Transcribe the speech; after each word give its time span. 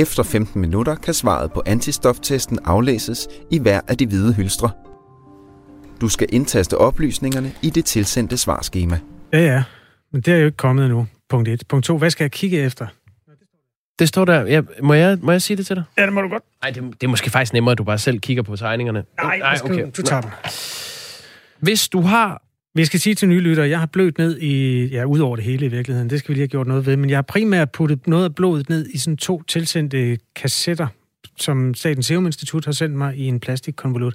Efter 0.00 0.22
15 0.22 0.60
minutter 0.60 0.94
kan 0.94 1.14
svaret 1.14 1.52
på 1.52 1.62
antistoftesten 1.66 2.58
aflæses 2.64 3.28
i 3.50 3.58
hver 3.58 3.80
af 3.88 3.96
de 3.96 4.06
hvide 4.06 4.34
hylstre. 4.34 4.70
Du 6.00 6.08
skal 6.08 6.26
indtaste 6.32 6.78
oplysningerne 6.78 7.52
i 7.62 7.70
det 7.70 7.84
tilsendte 7.84 8.36
svarskema. 8.36 8.98
Ja, 9.32 9.38
ja. 9.38 9.62
Men 10.12 10.20
det 10.22 10.34
er 10.34 10.38
jo 10.38 10.44
ikke 10.46 10.56
kommet 10.56 10.84
endnu. 10.84 11.06
Punkt 11.28 11.48
1. 11.48 11.62
Punkt 11.68 11.84
2. 11.86 11.98
Hvad 11.98 12.10
skal 12.10 12.24
jeg 12.24 12.30
kigge 12.30 12.58
efter? 12.58 12.86
Det 13.98 14.08
står 14.08 14.24
der. 14.24 14.46
Ja, 14.46 14.62
må, 14.82 14.94
jeg, 14.94 15.18
må 15.22 15.32
jeg 15.32 15.42
sige 15.42 15.56
det 15.56 15.66
til 15.66 15.76
dig? 15.76 15.84
Ja, 15.98 16.04
det 16.04 16.12
må 16.12 16.20
du 16.20 16.28
godt. 16.28 16.42
Nej, 16.62 16.70
det, 16.70 16.82
det 16.82 17.02
er 17.02 17.08
måske 17.08 17.30
faktisk 17.30 17.52
nemmere, 17.52 17.72
at 17.72 17.78
du 17.78 17.84
bare 17.84 17.98
selv 17.98 18.18
kigger 18.18 18.42
på 18.42 18.56
tegningerne. 18.56 19.04
Nej, 19.22 19.38
Nej 19.38 19.58
okay. 19.64 19.86
du, 19.96 20.02
tager 20.02 20.20
den. 20.20 20.30
Hvis 21.58 21.88
du 21.88 22.00
har... 22.00 22.42
Vi 22.74 22.84
skal 22.84 23.00
sige 23.00 23.14
til 23.14 23.28
nye 23.28 23.40
lyttere, 23.40 23.68
jeg 23.68 23.78
har 23.78 23.86
blødt 23.86 24.18
ned 24.18 24.38
i, 24.38 24.84
ja, 24.86 25.04
ud 25.04 25.18
over 25.18 25.36
det 25.36 25.44
hele 25.44 25.66
i 25.66 25.68
virkeligheden, 25.68 26.10
det 26.10 26.18
skal 26.18 26.28
vi 26.28 26.34
lige 26.34 26.42
have 26.42 26.48
gjort 26.48 26.66
noget 26.66 26.86
ved, 26.86 26.96
men 26.96 27.10
jeg 27.10 27.16
har 27.16 27.22
primært 27.22 27.72
puttet 27.72 28.06
noget 28.06 28.24
af 28.24 28.34
blodet 28.34 28.68
ned 28.68 28.86
i 28.86 28.98
sådan 28.98 29.16
to 29.16 29.42
tilsendte 29.42 30.18
kassetter, 30.36 30.86
som 31.36 31.74
Statens 31.74 32.06
Serum 32.06 32.26
Institut 32.26 32.64
har 32.64 32.72
sendt 32.72 32.96
mig 32.96 33.16
i 33.16 33.26
en 33.26 33.40
plastikkonvolut, 33.40 34.14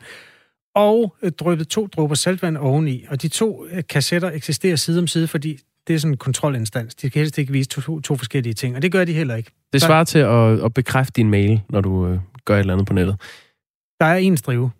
og 0.76 1.16
drøbet 1.40 1.68
to 1.68 1.88
dråber 1.88 2.16
saltvand 2.16 2.58
oveni. 2.58 3.06
Og 3.10 3.22
de 3.22 3.28
to 3.28 3.66
øh, 3.72 3.84
kassetter 3.90 4.32
eksisterer 4.32 4.76
side 4.76 5.00
om 5.00 5.08
side, 5.08 5.28
fordi 5.28 5.58
det 5.88 5.94
er 5.94 6.00
sådan 6.00 6.14
en 6.14 6.18
kontrolinstans. 6.18 6.96
De 6.96 7.10
kan 7.10 7.20
helst 7.20 7.38
ikke 7.38 7.52
vise 7.52 7.70
to, 7.70 7.82
to, 7.82 8.02
to 8.02 8.16
forskellige 8.16 8.54
ting, 8.54 8.76
og 8.76 8.82
det 8.82 8.92
gør 8.92 9.06
de 9.06 9.14
heller 9.14 9.36
ikke. 9.36 9.52
Det 9.74 9.82
svarer 9.82 10.04
til 10.04 10.20
at, 10.20 10.66
at 10.66 10.74
bekræfte 10.74 11.14
din 11.16 11.30
mail, 11.30 11.62
når 11.70 11.82
du 11.82 12.08
øh, 12.08 12.20
gør 12.46 12.56
et 12.56 12.60
eller 12.60 12.74
andet 12.74 12.88
på 12.88 12.94
nettet. 12.94 13.16
Der 14.00 14.06
er 14.06 14.16
en 14.16 14.38
strive. 14.38 14.72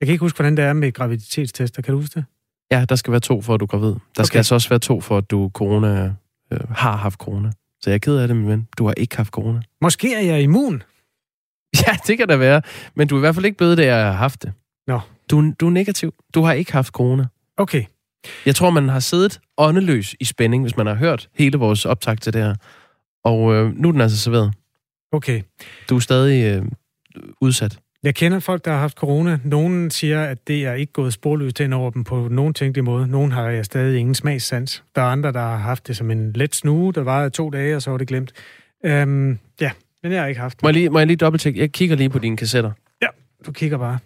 Jeg 0.00 0.06
kan 0.06 0.12
ikke 0.12 0.24
huske, 0.24 0.36
hvordan 0.36 0.56
det 0.56 0.64
er 0.64 0.72
med 0.72 0.92
graviditetstester. 0.92 1.82
Kan 1.82 1.92
du 1.92 2.00
huske 2.00 2.14
det? 2.14 2.24
Ja, 2.72 2.84
der 2.88 2.96
skal 2.96 3.10
være 3.10 3.20
to, 3.20 3.42
for 3.42 3.54
at 3.54 3.60
du 3.60 3.66
går 3.66 3.78
ved. 3.78 3.88
Der 3.88 3.98
okay. 4.18 4.24
skal 4.24 4.38
altså 4.38 4.54
også 4.54 4.68
være 4.68 4.78
to, 4.78 5.00
for 5.00 5.18
at 5.18 5.30
du 5.30 5.50
corona, 5.54 6.14
øh, 6.52 6.60
har 6.70 6.96
haft 6.96 7.18
corona. 7.18 7.50
Så 7.80 7.90
jeg 7.90 7.94
er 7.94 7.98
ked 7.98 8.16
af 8.16 8.28
det, 8.28 8.36
min 8.36 8.48
ven. 8.48 8.68
Du 8.78 8.86
har 8.86 8.94
ikke 8.94 9.16
haft 9.16 9.30
corona. 9.30 9.60
Måske 9.80 10.14
er 10.14 10.20
jeg 10.20 10.42
immun. 10.42 10.82
Ja, 11.86 11.96
det 12.06 12.18
kan 12.18 12.28
da 12.28 12.36
være. 12.36 12.62
Men 12.94 13.08
du 13.08 13.14
er 13.14 13.18
i 13.18 13.20
hvert 13.20 13.34
fald 13.34 13.44
ikke 13.44 13.58
blevet 13.58 13.78
det, 13.78 13.86
jeg 13.86 14.04
har 14.04 14.12
haft 14.12 14.42
det. 14.42 14.52
Nå. 14.86 15.00
Du, 15.30 15.52
du 15.60 15.66
er 15.66 15.70
negativ. 15.70 16.14
Du 16.34 16.42
har 16.42 16.52
ikke 16.52 16.72
haft 16.72 16.92
corona. 16.92 17.26
Okay. 17.56 17.84
Jeg 18.46 18.54
tror, 18.54 18.70
man 18.70 18.88
har 18.88 19.00
siddet 19.00 19.40
åndeløs 19.58 20.14
i 20.20 20.24
spænding, 20.24 20.62
hvis 20.62 20.76
man 20.76 20.86
har 20.86 20.94
hørt 20.94 21.28
hele 21.34 21.58
vores 21.58 21.84
optag 21.84 22.20
til 22.20 22.32
det 22.32 22.42
her. 22.42 22.54
Og 23.24 23.54
øh, 23.54 23.76
nu 23.76 23.88
er 23.88 23.92
den 23.92 24.00
altså 24.00 24.18
serveret. 24.18 24.54
Okay. 25.12 25.42
Du 25.88 25.96
er 25.96 26.00
stadig 26.00 26.56
øh, 26.56 26.64
udsat. 27.40 27.78
Jeg 28.04 28.14
kender 28.14 28.38
folk, 28.38 28.64
der 28.64 28.70
har 28.70 28.78
haft 28.78 28.96
corona. 28.96 29.38
Nogen 29.44 29.90
siger, 29.90 30.24
at 30.24 30.48
det 30.48 30.66
er 30.66 30.72
ikke 30.72 30.92
gået 30.92 31.12
sporløst 31.12 31.60
ind 31.60 31.74
over 31.74 31.90
dem 31.90 32.04
på 32.04 32.28
nogen 32.30 32.54
tænkelig 32.54 32.84
måde. 32.84 33.08
Nogen 33.08 33.32
har 33.32 33.48
jeg 33.48 33.64
stadig 33.64 33.98
ingen 33.98 34.14
smagssans. 34.14 34.84
Der 34.96 35.02
er 35.02 35.06
andre, 35.06 35.32
der 35.32 35.40
har 35.40 35.56
haft 35.56 35.86
det 35.86 35.96
som 35.96 36.10
en 36.10 36.32
let 36.32 36.54
snue, 36.54 36.92
der 36.92 37.02
var 37.02 37.28
to 37.28 37.50
dage, 37.50 37.76
og 37.76 37.82
så 37.82 37.90
var 37.90 37.98
det 37.98 38.08
glemt. 38.08 38.32
Øhm, 38.84 39.38
ja, 39.60 39.70
men 40.02 40.12
jeg 40.12 40.20
har 40.20 40.28
ikke 40.28 40.40
haft 40.40 40.58
det. 40.58 40.62
Må 40.62 40.68
jeg 40.68 40.74
lige, 40.74 40.90
må 40.90 40.98
jeg 40.98 41.06
lige 41.06 41.16
dobbelttjekke? 41.16 41.60
Jeg 41.60 41.72
kigger 41.72 41.96
lige 41.96 42.10
på 42.10 42.18
dine 42.18 42.36
kassetter. 42.36 42.72
Ja, 43.02 43.06
du 43.46 43.52
kigger 43.52 43.78
bare. 43.78 43.98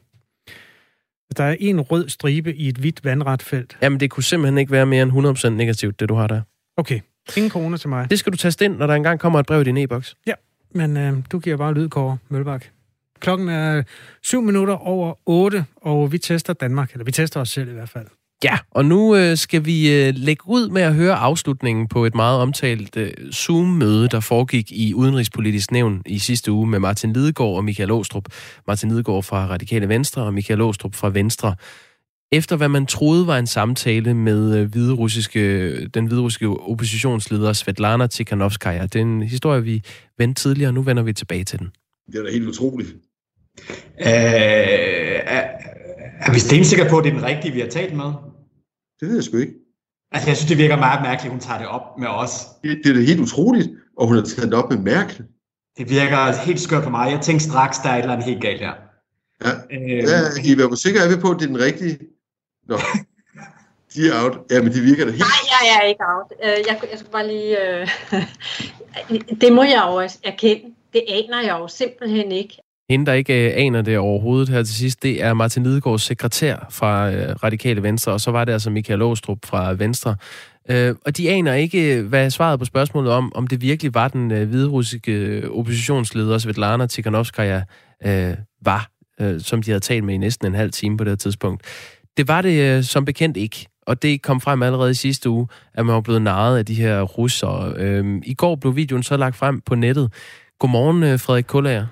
Der 1.37 1.45
er 1.45 1.57
en 1.61 1.81
rød 1.81 2.09
stribe 2.09 2.55
i 2.55 2.69
et 2.69 2.77
hvidt 2.77 3.05
vandret 3.05 3.43
felt. 3.43 3.79
Jamen, 3.83 4.01
det 4.01 4.11
kunne 4.11 4.25
simpelthen 4.25 4.59
ikke 4.59 4.73
være 4.73 4.87
mere 4.87 5.03
end 5.03 5.39
100% 5.47 5.49
negativt, 5.49 6.01
det 6.01 6.09
du 6.09 6.15
har 6.15 6.27
der. 6.27 6.41
Okay. 6.77 7.01
Ingen 7.37 7.51
kroner 7.51 7.77
til 7.77 7.89
mig. 7.89 8.11
Det 8.11 8.19
skal 8.19 8.33
du 8.33 8.37
taste 8.37 8.65
ind, 8.65 8.77
når 8.77 8.87
der 8.87 8.95
engang 8.95 9.21
kommer 9.21 9.39
et 9.41 9.47
brev 9.47 9.61
i 9.61 9.65
din 9.65 9.77
e-boks. 9.77 10.15
Ja, 10.27 10.33
men 10.71 10.97
øh, 10.97 11.17
du 11.33 11.39
giver 11.39 11.57
bare 11.57 11.75
lyd, 11.75 11.89
Kåre 11.89 12.19
Mølbak. 12.29 12.67
Klokken 13.21 13.49
er 13.49 13.83
7 14.23 14.43
minutter 14.43 14.75
over 14.75 15.15
8, 15.27 15.65
og 15.77 16.13
vi 16.13 16.19
tester 16.19 16.53
Danmark, 16.53 16.93
eller 16.93 17.05
vi 17.05 17.13
tester 17.13 17.41
os 17.41 17.49
selv 17.49 17.69
i 17.69 17.73
hvert 17.73 17.89
fald. 17.89 18.07
Ja, 18.45 18.59
og 18.71 18.85
nu 18.85 19.17
øh, 19.17 19.37
skal 19.37 19.65
vi 19.65 19.93
øh, 19.93 20.15
lægge 20.17 20.43
ud 20.47 20.69
med 20.69 20.83
at 20.83 20.95
høre 20.95 21.15
afslutningen 21.15 21.89
på 21.89 22.05
et 22.05 22.15
meget 22.15 22.41
omtalt 22.41 22.97
øh, 22.97 23.13
Zoom-møde, 23.33 24.09
der 24.09 24.21
foregik 24.21 24.73
i 24.73 24.95
Udenrigspolitisk 24.95 25.71
Nævn 25.73 26.03
i 26.07 26.19
sidste 26.19 26.53
uge 26.53 26.67
med 26.67 26.79
Martin 26.79 27.13
Lidegaard 27.13 27.57
og 27.57 27.65
Michael 27.65 27.91
Åstrup. 27.91 28.25
Martin 28.67 28.91
Lidegaard 28.91 29.23
fra 29.23 29.47
Radikale 29.47 29.89
Venstre 29.89 30.23
og 30.23 30.35
Michael 30.35 30.61
Åstrup 30.61 30.95
fra 30.95 31.09
Venstre. 31.09 31.55
Efter 32.33 32.57
hvad 32.57 32.69
man 32.69 32.87
troede 32.87 33.27
var 33.27 33.39
en 33.39 33.47
samtale 33.47 34.15
med 34.15 34.59
øh, 34.59 34.71
hvide 34.71 34.93
russiske, 34.93 35.87
den 35.87 36.07
hviderussiske 36.07 36.49
oppositionsleder 36.49 37.53
Svetlana 37.53 38.07
Tikhanovskaya. 38.07 38.83
Det 38.83 38.97
er 38.97 39.01
en 39.03 39.23
historie, 39.23 39.63
vi 39.63 39.83
vendte 40.19 40.43
tidligere, 40.43 40.71
og 40.71 40.75
nu 40.75 40.83
vender 40.83 41.03
vi 41.03 41.13
tilbage 41.13 41.45
til 41.45 41.59
den. 41.59 41.71
Det 42.07 42.19
er 42.19 42.23
da 42.23 42.31
helt 42.31 42.49
utroligt. 42.49 42.97
Øh, 44.01 44.07
er, 45.37 45.43
er 46.21 46.33
vi 46.33 46.39
stensikre 46.39 46.89
på, 46.91 46.99
at 46.99 47.05
det 47.05 47.11
er 47.11 47.15
den 47.15 47.25
rigtige, 47.25 47.53
vi 47.53 47.61
har 47.61 47.69
talt 47.69 47.97
med? 47.97 48.13
Det 49.01 49.09
ved 49.09 49.15
jeg 49.15 49.25
sgu 49.25 49.37
ikke. 49.37 49.55
Altså, 50.13 50.31
jeg 50.31 50.37
synes, 50.37 50.49
det 50.49 50.59
virker 50.59 50.77
meget 50.77 51.03
mærkeligt, 51.03 51.25
at 51.25 51.31
hun 51.31 51.41
tager 51.41 51.59
det 51.59 51.69
op 51.69 51.99
med 51.99 52.09
os. 52.09 52.33
Det, 52.63 52.81
det 52.85 52.91
er 52.91 52.95
da 52.95 53.01
helt 53.01 53.21
utroligt, 53.21 53.69
og 53.99 54.07
hun 54.07 54.17
har 54.17 54.23
taget 54.23 54.49
det 54.51 54.55
op 54.55 54.71
med 54.71 54.79
Merkel. 54.79 55.25
Det 55.79 55.91
virker 55.91 56.45
helt 56.45 56.61
skørt 56.61 56.85
på 56.85 56.91
mig. 56.91 57.13
Jeg 57.13 57.21
tænkte 57.21 57.45
straks, 57.45 57.79
der 57.79 57.89
er 57.89 57.95
et 57.95 57.99
eller 57.99 58.13
andet 58.13 58.27
helt 58.27 58.43
galt 58.43 58.61
her. 58.61 58.73
Ja, 59.45 59.51
øh, 59.71 59.99
ja 59.99 60.19
I 60.45 60.55
hvor 60.55 60.75
sikre 60.75 61.01
er 61.01 61.09
vi 61.17 61.21
på, 61.21 61.31
at 61.31 61.37
det 61.39 61.45
er 61.45 61.47
den 61.47 61.61
rigtige? 61.61 61.99
Nå, 62.69 62.77
de 63.95 64.09
er 64.09 64.25
out. 64.25 64.39
Ja, 64.51 64.63
men 64.63 64.73
de 64.73 64.81
virker 64.81 65.05
da 65.05 65.11
helt... 65.11 65.23
Nej, 65.23 65.43
jeg 65.51 65.81
er 65.81 65.87
ikke 65.89 66.05
out. 66.15 66.33
Øh, 66.45 66.59
jeg, 66.69 66.81
jeg 66.91 66.99
skal 66.99 67.11
bare 67.11 67.27
lige... 67.27 67.81
Øh, 67.81 67.89
det 69.43 69.53
må 69.53 69.63
jeg 69.63 69.85
jo 69.89 69.99
erkende. 70.31 70.75
Det 70.93 71.03
aner 71.09 71.41
jeg 71.43 71.57
jo 71.61 71.69
simpelthen 71.69 72.33
ikke. 72.33 72.59
Hende, 72.91 73.07
der 73.07 73.13
ikke 73.13 73.47
øh, 73.47 73.53
aner 73.57 73.83
det 73.83 73.99
overhovedet 73.99 74.49
her 74.49 74.63
til 74.63 74.75
sidst, 74.75 75.03
det 75.03 75.23
er 75.23 75.35
Martin 75.35 75.63
Lidegaards 75.63 76.03
sekretær 76.03 76.67
fra 76.71 77.13
øh, 77.13 77.37
Radikale 77.43 77.83
Venstre, 77.83 78.13
og 78.13 78.21
så 78.21 78.31
var 78.31 78.45
det 78.45 78.53
altså 78.53 78.71
Michael 78.71 79.03
Åstrup 79.03 79.39
fra 79.45 79.73
Venstre. 79.73 80.17
Øh, 80.71 80.95
og 81.07 81.17
de 81.17 81.31
aner 81.31 81.55
ikke, 81.55 81.97
øh, 81.97 82.07
hvad 82.07 82.31
svaret 82.31 82.59
på 82.59 82.65
spørgsmålet 82.65 83.13
om, 83.13 83.33
om 83.35 83.47
det 83.47 83.61
virkelig 83.61 83.95
var 83.95 84.09
den 84.09 84.31
øh, 84.31 84.49
hviderussiske 84.49 85.13
øh, 85.13 85.51
oppositionsleder 85.51 86.39
Svetlana 86.39 86.87
Tikhanovskaya 86.87 87.63
øh, 88.07 88.35
var, 88.63 88.91
øh, 89.21 89.41
som 89.41 89.63
de 89.63 89.71
havde 89.71 89.81
talt 89.81 90.05
med 90.05 90.15
i 90.15 90.19
næsten 90.19 90.47
en 90.47 90.55
halv 90.55 90.71
time 90.71 90.97
på 90.97 91.05
det 91.05 91.19
tidspunkt. 91.19 91.63
Det 92.17 92.29
var 92.29 92.43
det 92.43 92.77
øh, 92.77 92.85
som 92.85 93.05
bekendt 93.05 93.37
ikke. 93.37 93.67
Og 93.87 94.03
det 94.03 94.23
kom 94.23 94.41
frem 94.41 94.63
allerede 94.63 94.91
i 94.91 94.95
sidste 94.95 95.31
uge, 95.31 95.49
at 95.75 95.87
man 95.87 95.95
var 95.95 96.01
blevet 96.01 96.23
narret 96.23 96.59
af 96.59 96.67
de 96.67 96.75
her 96.75 97.03
russere. 97.03 97.73
Øh, 97.77 98.23
I 98.25 98.35
går 98.35 98.57
blev 98.57 98.77
videoen 98.77 99.03
så 99.03 99.17
lagt 99.17 99.37
frem 99.37 99.61
på 99.61 99.75
nettet. 99.75 100.13
Godmorgen, 100.59 101.03
øh, 101.03 101.21
Frederik 101.21 101.45
Kullager. 101.45 101.87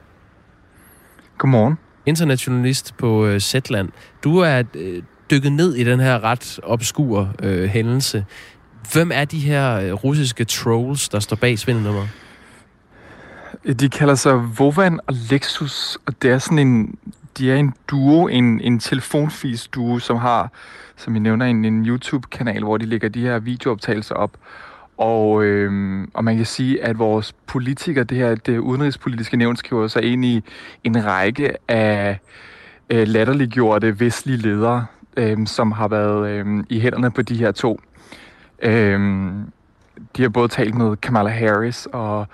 Godmorgen. 1.39 1.79
Internationalist 2.07 2.97
på 2.97 3.27
øh, 3.27 3.41
Zetland. 3.41 3.89
Du 4.25 4.39
er 4.39 4.63
øh, 4.75 5.03
dykket 5.31 5.53
ned 5.53 5.75
i 5.75 5.85
den 5.85 6.01
her 6.01 6.25
ret 6.25 6.61
obskure 6.63 7.33
øh, 7.43 7.69
hændelse. 7.69 8.25
Hvem 8.93 9.11
er 9.15 9.25
de 9.25 9.39
her 9.39 9.77
øh, 9.77 9.93
russiske 9.93 10.45
trolls, 10.45 11.09
der 11.09 11.21
står 11.21 11.37
bag 11.37 11.59
svindelnummeret? 11.59 12.09
De 13.81 13.89
kalder 13.89 14.15
sig 14.15 14.59
Vovan 14.59 15.01
og 15.07 15.15
Lexus, 15.31 15.99
og 16.07 16.23
det 16.23 16.31
er 16.31 16.39
sådan 16.39 16.59
en, 16.59 16.99
de 17.39 17.53
er 17.53 17.57
en 17.57 17.75
duo, 17.89 18.27
en, 18.27 18.61
en 18.61 18.81
telefonfis 18.81 19.69
duo, 19.69 19.99
som 19.99 20.17
har, 20.17 20.53
som 20.97 21.17
I 21.17 21.19
nævner, 21.19 21.47
en, 21.47 21.65
en 21.65 21.87
YouTube-kanal, 21.87 22.63
hvor 22.63 22.77
de 22.77 22.87
lægger 22.87 23.09
de 23.09 23.21
her 23.21 23.39
videooptagelser 23.39 24.15
op. 24.15 24.37
Og, 24.97 25.45
øh, 25.45 26.07
og 26.15 26.25
man 26.25 26.37
kan 26.37 26.47
sige, 26.47 26.85
at 26.85 26.99
vores 26.99 27.33
politikere, 27.47 28.05
det 28.05 28.19
her 28.19 28.35
det 28.35 28.59
udenrigspolitiske 28.59 29.37
nævn, 29.37 29.57
skriver 29.57 29.89
sig 29.89 30.03
ind 30.03 30.25
i 30.25 30.43
en 30.85 31.07
række 31.07 31.53
af 31.69 32.19
øh, 32.91 33.09
latterliggjorte 33.09 34.01
vestlige 34.01 34.39
ledere, 34.39 34.87
øh, 35.17 35.47
som 35.47 35.73
har 35.73 35.89
været 35.89 36.31
øh, 36.31 36.65
i 36.69 36.81
hænderne 36.81 37.11
på 37.11 37.23
de 37.23 37.37
her 37.37 37.53
to. 37.53 37.81
Øh, 38.63 39.01
de 40.17 40.23
har 40.23 40.29
både 40.29 40.49
talt 40.49 40.75
med 40.75 40.97
Kamala 40.97 41.31
Harris 41.31 41.89
og 41.93 42.27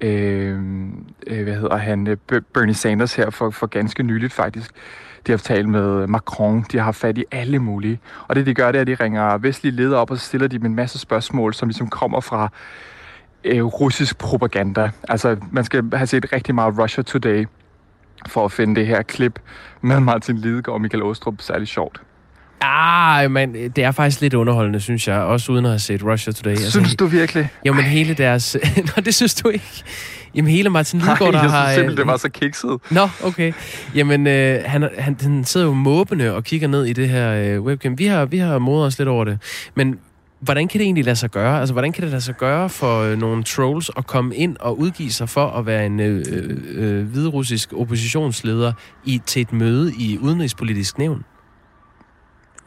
øhm, 0.00 1.04
øh, 1.26 1.42
hvad 1.42 1.54
hedder 1.54 1.76
han, 1.76 2.18
Bernie 2.54 2.74
Sanders 2.74 3.14
her 3.14 3.30
for, 3.30 3.50
for 3.50 3.66
ganske 3.66 4.02
nyligt 4.02 4.32
faktisk. 4.32 4.70
De 5.26 5.32
har 5.32 5.38
talt 5.38 5.68
med 5.68 6.06
Macron, 6.06 6.64
de 6.72 6.76
har 6.76 6.84
haft 6.84 6.96
fat 6.96 7.18
i 7.18 7.24
alle 7.30 7.58
mulige. 7.58 8.00
Og 8.28 8.36
det 8.36 8.46
de 8.46 8.54
gør, 8.54 8.72
det 8.72 8.78
er, 8.78 8.80
at 8.80 8.86
de 8.86 8.94
ringer 8.94 9.38
vestlige 9.38 9.76
ledere 9.76 10.00
op, 10.00 10.10
og 10.10 10.18
så 10.18 10.24
stiller 10.24 10.48
de 10.48 10.58
dem 10.58 10.66
en 10.66 10.74
masse 10.74 10.98
spørgsmål, 10.98 11.54
som 11.54 11.68
ligesom 11.68 11.88
kommer 11.88 12.20
fra 12.20 12.48
øh, 13.44 13.64
russisk 13.64 14.18
propaganda. 14.18 14.90
Altså, 15.08 15.36
man 15.50 15.64
skal 15.64 15.84
have 15.92 16.06
set 16.06 16.32
rigtig 16.32 16.54
meget 16.54 16.78
Russia 16.78 17.02
Today 17.02 17.46
for 18.26 18.44
at 18.44 18.52
finde 18.52 18.74
det 18.74 18.86
her 18.86 19.02
klip 19.02 19.38
med 19.80 20.00
Martin 20.00 20.36
Lidegaard 20.36 20.74
og 20.74 20.80
Michael 20.80 21.02
Åstrup 21.02 21.34
særlig 21.40 21.68
sjovt. 21.68 22.02
Ah, 22.60 23.30
men 23.30 23.54
det 23.54 23.78
er 23.78 23.90
faktisk 23.90 24.20
lidt 24.20 24.34
underholdende, 24.34 24.80
synes 24.80 25.08
jeg. 25.08 25.16
Også 25.16 25.52
uden 25.52 25.64
at 25.64 25.70
have 25.70 25.78
set 25.78 26.04
Russia 26.04 26.32
Today. 26.32 26.50
Altså, 26.50 26.70
synes 26.70 26.96
du 26.96 27.06
virkelig? 27.06 27.48
Jo, 27.66 27.72
men 27.72 27.84
hele 27.84 28.14
deres... 28.14 28.56
Nå, 28.96 29.02
det 29.04 29.14
synes 29.14 29.34
du 29.34 29.48
ikke. 29.48 29.84
Jamen 30.34 30.50
hele 30.50 30.70
Martin 30.70 30.98
Lidegaard, 30.98 31.32
der 31.32 31.38
har... 31.38 31.48
Nej, 31.48 31.58
jeg 31.58 31.66
synes 31.66 31.74
simpelthen, 31.74 31.98
det 31.98 32.06
var 32.06 32.16
så 32.16 32.28
kikset. 32.28 32.80
Nå, 32.90 33.08
okay. 33.24 33.52
Jamen, 33.94 34.26
øh, 34.26 34.62
han, 34.64 34.88
han, 34.98 35.16
han 35.20 35.44
sidder 35.44 35.66
jo 35.66 35.72
måbende 35.72 36.34
og 36.34 36.44
kigger 36.44 36.68
ned 36.68 36.84
i 36.84 36.92
det 36.92 37.08
her 37.08 37.32
øh, 37.32 37.62
webcam. 37.62 37.98
Vi 37.98 38.06
har, 38.06 38.24
vi 38.24 38.38
har 38.38 38.58
modet 38.58 38.86
os 38.86 38.98
lidt 38.98 39.08
over 39.08 39.24
det. 39.24 39.38
Men 39.74 39.98
hvordan 40.40 40.68
kan 40.68 40.78
det 40.78 40.84
egentlig 40.84 41.04
lade 41.04 41.16
sig 41.16 41.30
gøre? 41.30 41.60
Altså, 41.60 41.72
hvordan 41.72 41.92
kan 41.92 42.02
det 42.02 42.10
lade 42.10 42.20
sig 42.20 42.36
gøre 42.36 42.68
for 42.68 43.00
øh, 43.00 43.18
nogle 43.18 43.42
trolls 43.42 43.90
at 43.96 44.06
komme 44.06 44.36
ind 44.36 44.56
og 44.60 44.78
udgive 44.78 45.10
sig 45.10 45.28
for 45.28 45.46
at 45.46 45.66
være 45.66 45.86
en 45.86 46.00
øh, 46.00 46.24
øh, 46.32 46.56
øh 46.74 47.06
hviderussisk 47.06 47.72
oppositionsleder 47.72 48.72
i, 49.04 49.20
til 49.26 49.42
et 49.42 49.52
møde 49.52 49.92
i 49.98 50.18
Udenrigspolitisk 50.18 50.98
Nævn? 50.98 51.24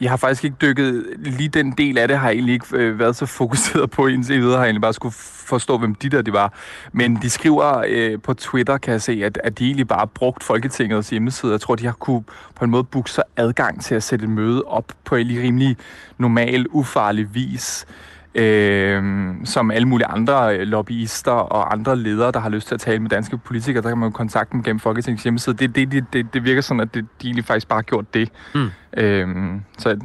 Jeg 0.00 0.10
har 0.10 0.16
faktisk 0.16 0.44
ikke 0.44 0.56
dykket, 0.60 1.04
lige 1.18 1.48
den 1.48 1.72
del 1.72 1.98
af 1.98 2.08
det 2.08 2.18
har 2.18 2.28
jeg 2.28 2.34
egentlig 2.34 2.52
ikke 2.52 2.66
øh, 2.72 2.98
været 2.98 3.16
så 3.16 3.26
fokuseret 3.26 3.90
på 3.90 4.06
indtil 4.06 4.40
videre, 4.40 4.52
har 4.56 4.58
jeg 4.58 4.66
egentlig 4.66 4.82
bare 4.82 4.92
skulle 4.92 5.14
forstå, 5.46 5.78
hvem 5.78 5.94
de 5.94 6.08
der 6.08 6.22
de 6.22 6.32
var. 6.32 6.52
Men 6.92 7.18
de 7.22 7.30
skriver 7.30 7.84
øh, 7.88 8.22
på 8.22 8.34
Twitter, 8.34 8.78
kan 8.78 8.92
jeg 8.92 9.02
se, 9.02 9.24
at, 9.24 9.40
at 9.44 9.58
de 9.58 9.66
egentlig 9.66 9.88
bare 9.88 9.98
har 9.98 10.06
brugt 10.06 10.42
Folketingets 10.42 11.10
hjemmeside. 11.10 11.52
Jeg 11.52 11.60
tror, 11.60 11.74
de 11.74 11.84
har 11.84 11.92
kunne 11.92 12.24
på 12.54 12.64
en 12.64 12.70
måde 12.70 12.84
booke 12.84 13.10
sig 13.10 13.24
adgang 13.36 13.82
til 13.82 13.94
at 13.94 14.02
sætte 14.02 14.24
et 14.24 14.30
møde 14.30 14.62
op 14.62 14.92
på 15.04 15.16
en 15.16 15.28
rimelig 15.28 15.76
normal, 16.18 16.66
ufarlig 16.70 17.34
vis 17.34 17.86
øh, 18.34 19.34
som 19.44 19.70
alle 19.70 19.88
mulige 19.88 20.06
andre 20.06 20.56
øh, 20.56 20.66
lobbyister 20.66 21.32
og 21.32 21.72
andre 21.72 21.96
ledere, 21.96 22.32
der 22.32 22.40
har 22.40 22.48
lyst 22.48 22.68
til 22.68 22.74
at 22.74 22.80
tale 22.80 22.98
med 22.98 23.10
danske 23.10 23.38
politikere, 23.38 23.82
der 23.82 23.88
kan 23.88 23.98
man 23.98 24.08
jo 24.08 24.12
kontakte 24.12 24.52
dem 24.52 24.62
gennem 24.62 24.80
Folketingets 24.80 25.22
hjemmeside. 25.22 25.56
Det, 25.56 25.74
det, 25.74 25.92
det, 25.92 26.04
det, 26.12 26.34
det 26.34 26.44
virker 26.44 26.60
sådan, 26.60 26.80
at 26.80 26.94
det, 26.94 27.06
de 27.22 27.26
egentlig 27.26 27.44
faktisk 27.44 27.68
bare 27.68 27.76
har 27.76 27.82
gjort 27.82 28.14
det. 28.14 28.32
Mm. 28.54 28.70
Øh, 28.96 29.28
så, 29.78 30.00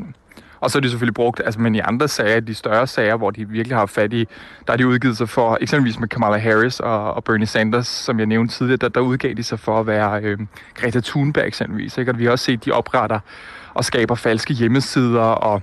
og 0.60 0.72
så 0.72 0.78
er 0.78 0.82
de 0.82 0.90
selvfølgelig 0.90 1.14
brugt, 1.14 1.42
altså 1.46 1.60
men 1.60 1.76
i 1.76 1.80
andre 1.80 2.08
sager, 2.08 2.40
de 2.40 2.54
større 2.54 2.88
sager, 2.88 3.16
hvor 3.16 3.32
de 3.32 3.50
virkelig 3.50 3.78
har 3.78 3.86
fat 3.86 4.14
i, 4.14 4.26
der 4.68 4.74
er 4.74 4.78
de 4.78 4.88
udgivet 4.88 5.18
sig 5.18 5.30
for, 5.30 5.58
eksempelvis 5.62 6.00
med 6.00 6.08
Kamala 6.08 6.38
Harris 6.38 6.80
og, 6.80 7.14
og 7.14 7.24
Bernie 7.24 7.48
Sanders, 7.48 7.88
som 7.88 8.20
jeg 8.20 8.28
nævnte 8.28 8.54
tidligere, 8.54 8.78
der, 8.78 8.90
der 8.90 9.00
udgav 9.00 9.34
de 9.34 9.44
sig 9.44 9.60
for 9.60 9.80
at 9.80 9.88
være 9.88 10.22
øh, 10.24 10.38
Greta 10.74 11.00
Thunberg 11.00 11.48
eksempelvis. 11.48 11.98
Ikke? 11.98 12.12
Og 12.12 12.20
vi 12.20 12.26
har 12.26 12.32
også 12.32 12.46
set, 12.46 12.66
de 12.66 12.72
opretter 12.72 13.20
og 13.74 13.86
skaber 13.86 14.16
falske 14.16 14.54
hjemmesider 14.54 15.22
og 15.22 15.62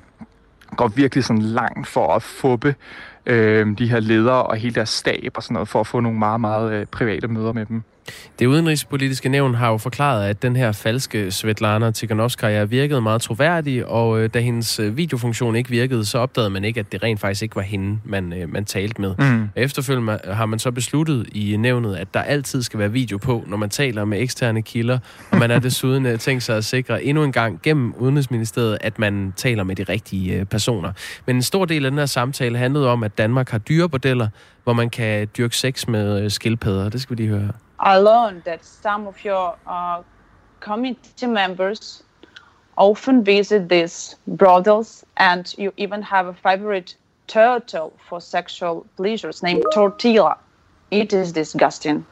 går 0.76 0.88
virkelig 0.88 1.24
sådan 1.24 1.42
langt 1.42 1.88
for 1.88 2.14
at 2.14 2.22
fuppe 2.22 2.74
øh, 3.26 3.78
de 3.78 3.88
her 3.88 4.00
ledere 4.00 4.42
og 4.42 4.56
hele 4.56 4.74
deres 4.74 4.88
stab 4.88 5.32
og 5.34 5.42
sådan 5.42 5.54
noget, 5.54 5.68
for 5.68 5.80
at 5.80 5.86
få 5.86 6.00
nogle 6.00 6.18
meget, 6.18 6.40
meget 6.40 6.72
øh, 6.72 6.86
private 6.86 7.28
møder 7.28 7.52
med 7.52 7.66
dem. 7.66 7.82
Det 8.38 8.46
udenrigspolitiske 8.46 9.28
nævn 9.28 9.54
har 9.54 9.70
jo 9.70 9.76
forklaret, 9.76 10.28
at 10.28 10.42
den 10.42 10.56
her 10.56 10.72
falske 10.72 11.30
Svetlana 11.30 11.90
Tikhanovskaya 11.90 12.64
virkede 12.64 13.00
meget 13.00 13.22
troværdig, 13.22 13.86
og 13.86 14.20
øh, 14.20 14.30
da 14.34 14.40
hendes 14.40 14.78
øh, 14.78 14.96
videofunktion 14.96 15.56
ikke 15.56 15.70
virkede, 15.70 16.04
så 16.04 16.18
opdagede 16.18 16.50
man 16.50 16.64
ikke, 16.64 16.80
at 16.80 16.92
det 16.92 17.02
rent 17.02 17.20
faktisk 17.20 17.42
ikke 17.42 17.56
var 17.56 17.62
hende, 17.62 17.98
man, 18.04 18.32
øh, 18.32 18.52
man 18.52 18.64
talte 18.64 19.00
med. 19.00 19.14
Mm. 19.18 19.48
Efterfølgende 19.56 20.18
har 20.24 20.46
man 20.46 20.58
så 20.58 20.70
besluttet 20.70 21.26
i 21.34 21.56
nævnet, 21.56 21.96
at 21.96 22.14
der 22.14 22.20
altid 22.20 22.62
skal 22.62 22.78
være 22.78 22.92
video 22.92 23.18
på, 23.18 23.44
når 23.46 23.56
man 23.56 23.70
taler 23.70 24.04
med 24.04 24.20
eksterne 24.20 24.62
kilder, 24.62 24.98
og 25.30 25.38
man 25.38 25.50
er 25.50 25.58
desuden 25.68 26.18
tænkt 26.18 26.42
sig 26.42 26.56
at 26.56 26.64
sikre 26.64 27.04
endnu 27.04 27.24
en 27.24 27.32
gang 27.32 27.60
gennem 27.62 27.94
Udenrigsministeriet, 27.94 28.78
at 28.80 28.98
man 28.98 29.32
taler 29.36 29.64
med 29.64 29.76
de 29.76 29.82
rigtige 29.82 30.44
personer. 30.44 30.92
Men 31.26 31.36
en 31.36 31.42
stor 31.42 31.64
del 31.64 31.84
af 31.84 31.90
den 31.90 31.98
her 31.98 32.06
samtale 32.06 32.58
handlede 32.58 32.88
om, 32.88 33.02
at 33.02 33.18
Danmark 33.18 33.50
har 33.50 33.58
dyrebordeller, 33.58 34.28
hvor 34.64 34.72
man 34.72 34.90
kan 34.90 35.28
dyrke 35.38 35.56
sex 35.56 35.88
med 35.88 36.30
skildpadder. 36.30 36.88
Det 36.88 37.00
skal 37.00 37.16
vi 37.16 37.22
lige 37.22 37.30
høre 37.34 37.52
I 37.82 37.98
learned 37.98 38.42
that 38.44 38.64
some 38.64 39.08
of 39.08 39.16
your 39.24 39.56
uh, 39.66 40.02
committee 40.60 41.26
members 41.26 42.02
often 42.76 43.24
visit 43.24 43.68
these 43.68 44.16
brothels, 44.26 45.04
and 45.16 45.54
you 45.58 45.72
even 45.76 46.02
have 46.02 46.28
a 46.28 46.34
favorite 46.34 46.94
turtle 47.26 47.92
for 48.08 48.20
sexual 48.20 48.86
pleasures 48.96 49.42
named 49.42 49.64
Tortilla. 49.74 50.36
It 50.90 51.12
is 51.12 51.32
disgusting. 51.32 52.06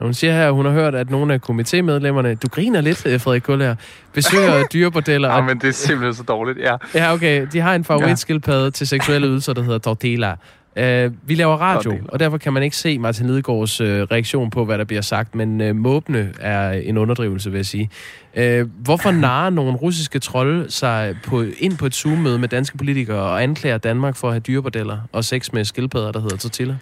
Hun 0.00 0.14
siger 0.14 0.32
her, 0.32 0.46
at 0.48 0.54
hun 0.54 0.66
har 0.66 0.72
hørt, 0.72 0.94
at 0.94 1.10
nogle 1.10 1.34
af 1.34 1.40
komitémedlemmerne, 1.40 2.34
du 2.34 2.48
griner 2.48 2.80
lidt, 2.80 3.06
øh, 3.06 3.20
Frederik 3.20 3.42
Kuller, 3.42 3.74
besøger 4.12 4.66
dyrebordeller. 4.72 5.34
ja, 5.34 5.40
men 5.40 5.58
det 5.58 5.68
er 5.68 5.72
simpelthen 5.72 6.14
så 6.14 6.22
dårligt, 6.22 6.58
ja. 6.58 6.76
Ja, 6.94 7.12
okay. 7.12 7.46
De 7.52 7.60
har 7.60 7.74
en 7.74 7.84
favoritskildpadde 7.84 8.64
ja. 8.64 8.70
til 8.70 8.86
seksuelle 8.86 9.26
ydelser, 9.26 9.52
der 9.52 9.62
hedder 9.62 9.78
Tortilla. 9.78 10.36
Uh, 10.76 11.28
vi 11.28 11.34
laver 11.34 11.56
radio, 11.56 11.98
og 12.08 12.20
derfor 12.20 12.38
kan 12.38 12.52
man 12.52 12.62
ikke 12.62 12.76
se 12.76 12.98
Martin 12.98 13.26
Lidegaards 13.26 13.80
uh, 13.80 13.86
reaktion 13.86 14.50
på, 14.50 14.64
hvad 14.64 14.78
der 14.78 14.84
bliver 14.84 15.02
sagt, 15.02 15.34
men 15.34 15.60
uh, 15.60 15.76
måbne 15.76 16.32
er 16.40 16.70
en 16.70 16.98
underdrivelse, 16.98 17.50
vil 17.50 17.58
jeg 17.58 17.66
sige. 17.66 17.90
Uh, 18.36 18.70
hvorfor 18.82 19.10
narer 19.26 19.50
nogle 19.50 19.72
russiske 19.72 20.18
trolde 20.18 20.70
sig 20.70 21.16
på, 21.24 21.44
ind 21.58 21.78
på 21.78 21.86
et 21.86 21.94
Zoom-møde 21.94 22.38
med 22.38 22.48
danske 22.48 22.78
politikere 22.78 23.22
og 23.22 23.42
anklager 23.42 23.78
Danmark 23.78 24.16
for 24.16 24.28
at 24.28 24.34
have 24.34 24.40
dyrebordeller 24.40 24.98
og 25.12 25.24
sex 25.24 25.52
med 25.52 25.64
skildpadder, 25.64 26.12
der 26.12 26.20
hedder 26.20 26.36
Tortilla? 26.36 26.76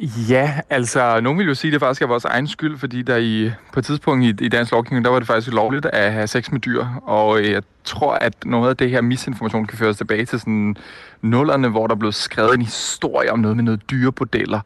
Ja, 0.00 0.60
altså, 0.70 1.20
nogen 1.20 1.38
vil 1.38 1.46
jo 1.46 1.54
sige, 1.54 1.68
at 1.68 1.72
det 1.72 1.80
faktisk 1.80 2.02
er 2.02 2.06
vores 2.06 2.24
egen 2.24 2.48
skyld, 2.48 2.78
fordi 2.78 3.02
der 3.02 3.16
i, 3.16 3.50
på 3.72 3.78
et 3.80 3.84
tidspunkt 3.84 4.24
i, 4.24 4.44
i 4.44 4.48
dansk 4.48 4.72
lovgivning, 4.72 5.04
der 5.04 5.10
var 5.10 5.18
det 5.18 5.26
faktisk 5.26 5.54
lovligt 5.54 5.86
at 5.86 6.12
have 6.12 6.26
sex 6.26 6.50
med 6.50 6.60
dyr, 6.60 6.84
og 7.02 7.38
øh, 7.38 7.50
jeg 7.50 7.62
tror, 7.84 8.12
at 8.12 8.44
noget 8.44 8.70
af 8.70 8.76
det 8.76 8.90
her 8.90 9.00
misinformation 9.00 9.66
kan 9.66 9.78
føres 9.78 9.96
tilbage 9.96 10.24
til 10.24 10.40
sådan 10.40 10.76
nullerne, 11.22 11.68
hvor 11.68 11.86
der 11.86 11.94
blev 11.94 12.12
skrevet 12.12 12.54
en 12.54 12.62
historie 12.62 13.32
om 13.32 13.38
noget 13.38 13.56
med 13.56 13.64
noget 13.64 13.90
dyrebordeller, 13.90 14.60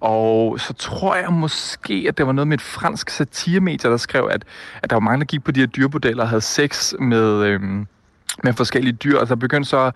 og 0.00 0.60
så 0.60 0.72
tror 0.72 1.14
jeg 1.14 1.32
måske, 1.32 2.04
at 2.08 2.18
det 2.18 2.26
var 2.26 2.32
noget 2.32 2.48
med 2.48 2.58
et 2.58 2.62
fransk 2.62 3.10
satiremedie, 3.10 3.90
der 3.90 3.96
skrev, 3.96 4.28
at, 4.32 4.44
at 4.82 4.90
der 4.90 4.96
var 4.96 5.00
mange, 5.00 5.18
der 5.18 5.26
gik 5.26 5.44
på 5.44 5.52
de 5.52 5.60
her 5.60 5.66
dyrebordeller 5.66 6.22
og 6.22 6.28
havde 6.28 6.40
sex 6.40 6.92
med, 6.98 7.44
øhm, 7.44 7.86
med 8.44 8.52
forskellige 8.52 8.92
dyr, 8.92 9.18
og 9.18 9.28
så 9.28 9.36
begyndte 9.36 9.70
så 9.70 9.90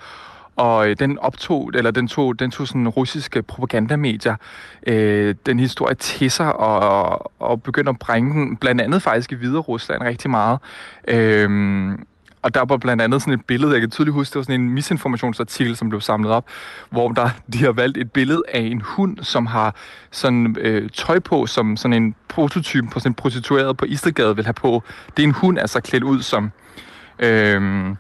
og 0.56 0.91
øh, 0.91 0.97
den 0.99 1.19
optog, 1.19 1.71
eller 1.75 1.91
den 1.91 2.09
tog, 2.09 2.39
den 2.39 2.51
tog 2.51 2.69
sådan 2.69 2.89
russiske 2.89 3.43
propagandamedier, 3.43 4.37
øh, 4.87 5.35
den 5.47 5.61
historie 5.61 5.95
til 5.95 6.31
sig, 6.31 6.56
og, 6.56 7.33
og 7.43 7.62
begyndte 7.62 7.91
at 7.91 7.99
bringe 7.99 8.33
den, 8.33 8.56
blandt 8.56 8.81
andet 8.81 9.03
faktisk 9.03 9.33
i 9.33 9.35
Hvide 9.35 9.59
Rusland 9.59 10.03
rigtig 10.03 10.31
meget. 10.31 10.59
Øh, 11.09 11.51
og 12.43 12.55
der 12.55 12.65
var 12.65 12.77
blandt 12.77 13.03
andet 13.03 13.23
sådan 13.23 13.35
et 13.35 13.45
billede, 13.45 13.73
jeg 13.73 13.81
kan 13.81 13.91
tydeligt 13.91 14.15
huske, 14.15 14.33
det 14.33 14.37
var 14.37 14.43
sådan 14.43 14.61
en 14.61 14.71
misinformationsartikel, 14.71 15.77
som 15.77 15.89
blev 15.89 16.01
samlet 16.01 16.33
op, 16.33 16.47
hvor 16.91 17.12
der, 17.12 17.31
de 17.53 17.59
har 17.59 17.73
valgt 17.73 17.99
et 17.99 18.12
billede 18.12 18.43
af 18.49 18.61
en 18.61 18.81
hund, 18.81 19.19
som 19.23 19.47
har 19.47 19.75
sådan 20.11 20.57
øh, 20.61 20.91
tøj 20.91 21.19
på, 21.19 21.47
som 21.47 21.77
sådan 21.77 22.03
en 22.03 22.15
prototype 22.29 22.87
på 22.93 23.00
sådan 23.00 23.11
en 23.11 23.15
prostitueret 23.15 23.77
på 23.77 23.85
Istergade 23.85 24.37
vil 24.37 24.45
have 24.45 24.55
på. 24.55 24.83
Det 25.17 25.23
er 25.23 25.27
en 25.27 25.35
hund, 25.35 25.59
altså 25.59 25.81
klædt 25.81 26.05
ud 26.05 26.23
som... 26.23 26.53
Øh, 27.19 27.95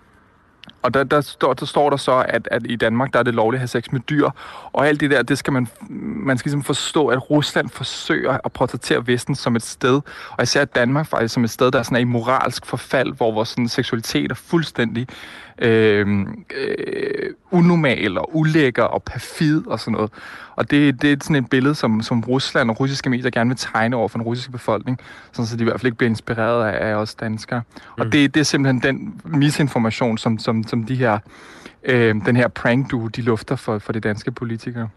og 0.84 0.94
der, 0.94 1.04
der, 1.04 1.20
står, 1.20 1.54
der 1.54 1.66
står 1.66 1.90
der 1.90 1.96
så, 1.96 2.24
at, 2.28 2.48
at 2.50 2.62
i 2.64 2.76
Danmark, 2.76 3.12
der 3.12 3.18
er 3.18 3.22
det 3.22 3.34
lovligt 3.34 3.58
at 3.58 3.60
have 3.60 3.68
sex 3.68 3.92
med 3.92 4.00
dyr. 4.00 4.30
Og 4.72 4.88
alt 4.88 5.00
det 5.00 5.10
der, 5.10 5.22
det 5.22 5.38
skal 5.38 5.52
man, 5.52 5.68
man 5.90 6.38
skal 6.38 6.48
ligesom 6.48 6.62
forstå, 6.62 7.06
at 7.06 7.30
Rusland 7.30 7.70
forsøger 7.70 8.38
at 8.44 8.52
portrættere 8.52 9.06
Vesten 9.06 9.34
som 9.34 9.56
et 9.56 9.62
sted, 9.62 10.00
og 10.30 10.42
især 10.42 10.64
Danmark 10.64 11.06
faktisk 11.06 11.34
som 11.34 11.44
et 11.44 11.50
sted, 11.50 11.70
der 11.70 11.78
er 11.92 11.96
i 11.96 12.04
moralsk 12.04 12.66
forfald, 12.66 13.12
hvor 13.12 13.32
vores 13.32 13.48
sådan, 13.48 13.68
seksualitet 13.68 14.30
er 14.30 14.34
fuldstændig 14.34 15.08
øh, 15.58 16.26
øh, 16.56 17.30
unormal 17.50 18.18
og 18.18 18.36
ulækker 18.36 18.82
og 18.82 19.02
perfid 19.02 19.66
og 19.66 19.80
sådan 19.80 19.92
noget. 19.92 20.10
Og 20.56 20.70
det, 20.70 21.02
det 21.02 21.12
er 21.12 21.16
sådan 21.22 21.36
et 21.36 21.50
billede, 21.50 21.74
som, 21.74 22.02
som 22.02 22.20
Rusland 22.20 22.70
og 22.70 22.80
russiske 22.80 23.10
medier 23.10 23.30
gerne 23.30 23.50
vil 23.50 23.56
tegne 23.56 23.96
over 23.96 24.08
for 24.08 24.18
den 24.18 24.26
russiske 24.26 24.52
befolkning, 24.52 24.98
sådan 25.32 25.46
så 25.46 25.56
de 25.56 25.62
i 25.62 25.64
hvert 25.64 25.80
fald 25.80 25.86
ikke 25.86 25.98
bliver 25.98 26.10
inspireret 26.10 26.72
af, 26.72 26.90
af 26.90 26.94
os 26.94 27.14
danskere. 27.14 27.62
Mm. 27.76 28.00
Og 28.00 28.12
det, 28.12 28.34
det 28.34 28.40
er 28.40 28.44
simpelthen 28.44 28.82
den 28.82 29.20
misinformation, 29.24 30.18
som, 30.18 30.38
som, 30.38 30.64
som 30.64 30.84
de 30.84 30.94
her 30.94 31.18
øh, 31.84 32.14
den 32.26 32.36
her 32.36 32.48
prank 32.48 32.90
du 32.90 33.06
de 33.06 33.22
lufter 33.22 33.56
for, 33.56 33.78
for 33.78 33.92
de 33.92 34.00
danske 34.00 34.30
politikere. 34.32 34.88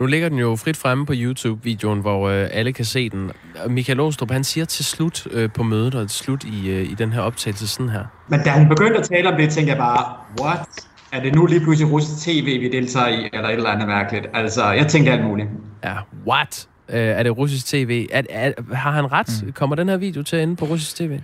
Nu 0.00 0.06
ligger 0.06 0.28
den 0.28 0.38
jo 0.38 0.56
frit 0.56 0.76
fremme 0.76 1.06
på 1.06 1.12
YouTube-videoen, 1.16 2.00
hvor 2.00 2.28
øh, 2.28 2.48
alle 2.50 2.72
kan 2.72 2.84
se 2.84 3.10
den. 3.10 3.30
Michael 3.68 4.00
Åstrup, 4.00 4.30
han 4.30 4.44
siger 4.44 4.64
til 4.64 4.84
slut 4.84 5.26
øh, 5.30 5.50
på 5.52 5.62
mødet, 5.62 5.94
og 5.94 6.08
til 6.08 6.18
slut 6.24 6.44
i, 6.44 6.70
øh, 6.70 6.90
i 6.90 6.94
den 6.94 7.12
her 7.12 7.20
optagelse 7.20 7.68
sådan 7.68 7.88
her. 7.88 8.04
Men 8.28 8.40
da 8.44 8.50
han 8.50 8.68
begyndte 8.68 8.98
at 8.98 9.04
tale 9.04 9.28
om 9.28 9.36
det, 9.36 9.50
tænkte 9.50 9.70
jeg 9.70 9.78
bare, 9.78 10.14
what? 10.40 10.68
Er 11.12 11.20
det 11.20 11.34
nu 11.34 11.46
lige 11.46 11.60
pludselig 11.60 11.92
russisk 11.92 12.26
tv, 12.26 12.60
vi 12.60 12.68
deltager 12.68 13.08
i, 13.08 13.30
eller 13.32 13.48
et 13.48 13.54
eller 13.54 13.70
andet 13.70 13.88
mærkeligt? 13.88 14.26
Altså, 14.34 14.70
jeg 14.70 14.86
tænkte 14.86 15.12
alt 15.12 15.24
muligt. 15.24 15.48
Ja, 15.84 15.94
what? 16.26 16.68
Øh, 16.88 17.00
er 17.00 17.22
det 17.22 17.38
russisk 17.38 17.66
tv? 17.66 18.06
Er, 18.12 18.22
er, 18.30 18.74
har 18.74 18.90
han 18.90 19.12
ret? 19.12 19.42
Mm. 19.46 19.52
Kommer 19.52 19.76
den 19.76 19.88
her 19.88 19.96
video 19.96 20.22
til 20.22 20.36
at 20.36 20.42
ende 20.42 20.56
på 20.56 20.64
russisk 20.64 20.96
tv? 20.96 21.18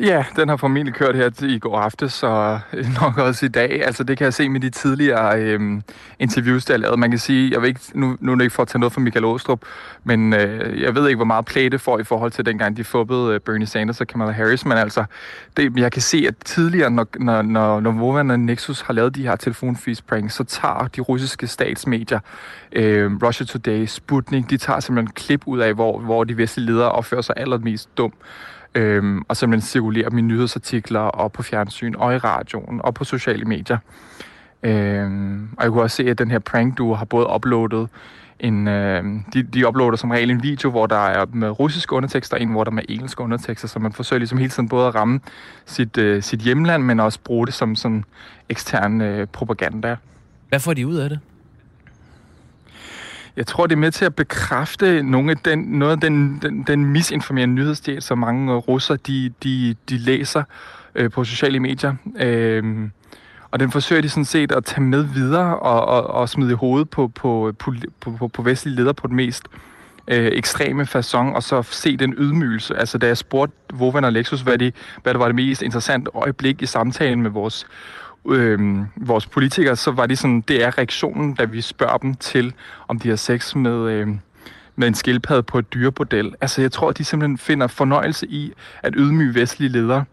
Ja, 0.00 0.24
den 0.36 0.48
har 0.48 0.56
formentlig 0.56 0.94
kørt 0.94 1.16
her 1.16 1.44
i 1.44 1.58
går 1.58 1.78
aftes, 1.78 2.22
og 2.22 2.60
nok 3.02 3.18
også 3.18 3.46
i 3.46 3.48
dag. 3.48 3.84
Altså, 3.84 4.04
det 4.04 4.18
kan 4.18 4.24
jeg 4.24 4.34
se 4.34 4.48
med 4.48 4.60
de 4.60 4.70
tidligere 4.70 5.40
øhm, 5.40 5.82
interviews, 6.18 6.64
der 6.64 6.74
er 6.74 6.78
lavet. 6.78 6.98
Man 6.98 7.10
kan 7.10 7.18
sige, 7.18 7.50
jeg 7.52 7.60
ved 7.62 7.68
ikke, 7.68 7.80
nu, 7.94 8.16
nu 8.20 8.32
er 8.32 8.36
det 8.36 8.44
ikke 8.44 8.54
for 8.54 8.62
at 8.62 8.68
tage 8.68 8.80
noget 8.80 8.92
fra 8.92 9.00
Michael 9.00 9.24
Åstrup, 9.24 9.60
men 10.04 10.32
øh, 10.32 10.80
jeg 10.82 10.94
ved 10.94 11.08
ikke, 11.08 11.16
hvor 11.16 11.24
meget 11.24 11.44
play 11.44 11.66
det 11.66 11.80
får 11.80 11.98
i 11.98 12.04
forhold 12.04 12.30
til 12.30 12.46
dengang, 12.46 12.76
de 12.76 12.84
fubbede 12.84 13.34
øh, 13.34 13.40
Bernie 13.40 13.66
Sanders 13.66 14.00
og 14.00 14.06
Kamala 14.06 14.32
Harris, 14.32 14.64
men 14.64 14.78
altså, 14.78 15.04
det, 15.56 15.78
jeg 15.78 15.92
kan 15.92 16.02
se, 16.02 16.24
at 16.28 16.34
tidligere, 16.44 16.90
når, 16.90 17.06
når, 17.18 17.42
når, 17.42 17.80
når 17.80 17.90
Vovan 17.90 18.30
og 18.30 18.40
Nexus 18.40 18.80
har 18.80 18.94
lavet 18.94 19.14
de 19.14 19.22
her 19.22 19.36
telefonfees 19.36 20.02
pranks, 20.02 20.34
så 20.34 20.44
tager 20.44 20.88
de 20.96 21.00
russiske 21.00 21.46
statsmedier, 21.46 22.20
øh, 22.72 23.12
Russia 23.22 23.46
Today, 23.46 23.86
Sputnik, 23.86 24.50
de 24.50 24.56
tager 24.56 24.80
simpelthen 24.80 25.12
klip 25.14 25.42
ud 25.46 25.58
af, 25.58 25.74
hvor, 25.74 25.98
hvor 25.98 26.24
de 26.24 26.36
vestlige 26.36 26.66
ledere 26.66 26.92
opfører 26.92 27.22
sig 27.22 27.34
allermest 27.36 27.98
dumt 27.98 28.14
øhm, 28.74 29.22
og 29.28 29.36
simpelthen 29.36 29.68
cirkulere 29.68 30.10
dem 30.10 30.18
i 30.18 30.22
nyhedsartikler 30.22 31.00
og 31.00 31.32
på 31.32 31.42
fjernsyn 31.42 31.94
og 31.98 32.14
i 32.14 32.18
radioen 32.18 32.80
og 32.84 32.94
på 32.94 33.04
sociale 33.04 33.44
medier. 33.44 33.78
Øhm, 34.62 35.48
og 35.56 35.64
jeg 35.64 35.72
kunne 35.72 35.82
også 35.82 35.96
se, 35.96 36.10
at 36.10 36.18
den 36.18 36.30
her 36.30 36.38
prank 36.38 36.78
duo 36.78 36.94
har 36.94 37.04
både 37.04 37.26
uploadet 37.34 37.88
en, 38.40 38.68
øh, 38.68 39.04
de, 39.34 39.42
de 39.42 39.68
uploader 39.68 39.96
som 39.96 40.10
regel 40.10 40.30
en 40.30 40.42
video, 40.42 40.70
hvor 40.70 40.86
der 40.86 40.96
er 40.96 41.26
med 41.32 41.60
russiske 41.60 41.92
undertekster, 41.92 42.36
en 42.36 42.48
hvor 42.48 42.64
der 42.64 42.70
er 42.70 42.74
med 42.74 42.82
engelske 42.88 43.22
undertekster, 43.22 43.68
så 43.68 43.78
man 43.78 43.92
forsøger 43.92 44.18
ligesom 44.18 44.38
hele 44.38 44.50
tiden 44.50 44.68
både 44.68 44.86
at 44.86 44.94
ramme 44.94 45.20
sit, 45.66 45.98
øh, 45.98 46.22
sit 46.22 46.40
hjemland, 46.40 46.82
men 46.82 47.00
også 47.00 47.18
bruge 47.24 47.46
det 47.46 47.54
som 47.54 47.76
sådan 47.76 48.04
ekstern 48.48 49.00
øh, 49.00 49.26
propaganda. 49.26 49.96
Hvad 50.48 50.60
får 50.60 50.74
de 50.74 50.86
ud 50.86 50.96
af 50.96 51.08
det? 51.08 51.20
Jeg 53.36 53.46
tror, 53.46 53.66
det 53.66 53.74
er 53.74 53.80
med 53.80 53.90
til 53.90 54.04
at 54.04 54.14
bekræfte 54.14 55.02
nogle 55.02 55.30
af 55.30 55.36
den, 55.36 55.58
noget 55.58 55.92
af 55.92 56.00
den, 56.00 56.38
den, 56.42 56.62
den 56.62 56.84
misinformerende 56.84 57.54
nyhedsdel, 57.54 58.02
som 58.02 58.18
mange 58.18 58.52
øh, 58.52 58.58
russer 58.58 58.96
de, 58.96 59.32
de, 59.42 59.74
de 59.88 59.98
læser 59.98 60.42
øh, 60.94 61.10
på 61.10 61.24
sociale 61.24 61.60
medier. 61.60 61.94
Øh, 62.20 62.88
og 63.50 63.60
den 63.60 63.70
forsøger 63.70 64.02
de 64.02 64.08
sådan 64.08 64.24
set 64.24 64.52
at 64.52 64.64
tage 64.64 64.82
med 64.82 65.02
videre 65.02 65.58
og, 65.58 65.84
og, 65.84 66.06
og 66.06 66.28
smide 66.28 66.50
i 66.50 66.54
hovedet 66.54 66.90
på, 66.90 67.08
på, 67.08 67.52
på, 67.58 67.74
på, 68.00 68.28
på 68.28 68.42
vestlige 68.42 68.76
ledere 68.76 68.94
på 68.94 69.06
det 69.06 69.16
mest 69.16 69.42
øh, 70.08 70.26
ekstreme 70.32 70.82
façon, 70.82 71.34
og 71.34 71.42
så 71.42 71.62
se 71.62 71.96
den 71.96 72.14
ydmygelse. 72.18 72.76
Altså, 72.76 72.98
da 72.98 73.06
jeg 73.06 73.16
spurgte 73.16 73.56
Vovan 73.72 74.04
og 74.04 74.12
Lexus, 74.12 74.40
hvad, 74.40 74.58
de, 74.58 74.72
hvad 75.02 75.14
der 75.14 75.18
var 75.18 75.26
det 75.26 75.34
mest 75.34 75.62
interessante 75.62 76.10
øjeblik 76.14 76.62
i 76.62 76.66
samtalen 76.66 77.22
med 77.22 77.30
vores 77.30 77.66
øh, 78.28 78.78
vores 78.96 79.26
politikere, 79.26 79.76
så 79.76 79.90
var 79.90 80.06
det 80.06 80.18
sådan, 80.18 80.40
det 80.40 80.64
er 80.64 80.78
reaktionen, 80.78 81.34
da 81.34 81.44
vi 81.44 81.60
spørger 81.60 81.96
dem 81.96 82.14
til, 82.14 82.54
om 82.88 82.98
de 82.98 83.08
har 83.08 83.16
sex 83.16 83.54
med, 83.54 83.90
øh, 83.90 84.08
med 84.76 84.88
en 84.88 84.94
skildpadde 84.94 85.42
på 85.42 85.58
et 85.58 85.74
dyrebordel. 85.74 86.34
Altså, 86.40 86.60
jeg 86.60 86.72
tror, 86.72 86.88
at 86.88 86.98
de 86.98 87.04
simpelthen 87.04 87.38
finder 87.38 87.66
fornøjelse 87.66 88.26
i 88.26 88.52
at 88.82 88.94
ydmyge 88.96 89.34
vestlige 89.34 89.68
ledere. 89.68 90.04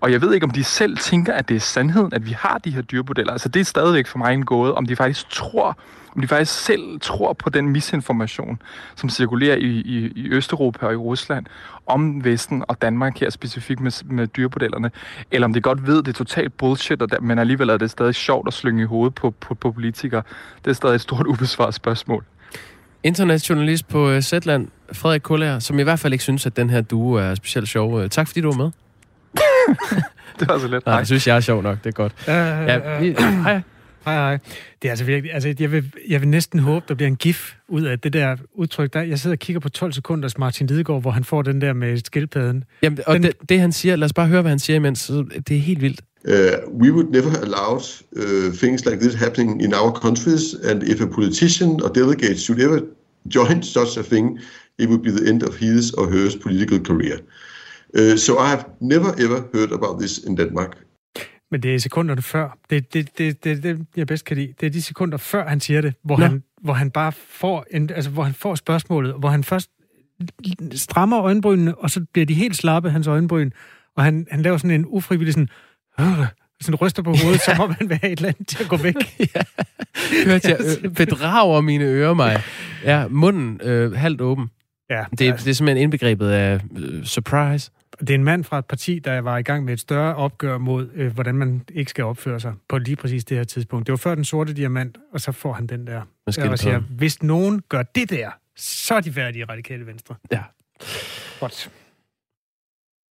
Og 0.00 0.12
jeg 0.12 0.20
ved 0.20 0.34
ikke, 0.34 0.44
om 0.44 0.50
de 0.50 0.64
selv 0.64 0.96
tænker, 0.96 1.32
at 1.32 1.48
det 1.48 1.56
er 1.56 1.60
sandheden, 1.60 2.14
at 2.14 2.26
vi 2.26 2.30
har 2.30 2.58
de 2.58 2.70
her 2.70 2.82
dyrebordeller. 2.82 3.32
Altså 3.32 3.48
det 3.48 3.60
er 3.60 3.64
stadigvæk 3.64 4.06
for 4.06 4.18
mig 4.18 4.34
en 4.34 4.44
gåde, 4.44 4.74
om 4.74 4.86
de 4.86 4.96
faktisk 4.96 5.30
tror, 5.30 5.78
om 6.16 6.20
de 6.20 6.28
faktisk 6.28 6.64
selv 6.64 7.00
tror 7.00 7.32
på 7.32 7.50
den 7.50 7.68
misinformation, 7.68 8.62
som 8.96 9.08
cirkulerer 9.08 9.56
i, 9.56 9.66
i, 9.66 10.12
i 10.16 10.28
Østeuropa 10.30 10.86
og 10.86 10.92
i 10.92 10.96
Rusland 10.96 11.46
om 11.86 12.24
Vesten 12.24 12.64
og 12.68 12.82
Danmark 12.82 13.20
her 13.20 13.30
specifikt 13.30 13.80
med, 13.80 14.04
med 14.04 14.26
dyrebordellerne, 14.26 14.90
eller 15.30 15.44
om 15.44 15.52
de 15.52 15.60
godt 15.60 15.86
ved, 15.86 15.96
det 15.96 16.08
er 16.08 16.12
totalt 16.12 16.56
bullshit, 16.56 17.02
og 17.02 17.10
der, 17.10 17.20
men 17.20 17.38
alligevel 17.38 17.68
er 17.68 17.76
det 17.76 17.90
stadig 17.90 18.14
sjovt 18.14 18.48
at 18.48 18.54
slynge 18.54 18.82
i 18.82 18.86
hovedet 18.86 19.14
på, 19.14 19.30
på, 19.30 19.54
på 19.54 19.72
politikere. 19.72 20.22
Det 20.64 20.70
er 20.70 20.74
stadig 20.74 20.94
et 20.94 21.00
stort 21.00 21.26
ubesvaret 21.32 21.74
spørgsmål. 21.74 22.24
Internetjournalist 23.02 23.88
på 23.88 24.10
uh, 24.10 24.20
Zetland, 24.20 24.68
Frederik 24.92 25.20
Kuller, 25.20 25.58
som 25.58 25.78
i 25.78 25.82
hvert 25.82 25.98
fald 25.98 26.12
ikke 26.12 26.22
synes, 26.22 26.46
at 26.46 26.56
den 26.56 26.70
her 26.70 26.80
duo 26.80 27.12
er 27.12 27.34
specielt 27.34 27.68
sjov. 27.68 27.94
Uh, 27.94 28.08
tak 28.08 28.26
fordi 28.26 28.40
du 28.40 28.50
var 28.52 28.56
med. 28.56 28.70
det 30.40 30.48
var 30.48 30.58
så 30.58 30.68
lidt. 30.68 30.86
Nej, 30.86 30.96
jeg 30.96 31.06
synes, 31.06 31.26
jeg 31.26 31.36
er 31.36 31.40
sjov 31.40 31.62
nok. 31.62 31.78
Det 31.84 31.86
er 31.86 31.92
godt. 31.92 32.12
Uh, 32.20 32.28
ja, 32.28 32.98
vi, 33.00 33.16
hej. 33.44 33.62
Hej, 34.04 34.14
hej. 34.14 34.38
Det 34.82 34.88
er 34.88 34.92
altså 34.92 35.04
virkelig, 35.04 35.34
altså 35.34 35.54
jeg 35.60 35.72
vil, 35.72 35.92
jeg 36.08 36.20
vil 36.20 36.28
næsten 36.28 36.58
håbe, 36.58 36.84
der 36.88 36.94
bliver 36.94 37.08
en 37.08 37.16
gif 37.16 37.54
ud 37.68 37.82
af 37.82 38.00
det 38.00 38.12
der 38.12 38.36
udtryk. 38.54 38.92
Der, 38.92 39.02
jeg 39.02 39.18
sidder 39.18 39.34
og 39.34 39.38
kigger 39.38 39.60
på 39.60 39.68
12 39.68 39.92
sekunders 39.92 40.38
Martin 40.38 40.66
Lidegaard, 40.66 41.00
hvor 41.00 41.10
han 41.10 41.24
får 41.24 41.42
den 41.42 41.60
der 41.60 41.72
med 41.72 41.98
skildpadden. 42.04 42.64
Jamen, 42.82 42.98
og 43.06 43.14
den, 43.14 43.22
det, 43.22 43.32
det, 43.48 43.60
han 43.60 43.72
siger, 43.72 43.96
lad 43.96 44.04
os 44.04 44.12
bare 44.12 44.26
høre, 44.26 44.42
hvad 44.42 44.50
han 44.50 44.58
siger 44.58 44.76
imens. 44.76 45.10
Det 45.48 45.56
er 45.56 45.60
helt 45.60 45.80
vildt. 45.80 46.00
Uh, 46.24 46.80
we 46.82 46.92
would 46.92 47.10
never 47.10 47.32
allow 47.42 47.80
uh, 48.16 48.52
things 48.52 48.86
like 48.86 49.00
this 49.00 49.14
happening 49.14 49.62
in 49.62 49.74
our 49.74 49.90
countries, 49.90 50.54
and 50.54 50.82
if 50.82 51.00
a 51.00 51.06
politician 51.06 51.82
or 51.82 51.88
delegate 51.88 52.38
should 52.38 52.60
ever 52.60 52.80
join 53.34 53.62
such 53.62 53.98
a 53.98 54.02
thing, 54.02 54.38
it 54.78 54.88
would 54.88 55.02
be 55.02 55.10
the 55.10 55.28
end 55.30 55.42
of 55.42 55.56
his 55.56 55.90
or 55.98 56.06
her 56.06 56.30
political 56.40 56.78
career. 56.78 57.18
Uh, 57.98 58.16
so 58.16 58.38
I 58.38 58.48
have 58.50 58.64
never 58.80 59.10
ever 59.18 59.48
heard 59.52 59.72
about 59.72 59.98
this 59.98 60.18
in 60.18 60.36
Denmark. 60.36 60.76
Men 61.52 61.62
det 61.62 61.74
er 61.74 61.78
sekunderne 61.78 62.22
før. 62.22 62.58
Det 62.70 62.94
det, 62.94 63.18
det, 63.18 63.44
det, 63.44 63.62
det, 63.62 63.86
jeg 63.96 64.06
bedst 64.06 64.24
kan 64.24 64.36
lide. 64.36 64.54
Det 64.60 64.66
er 64.66 64.70
de 64.70 64.82
sekunder 64.82 65.18
før, 65.18 65.48
han 65.48 65.60
siger 65.60 65.80
det, 65.80 65.94
hvor, 66.04 66.16
han, 66.16 66.42
hvor 66.62 66.72
han 66.72 66.90
bare 66.90 67.12
får, 67.12 67.66
en, 67.70 67.90
altså, 67.90 68.10
hvor 68.10 68.22
han 68.22 68.34
får 68.34 68.54
spørgsmålet, 68.54 69.14
hvor 69.18 69.28
han 69.28 69.44
først 69.44 69.70
strammer 70.74 71.20
øjenbrynene, 71.20 71.78
og 71.78 71.90
så 71.90 72.04
bliver 72.12 72.26
de 72.26 72.34
helt 72.34 72.56
slappe, 72.56 72.90
hans 72.90 73.06
øjenbryn, 73.06 73.50
og 73.96 74.04
han, 74.04 74.26
han 74.30 74.42
laver 74.42 74.56
sådan 74.56 74.70
en 74.70 74.84
ufrivillig 74.88 75.34
sådan, 75.34 75.48
øh, 76.00 76.26
sådan 76.60 76.74
ryster 76.74 77.02
på 77.02 77.14
hovedet, 77.22 77.40
som 77.40 77.60
om 77.60 77.74
han 77.78 77.88
vil 77.88 77.98
have 78.02 78.12
et 78.12 78.18
eller 78.18 78.28
andet 78.28 78.48
til 78.48 78.62
at 78.62 78.68
gå 78.68 78.76
væk. 78.76 78.94
ja. 79.34 79.42
Hørte 80.26 80.48
jeg, 80.48 80.58
øh, 80.82 80.90
bedrager 81.06 81.60
mine 81.60 81.84
ører 81.84 82.14
mig. 82.14 82.42
Ja, 82.84 83.08
munden 83.08 83.60
øh, 83.62 83.92
halvt 83.92 84.20
åben. 84.20 84.50
Ja, 84.90 85.04
det, 85.18 85.28
er, 85.28 85.36
det 85.36 85.48
er 85.48 85.52
simpelthen 85.52 85.82
indbegrebet 85.82 86.28
af 86.28 86.60
øh, 86.76 87.04
surprise. 87.04 87.70
Det 88.02 88.10
er 88.10 88.14
en 88.14 88.24
mand 88.24 88.44
fra 88.44 88.58
et 88.58 88.66
parti, 88.66 88.98
der 88.98 89.20
var 89.20 89.38
i 89.38 89.42
gang 89.42 89.64
med 89.64 89.72
et 89.72 89.80
større 89.80 90.14
opgør 90.14 90.58
mod, 90.58 90.88
øh, 90.94 91.14
hvordan 91.14 91.34
man 91.34 91.62
ikke 91.74 91.90
skal 91.90 92.04
opføre 92.04 92.40
sig 92.40 92.54
på 92.68 92.78
lige 92.78 92.96
præcis 92.96 93.24
det 93.24 93.36
her 93.36 93.44
tidspunkt. 93.44 93.86
Det 93.86 93.92
var 93.92 93.96
før 93.96 94.14
den 94.14 94.24
sorte 94.24 94.54
diamant, 94.54 94.98
og 95.12 95.20
så 95.20 95.32
får 95.32 95.52
han 95.52 95.66
den 95.66 95.86
der. 95.86 96.02
Og 96.26 96.34
siger, 96.34 96.78
hvis 96.78 97.22
nogen 97.22 97.62
gør 97.68 97.82
det 97.82 98.10
der, 98.10 98.30
så 98.56 98.94
er 98.94 99.00
de 99.00 99.12
færdige 99.12 99.44
radikale 99.44 99.86
venstre. 99.86 100.14
Ja. 100.32 100.42
Godt. 101.40 101.70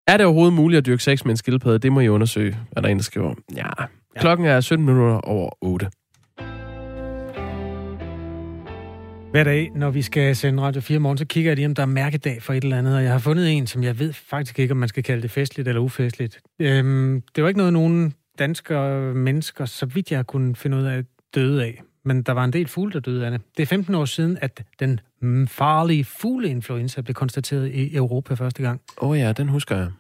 Er 0.07 0.16
det 0.16 0.26
overhovedet 0.26 0.54
muligt 0.54 0.78
at 0.78 0.87
dyrke 0.87 1.02
sex 1.02 1.25
med 1.25 1.30
en 1.30 1.37
skildpadde? 1.37 1.78
Det 1.78 1.92
må 1.92 2.00
I 2.00 2.09
undersøge, 2.09 2.57
hvad 2.73 2.83
der 2.83 2.88
er 2.88 2.92
en, 2.92 2.99
der 2.99 3.02
skriver. 3.02 3.35
Ja. 3.57 3.66
ja. 3.78 4.21
Klokken 4.21 4.47
er 4.47 4.61
17 4.61 4.87
minutter 4.87 5.21
over 5.21 5.50
8. 5.61 5.90
Hver 9.31 9.45
dag, 9.45 9.71
når 9.75 9.91
vi 9.91 10.03
skal 10.03 10.37
sende 10.37 10.63
Radio 10.63 10.81
4 10.81 10.99
morgen, 10.99 11.19
så 11.19 11.25
kigger 11.25 11.51
jeg 11.51 11.57
lige, 11.57 11.67
om 11.67 11.75
der 11.75 11.83
er 11.83 11.87
mærkedag 11.87 12.43
for 12.43 12.53
et 12.53 12.65
eller 12.65 12.79
andet, 12.79 12.97
og 12.97 13.03
jeg 13.03 13.13
har 13.13 13.19
fundet 13.19 13.51
en, 13.51 13.67
som 13.67 13.83
jeg 13.83 13.99
ved 13.99 14.13
faktisk 14.13 14.59
ikke, 14.59 14.73
om 14.73 14.79
man 14.79 14.89
skal 14.89 15.03
kalde 15.03 15.23
det 15.23 15.31
festligt 15.31 15.69
eller 15.69 15.81
ufestligt. 15.81 16.41
Øhm, 16.59 17.23
det 17.35 17.43
var 17.43 17.49
ikke 17.49 17.59
noget, 17.59 17.73
nogen 17.73 18.15
danskere 18.39 19.15
mennesker, 19.15 19.65
så 19.65 19.87
vidt 19.87 20.13
jeg 20.13 20.27
kunne 20.27 20.57
finde 20.57 20.77
ud 20.77 20.83
af, 20.83 21.05
døde 21.35 21.65
af. 21.65 21.83
Men 22.05 22.23
der 22.23 22.33
var 22.33 22.45
en 22.45 22.53
del 22.53 22.69
fugle, 22.69 22.93
der 22.93 23.01
døde 23.01 23.25
af 23.25 23.31
det. 23.31 23.41
Det 23.57 23.63
er 23.63 23.67
15 23.67 23.95
år 23.95 24.05
siden, 24.05 24.39
at 24.41 24.65
den 24.81 25.01
farlige 25.49 26.05
fugleinfluenza 26.05 27.01
blev 27.01 27.15
konstateret 27.15 27.69
i 27.69 27.97
Europa 27.97 28.35
første 28.35 28.63
gang. 28.63 28.81
Åh 29.01 29.11
oh 29.11 29.19
ja, 29.19 29.33
den 29.33 29.49
husker 29.49 29.77
jeg. 29.77 29.91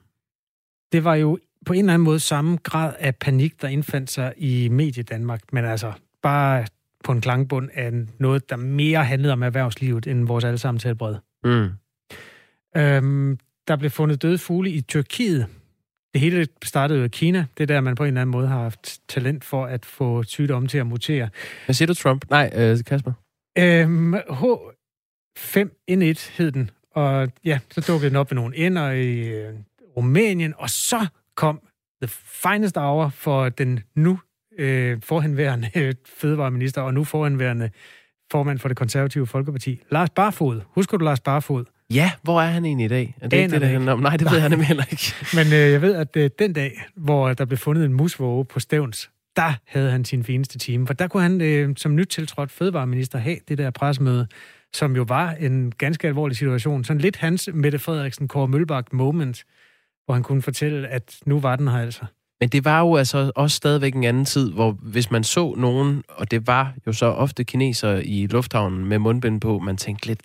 Det 0.92 1.04
var 1.04 1.14
jo 1.14 1.38
på 1.66 1.72
en 1.72 1.78
eller 1.78 1.94
anden 1.94 2.04
måde 2.04 2.20
samme 2.20 2.58
grad 2.62 2.94
af 2.98 3.16
panik, 3.16 3.62
der 3.62 3.68
indfandt 3.68 4.10
sig 4.10 4.32
i 4.36 4.68
medie 4.68 5.02
Danmark. 5.02 5.40
Men 5.52 5.64
altså, 5.64 5.92
bare 6.22 6.66
på 7.04 7.12
en 7.12 7.20
klangbund 7.20 7.68
af 7.74 7.92
noget, 8.18 8.50
der 8.50 8.56
mere 8.56 9.04
handlede 9.04 9.32
om 9.32 9.42
erhvervslivet 9.42 10.06
end 10.06 10.26
vores 10.26 10.44
allesammen 10.44 10.78
tilbred. 10.78 11.16
Mm. 11.44 11.68
Øhm, 12.76 13.38
der 13.68 13.76
blev 13.76 13.90
fundet 13.90 14.22
døde 14.22 14.38
fugle 14.38 14.70
i 14.70 14.80
Tyrkiet. 14.80 15.46
Det 16.12 16.20
hele 16.20 16.48
startede 16.64 17.04
i 17.04 17.08
Kina. 17.08 17.46
Det 17.58 17.62
er 17.62 17.66
der, 17.66 17.80
man 17.80 17.94
på 17.94 18.02
en 18.02 18.06
eller 18.06 18.20
anden 18.20 18.32
måde 18.32 18.48
har 18.48 18.62
haft 18.62 19.00
talent 19.08 19.44
for 19.44 19.66
at 19.66 19.86
få 19.86 20.22
sygdomme 20.22 20.68
til 20.68 20.78
at 20.78 20.86
mutere. 20.86 21.28
Hvad 21.64 21.74
siger 21.74 21.86
du, 21.86 21.94
Trump? 21.94 22.30
Nej, 22.30 22.50
øh, 22.54 22.78
Kasper. 22.86 23.12
Øhm, 23.58 24.14
H5N1 24.14 26.30
hed 26.36 26.52
den. 26.52 26.70
Og 26.90 27.28
ja, 27.44 27.58
så 27.70 27.80
dukkede 27.80 28.10
den 28.10 28.16
op 28.16 28.30
ved 28.30 28.36
nogle 28.36 28.56
ender 28.56 28.90
i 28.90 29.28
øh, 29.28 29.54
Rumænien, 29.96 30.54
og 30.56 30.70
så 30.70 31.06
kom 31.34 31.60
the 32.02 32.08
finest 32.42 32.76
hour 32.76 33.08
for 33.08 33.48
den 33.48 33.80
nu 33.94 34.18
øh, 34.58 34.98
forhenværende 35.02 35.70
fødevareminister 36.20 36.82
og 36.82 36.94
nu 36.94 37.04
forhenværende 37.04 37.70
formand 38.32 38.58
for 38.58 38.68
det 38.68 38.76
konservative 38.76 39.26
Folkeparti, 39.26 39.80
Lars 39.90 40.10
Barfod. 40.10 40.60
Husker 40.66 40.96
du 40.96 41.04
Lars 41.04 41.20
Barfod? 41.20 41.64
Ja, 41.94 42.10
hvor 42.22 42.42
er 42.42 42.46
han 42.46 42.64
egentlig 42.64 42.84
i 42.84 42.88
dag? 42.88 43.14
Er 43.20 43.28
det 43.28 43.36
ikke 43.36 43.50
det, 43.50 43.60
det 43.60 43.68
handler 43.68 43.92
om? 43.92 44.00
Nej, 44.00 44.16
det 44.16 44.24
Nej. 44.24 44.32
ved 44.34 44.40
jeg 44.40 44.48
nemlig 44.48 44.66
heller 44.66 44.84
ikke. 44.90 45.14
Men 45.36 45.46
øh, 45.46 45.72
jeg 45.72 45.82
ved, 45.82 45.94
at 45.94 46.16
øh, 46.16 46.30
den 46.38 46.52
dag, 46.52 46.82
hvor 46.96 47.32
der 47.32 47.44
blev 47.44 47.58
fundet 47.58 47.84
en 47.84 47.92
musvåge 47.92 48.44
på 48.44 48.60
Stævns, 48.60 49.10
der 49.36 49.52
havde 49.66 49.90
han 49.90 50.04
sin 50.04 50.24
fineste 50.24 50.58
time. 50.58 50.86
For 50.86 50.94
der 50.94 51.08
kunne 51.08 51.22
han 51.22 51.40
øh, 51.40 51.74
som 51.76 51.96
nyt 51.96 52.08
tiltrådt 52.08 52.50
fødevareminister 52.50 53.18
have 53.18 53.36
det 53.48 53.58
der 53.58 53.70
presmøde, 53.70 54.26
som 54.72 54.96
jo 54.96 55.04
var 55.08 55.30
en 55.30 55.72
ganske 55.78 56.08
alvorlig 56.08 56.36
situation. 56.36 56.84
Sådan 56.84 57.00
lidt 57.00 57.16
hans 57.16 57.50
Mette 57.52 57.78
Frederiksen, 57.78 58.28
Kåre 58.28 58.48
Mølbak 58.48 58.92
moment, 58.92 59.44
hvor 60.04 60.14
han 60.14 60.22
kunne 60.22 60.42
fortælle, 60.42 60.88
at 60.88 61.18
nu 61.26 61.40
var 61.40 61.56
den 61.56 61.68
her 61.68 61.78
altså. 61.78 62.04
Men 62.40 62.48
det 62.48 62.64
var 62.64 62.80
jo 62.80 62.96
altså 62.96 63.32
også 63.36 63.56
stadigvæk 63.56 63.94
en 63.94 64.04
anden 64.04 64.24
tid, 64.24 64.52
hvor 64.52 64.72
hvis 64.82 65.10
man 65.10 65.24
så 65.24 65.54
nogen, 65.54 66.02
og 66.08 66.30
det 66.30 66.46
var 66.46 66.74
jo 66.86 66.92
så 66.92 67.06
ofte 67.06 67.44
kinesere 67.44 68.06
i 68.06 68.26
lufthavnen 68.26 68.84
med 68.84 68.98
mundbind 68.98 69.40
på, 69.40 69.58
man 69.58 69.76
tænkte 69.76 70.06
lidt, 70.06 70.20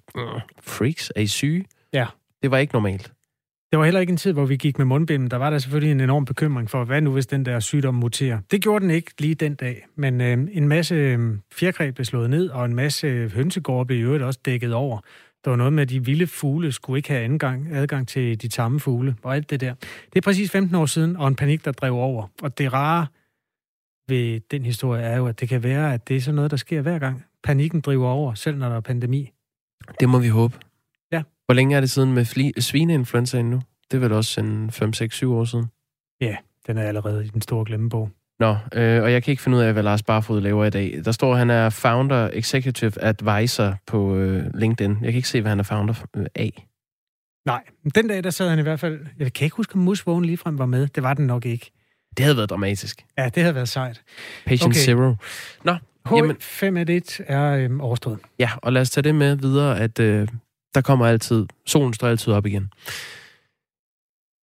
freaks, 0.62 1.12
er 1.16 1.22
I 1.22 1.28
syge? 1.28 1.66
Ja. 1.94 2.06
Det 2.44 2.52
var 2.52 2.58
ikke 2.58 2.74
normalt. 2.74 3.12
Det 3.72 3.80
var 3.80 3.86
heller 3.86 4.00
ikke 4.00 4.12
en 4.12 4.18
tid, 4.18 4.32
hvor 4.34 4.46
vi 4.46 4.56
gik 4.56 4.78
med 4.78 4.86
mundbind. 4.86 5.30
Der 5.30 5.38
var 5.38 5.50
der 5.50 5.60
selvfølgelig 5.60 5.92
en 5.92 6.02
enorm 6.02 6.26
bekymring 6.26 6.70
for, 6.70 6.84
hvad 6.84 7.02
nu 7.02 7.12
hvis 7.12 7.28
den 7.28 7.46
der 7.46 7.60
sygdom 7.60 7.96
muterer. 7.96 8.40
Det 8.52 8.62
gjorde 8.62 8.84
den 8.84 8.92
ikke 8.92 9.12
lige 9.20 9.36
den 9.36 9.56
dag, 9.56 9.86
men 9.96 10.22
øh, 10.22 10.48
en 10.52 10.68
masse 10.68 10.96
øh, 10.96 11.20
fjerkræ 11.52 11.92
blev 11.92 12.06
slået 12.06 12.30
ned, 12.30 12.50
og 12.50 12.66
en 12.66 12.76
masse 12.76 13.32
hønsegårde 13.34 13.86
blev 13.86 14.00
i 14.00 14.02
øvrigt 14.02 14.24
også 14.24 14.40
dækket 14.46 14.74
over. 14.74 15.00
Der 15.46 15.50
var 15.50 15.56
noget 15.56 15.74
med, 15.74 15.84
at 15.84 15.90
de 15.90 16.06
vilde 16.06 16.28
fugle 16.28 16.72
skulle 16.72 16.98
ikke 16.98 17.10
have 17.10 17.34
adgang, 17.34 17.68
adgang 17.76 18.08
til 18.08 18.42
de 18.42 18.48
tamme 18.48 18.80
fugle, 18.80 19.16
og 19.24 19.36
alt 19.36 19.50
det 19.50 19.60
der. 19.60 19.74
Det 20.14 20.16
er 20.16 20.22
præcis 20.22 20.52
15 20.52 20.76
år 20.76 20.86
siden, 20.86 21.18
og 21.18 21.28
en 21.28 21.36
panik, 21.36 21.66
der 21.66 21.72
drev 21.72 21.94
over. 21.94 22.28
Og 22.42 22.58
det 22.58 22.74
rare 22.74 23.08
ved 24.08 24.40
den 24.52 24.66
historie 24.66 25.02
er 25.04 25.18
jo, 25.18 25.28
at 25.28 25.40
det 25.40 25.50
kan 25.50 25.64
være, 25.64 25.94
at 25.94 26.08
det 26.08 26.16
er 26.18 26.22
sådan 26.22 26.36
noget, 26.36 26.52
der 26.52 26.58
sker 26.58 26.82
hver 26.82 27.00
gang. 27.00 27.26
Panikken 27.44 27.82
driver 27.82 28.10
over, 28.10 28.34
selv 28.34 28.58
når 28.58 28.70
der 28.70 28.76
er 28.76 28.80
pandemi. 28.82 29.32
Det 30.00 30.10
må 30.10 30.20
vi 30.20 30.28
håbe. 30.28 30.58
Ja. 31.12 31.24
Hvor 31.46 31.54
længe 31.54 31.76
er 31.76 31.80
det 31.80 31.90
siden 31.90 32.14
med 32.14 32.26
fli- 32.26 32.62
svineinfluenzaen 32.62 33.50
nu? 33.50 33.62
Det 33.92 33.98
er 33.98 34.02
vel 34.02 34.12
også 34.12 34.42
en 34.42 34.72
5, 34.72 34.94
6, 34.94 35.16
7 35.16 35.34
år 35.34 35.46
siden? 35.46 35.66
Ja, 36.22 36.36
den 36.68 36.78
er 36.78 36.84
allerede 36.84 37.26
i 37.26 37.28
den 37.28 37.42
store 37.42 37.66
glemmebog. 37.66 38.10
Nå, 38.44 38.58
øh, 38.74 39.04
og 39.04 39.12
jeg 39.12 39.24
kan 39.24 39.32
ikke 39.32 39.44
finde 39.44 39.58
ud 39.58 39.64
af, 39.64 39.74
hvad 39.74 39.84
Lars 39.84 40.04
Barfod 40.04 40.42
laver 40.42 40.66
i 40.66 40.70
dag. 40.70 41.02
Der 41.06 41.12
står, 41.12 41.32
at 41.32 41.38
han 41.38 41.50
er 41.50 41.70
founder, 41.70 42.30
executive 42.34 42.92
advisor 43.02 43.76
på 43.88 44.16
øh, 44.16 44.46
LinkedIn. 44.54 44.92
Jeg 44.92 45.12
kan 45.12 45.16
ikke 45.16 45.30
se, 45.30 45.42
hvad 45.42 45.52
han 45.52 45.60
er 45.60 45.64
founder 45.64 46.06
øh, 46.16 46.26
af. 46.36 46.68
Nej, 47.46 47.64
den 47.96 48.08
dag, 48.08 48.24
der 48.24 48.30
sad 48.30 48.50
han 48.50 48.60
i 48.60 48.62
hvert 48.62 48.80
fald... 48.80 49.06
Jeg 49.20 49.34
kan 49.34 49.46
ikke 49.46 49.56
huske, 49.56 49.76
om 49.76 49.82
Musvågen 49.82 50.26
ligefrem 50.26 50.60
var 50.60 50.66
med. 50.66 50.88
Det 50.88 51.04
var 51.04 51.14
den 51.14 51.28
nok 51.28 51.46
ikke. 51.46 51.72
Det 52.18 52.26
havde 52.26 52.38
været 52.38 52.50
dramatisk. 52.50 53.06
Ja, 53.18 53.30
det 53.30 53.44
havde 53.44 53.56
været 53.56 53.70
sejt. 53.70 54.02
Patient 54.46 54.72
okay. 54.72 54.80
Zero. 54.80 55.16
Nå, 55.64 55.76
H5.1 56.08 57.24
er 57.28 57.56
øhm, 57.56 57.82
overstået. 57.82 58.20
Ja, 58.40 58.50
og 58.58 58.74
lad 58.74 58.82
os 58.82 58.90
tage 58.90 59.04
det 59.04 59.16
med 59.16 59.36
videre, 59.36 59.80
at 59.80 60.00
øh, 60.00 60.28
der 60.76 60.82
kommer 60.82 61.06
altid, 61.06 61.46
solen 61.66 61.94
står 61.94 62.08
altid 62.08 62.34
op 62.34 62.46
igen. 62.46 62.72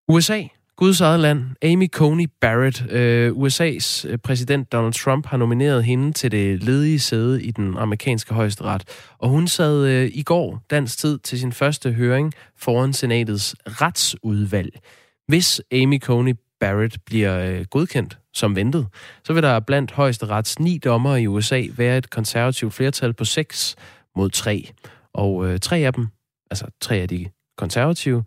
USA, 0.08 0.42
Guds 0.80 1.00
eget 1.00 1.20
land, 1.20 1.44
Amy 1.62 1.88
Coney 1.88 2.26
Barrett, 2.40 2.90
øh, 2.90 3.32
USA's 3.32 4.08
øh, 4.08 4.18
præsident 4.18 4.72
Donald 4.72 4.92
Trump 4.92 5.26
har 5.26 5.36
nomineret 5.36 5.84
hende 5.84 6.12
til 6.12 6.32
det 6.32 6.62
ledige 6.62 7.00
sæde 7.00 7.42
i 7.42 7.50
den 7.50 7.76
amerikanske 7.76 8.34
højesteret. 8.34 8.84
Og 9.18 9.28
hun 9.28 9.48
sad 9.48 9.86
øh, 9.86 10.10
i 10.14 10.22
går 10.22 10.62
dansk 10.70 10.98
tid 10.98 11.18
til 11.18 11.40
sin 11.40 11.52
første 11.52 11.92
høring 11.92 12.32
foran 12.56 12.92
senatets 12.92 13.56
retsudvalg. 13.66 14.80
Hvis 15.26 15.62
Amy 15.72 16.00
Coney 16.00 16.34
Barrett 16.60 17.04
bliver 17.06 17.38
øh, 17.38 17.64
godkendt 17.70 18.18
som 18.34 18.56
ventet, 18.56 18.86
så 19.24 19.32
vil 19.32 19.42
der 19.42 19.60
blandt 19.60 19.92
højesterets 19.92 20.58
ni 20.58 20.78
dommer 20.78 21.16
i 21.16 21.26
USA 21.26 21.62
være 21.76 21.98
et 21.98 22.10
konservativt 22.10 22.74
flertal 22.74 23.12
på 23.12 23.24
6 23.24 23.76
mod 24.16 24.30
3. 24.30 24.70
Og 25.12 25.46
øh, 25.46 25.58
tre 25.58 25.76
af 25.76 25.92
dem, 25.92 26.06
altså 26.50 26.66
tre 26.80 26.96
af 26.96 27.08
de 27.08 27.26
konservative, 27.56 28.24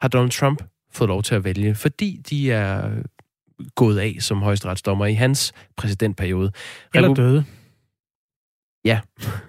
har 0.00 0.08
Donald 0.08 0.30
Trump 0.30 0.62
fået 0.96 1.08
lov 1.08 1.22
til 1.22 1.34
at 1.34 1.44
vælge, 1.44 1.74
fordi 1.74 2.20
de 2.30 2.52
er 2.52 2.90
gået 3.74 3.98
af 3.98 4.16
som 4.20 4.42
højesteretsdommer 4.42 5.06
i 5.06 5.14
hans 5.14 5.52
præsidentperiode. 5.76 6.52
Eller 6.94 7.14
døde. 7.14 7.44
Ja. 8.84 9.00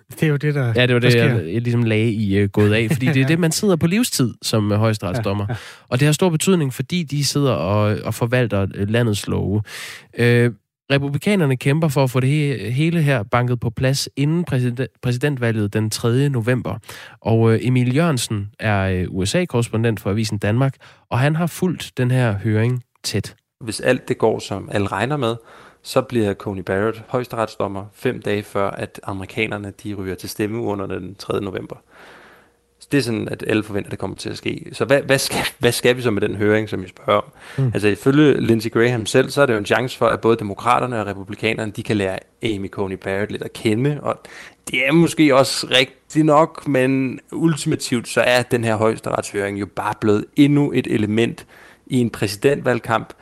Det 0.09 0.23
er 0.23 0.27
jo 0.27 0.35
det, 0.35 0.55
der 0.55 0.73
Ja, 0.75 0.85
det 0.85 0.93
var 0.93 0.99
det, 0.99 1.15
jeg, 1.15 1.53
jeg 1.53 1.61
ligesom 1.61 1.83
lagde 1.83 2.11
i 2.11 2.43
uh, 2.43 2.49
gået 2.49 2.73
af, 2.73 2.87
fordi 2.91 3.05
det 3.05 3.21
er 3.21 3.27
det, 3.33 3.39
man 3.39 3.51
sidder 3.51 3.75
på 3.75 3.87
livstid 3.87 4.33
som 4.41 4.71
uh, 4.71 4.77
højesteretsdommer. 4.77 5.45
Ja, 5.49 5.53
ja. 5.53 5.57
Og 5.87 5.99
det 5.99 6.05
har 6.05 6.13
stor 6.13 6.29
betydning, 6.29 6.73
fordi 6.73 7.03
de 7.03 7.25
sidder 7.25 7.51
og, 7.51 7.97
og 8.03 8.13
forvalter 8.13 8.61
uh, 8.63 8.89
landets 8.89 9.27
love. 9.27 9.61
Uh, 10.19 10.53
Republikanerne 10.91 11.57
kæmper 11.57 11.87
for 11.87 12.03
at 12.03 12.09
få 12.09 12.19
det 12.19 12.27
he- 12.27 12.69
hele 12.69 13.01
her 13.01 13.23
banket 13.23 13.59
på 13.59 13.69
plads 13.69 14.09
inden 14.15 14.45
præsident- 14.51 14.99
præsidentvalget 15.01 15.73
den 15.73 15.89
3. 15.89 16.29
november. 16.29 16.77
Og 17.21 17.53
øh, 17.53 17.59
Emil 17.61 17.95
Jørgensen 17.95 18.49
er 18.59 18.89
øh, 18.89 19.05
USA-korrespondent 19.09 19.99
for 19.99 20.09
Avisen 20.09 20.37
Danmark, 20.37 20.75
og 21.09 21.19
han 21.19 21.35
har 21.35 21.47
fulgt 21.47 21.91
den 21.97 22.11
her 22.11 22.33
høring 22.37 22.83
tæt. 23.03 23.35
Hvis 23.63 23.79
alt 23.79 24.07
det 24.07 24.17
går, 24.17 24.39
som 24.39 24.69
alle 24.71 24.87
regner 24.87 25.17
med, 25.17 25.35
så 25.83 26.01
bliver 26.01 26.33
Coney 26.33 26.61
Barrett 26.61 27.03
højesteretsdommer 27.09 27.85
fem 27.93 28.21
dage 28.21 28.43
før, 28.43 28.69
at 28.69 28.99
amerikanerne 29.03 29.73
de 29.83 29.93
ryger 29.93 30.15
til 30.15 30.29
stemmeurnerne 30.29 30.93
den 30.95 31.15
3. 31.15 31.41
november. 31.41 31.75
Det 32.91 32.97
er 32.97 33.01
sådan, 33.01 33.27
at 33.29 33.43
alle 33.47 33.63
forventer, 33.63 33.87
at 33.87 33.91
det 33.91 33.99
kommer 33.99 34.17
til 34.17 34.29
at 34.29 34.37
ske. 34.37 34.69
Så 34.73 34.85
hvad, 34.85 35.01
hvad, 35.01 35.19
skal, 35.19 35.39
hvad 35.59 35.71
skal 35.71 35.97
vi 35.97 36.01
så 36.01 36.11
med 36.11 36.21
den 36.21 36.35
høring, 36.35 36.69
som 36.69 36.83
I 36.83 36.87
spørger 36.87 37.21
om? 37.21 37.31
Mm. 37.57 37.71
Altså 37.73 37.87
ifølge 37.87 38.41
Lindsey 38.41 38.71
Graham 38.71 39.05
selv, 39.05 39.29
så 39.29 39.41
er 39.41 39.45
det 39.45 39.53
jo 39.53 39.57
en 39.57 39.65
chance 39.65 39.97
for, 39.97 40.07
at 40.07 40.21
både 40.21 40.37
demokraterne 40.37 40.99
og 41.01 41.07
republikanerne, 41.07 41.71
de 41.71 41.83
kan 41.83 41.97
lære 41.97 42.19
Amy 42.43 42.69
Coney 42.69 42.95
Barrett 42.95 43.31
lidt 43.31 43.43
at 43.43 43.53
kende, 43.53 43.99
og 44.01 44.19
det 44.71 44.87
er 44.87 44.91
måske 44.91 45.35
også 45.35 45.67
rigtigt 45.71 46.25
nok, 46.25 46.67
men 46.67 47.19
ultimativt 47.31 48.07
så 48.07 48.21
er 48.21 48.41
den 48.41 48.63
her 48.63 48.75
højesteretshøring 48.75 49.59
jo 49.59 49.65
bare 49.65 49.93
blevet 50.01 50.25
endnu 50.35 50.71
et 50.75 50.87
element 50.87 51.45
i 51.87 51.97
en 51.97 52.09
præsidentvalgkamp, 52.09 53.13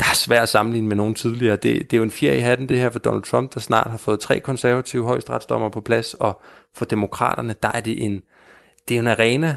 der 0.00 0.06
er 0.10 0.14
svært 0.14 0.42
at 0.42 0.48
sammenligne 0.48 0.88
med 0.88 0.96
nogen 0.96 1.14
tidligere. 1.14 1.56
Det, 1.56 1.90
det 1.90 1.92
er 1.92 1.96
jo 1.96 2.02
en 2.02 2.10
fjer 2.10 2.32
i 2.32 2.40
hatten, 2.40 2.68
det 2.68 2.78
her 2.78 2.90
for 2.90 2.98
Donald 2.98 3.22
Trump, 3.22 3.54
der 3.54 3.60
snart 3.60 3.90
har 3.90 3.98
fået 3.98 4.20
tre 4.20 4.40
konservative 4.40 5.04
højesteretsdommer 5.04 5.68
på 5.68 5.80
plads, 5.80 6.14
og 6.14 6.40
for 6.76 6.84
demokraterne, 6.84 7.54
der 7.62 7.70
er 7.74 7.80
det 7.80 8.04
en, 8.04 8.22
det 8.88 8.96
er 8.96 9.00
en 9.00 9.06
arena 9.06 9.56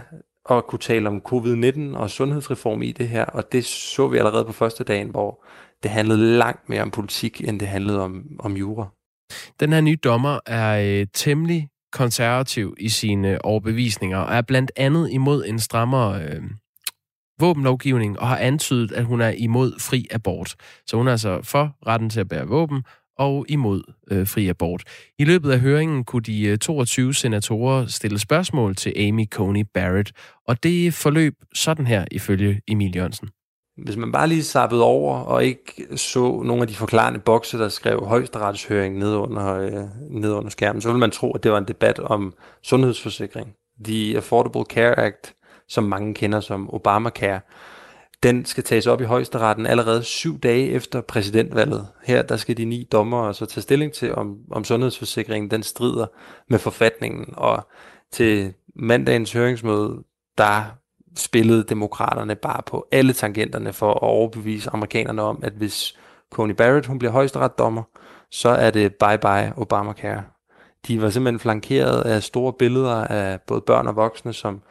at 0.50 0.68
kunne 0.68 0.80
tale 0.80 1.10
om 1.10 1.22
covid-19 1.28 1.98
og 1.98 2.10
sundhedsreform 2.10 2.82
i 2.82 2.92
det 2.92 3.10
her, 3.10 3.26
og 3.26 3.52
det 3.52 3.66
så 3.66 4.08
vi 4.08 4.18
allerede 4.18 4.46
på 4.46 4.52
første 4.52 4.84
dagen, 4.84 5.10
hvor 5.10 5.46
det 5.84 5.92
handlede 5.92 6.38
langt 6.38 6.70
mere 6.70 6.82
om 6.82 6.92
politik, 6.92 7.42
end 7.42 7.60
det 7.60 7.68
handlede 7.68 8.02
om, 8.02 8.24
om 8.40 8.58
jura. 8.58 8.88
Den 9.60 9.74
her 9.74 9.82
nye 9.82 9.98
dommer 10.04 10.40
er 10.46 11.00
øh, 11.02 11.08
temmelig 11.14 11.70
konservativ 11.92 12.76
i 12.80 12.90
sine 12.90 13.32
øh, 13.32 13.38
overbevisninger, 13.44 14.18
og 14.18 14.36
er 14.36 14.42
blandt 14.42 14.72
andet 14.76 15.12
imod 15.12 15.46
en 15.46 15.60
strammere 15.60 16.24
øh, 16.24 16.42
våbenlovgivning, 17.40 18.20
og 18.20 18.28
har 18.28 18.38
antydet, 18.38 18.92
at 18.92 19.06
hun 19.06 19.22
er 19.22 19.30
imod 19.30 19.80
fri 19.80 20.08
abort. 20.12 20.56
Så 20.88 20.98
hun 20.98 21.08
er 21.08 21.12
altså 21.12 21.42
for 21.44 21.78
retten 21.88 22.10
til 22.10 22.20
at 22.20 22.28
bære 22.28 22.48
våben, 22.48 22.84
og 23.22 23.46
imod 23.50 23.82
øh, 24.12 24.28
fri 24.28 24.48
abort. 24.48 24.84
I 25.20 25.24
løbet 25.24 25.52
af 25.52 25.60
høringen 25.60 26.04
kunne 26.04 26.22
de 26.22 26.44
øh, 26.44 26.58
22 26.58 27.14
senatorer 27.14 27.86
stille 27.86 28.20
spørgsmål 28.20 28.76
til 28.76 28.94
Amy 29.08 29.30
Coney 29.30 29.66
Barrett, 29.74 30.12
og 30.48 30.64
det 30.64 30.94
forløb 30.94 31.34
sådan 31.54 31.88
her 31.88 32.06
ifølge 32.12 32.62
Emil 32.68 32.96
Jørgensen. 32.96 33.30
Hvis 33.78 33.98
man 33.98 34.12
bare 34.12 34.28
lige 34.28 34.44
sappede 34.44 34.84
over 34.84 35.18
og 35.18 35.46
ikke 35.46 35.98
så 35.98 36.42
nogle 36.46 36.62
af 36.62 36.68
de 36.68 36.76
forklarende 36.76 37.20
bokse, 37.20 37.58
der 37.58 37.70
skrev 37.70 38.06
højesteretshøring 38.06 38.98
ned 38.98 39.16
under, 39.16 39.56
øh, 39.56 39.74
ned 40.22 40.32
under 40.32 40.50
skærmen, 40.50 40.82
så 40.82 40.90
ville 40.90 41.00
man 41.00 41.12
tro, 41.12 41.32
at 41.32 41.44
det 41.44 41.52
var 41.52 41.58
en 41.58 41.68
debat 41.68 42.00
om 42.00 42.34
sundhedsforsikring. 42.64 43.54
The 43.84 44.18
Affordable 44.18 44.64
Care 44.70 45.00
Act, 45.00 45.34
som 45.68 45.84
mange 45.84 46.14
kender 46.14 46.40
som 46.40 46.74
Obamacare, 46.74 47.40
den 48.24 48.46
skal 48.46 48.64
tages 48.64 48.88
op 48.88 49.02
i 49.02 49.04
højesteretten 49.04 49.66
allerede 49.66 50.04
syv 50.04 50.40
dage 50.40 50.70
efter 50.70 51.02
præsidentvalget. 51.02 51.88
Her 52.04 52.22
der 52.22 52.38
skal 52.38 52.58
de 52.58 52.66
ni 52.66 52.88
dommere 52.92 53.34
så 53.34 53.46
tage 53.46 53.62
stilling 53.62 53.94
til, 53.94 54.16
om, 54.16 54.38
om 54.52 54.64
sundhedsforsikringen 54.64 55.52
den 55.52 55.64
strider 55.64 56.08
med 56.50 56.60
forfatningen. 56.60 57.34
Og 57.38 57.68
til 58.12 58.54
mandagens 58.76 59.34
høringsmøde, 59.34 60.04
der 60.38 60.64
spillede 61.18 61.64
demokraterne 61.64 62.36
bare 62.36 62.62
på 62.66 62.88
alle 62.92 63.14
tangenterne 63.14 63.74
for 63.74 63.92
at 63.94 64.02
overbevise 64.02 64.70
amerikanerne 64.70 65.22
om, 65.22 65.40
at 65.44 65.54
hvis 65.54 65.98
Coney 66.34 66.54
Barrett 66.54 66.86
hun 66.86 67.00
bliver 67.00 67.12
højesteretsdommer, 67.12 67.84
så 68.32 68.50
er 68.50 68.72
det 68.72 68.96
bye 68.96 69.18
bye 69.18 69.54
Obamacare. 69.58 70.24
De 70.88 71.02
var 71.02 71.10
simpelthen 71.10 71.40
flankeret 71.40 72.02
af 72.02 72.24
store 72.24 72.54
billeder 72.54 73.06
af 73.06 73.42
både 73.42 73.62
børn 73.62 73.88
og 73.88 73.96
voksne, 73.96 74.34
som 74.34 74.62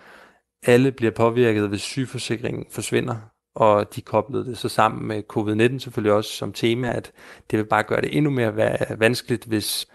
alle 0.67 0.93
bliver 0.93 1.13
påvirket, 1.13 1.69
hvis 1.69 1.83
sygeforsikringen 1.83 2.67
forsvinder, 2.71 3.17
og 3.55 3.97
de 3.97 4.01
koblede 4.01 4.45
det 4.45 4.59
så 4.59 4.69
sammen 4.69 5.09
med 5.09 5.23
covid-19 5.33 5.79
selvfølgelig 5.79 6.13
også 6.13 6.31
som 6.31 6.53
tema, 6.53 6.89
at 6.91 7.13
det 7.51 7.59
vil 7.59 7.65
bare 7.65 7.83
gøre 7.83 8.01
det 8.01 8.17
endnu 8.17 8.31
mere 8.31 8.77
vanskeligt, 8.99 9.45
hvis, 9.45 9.89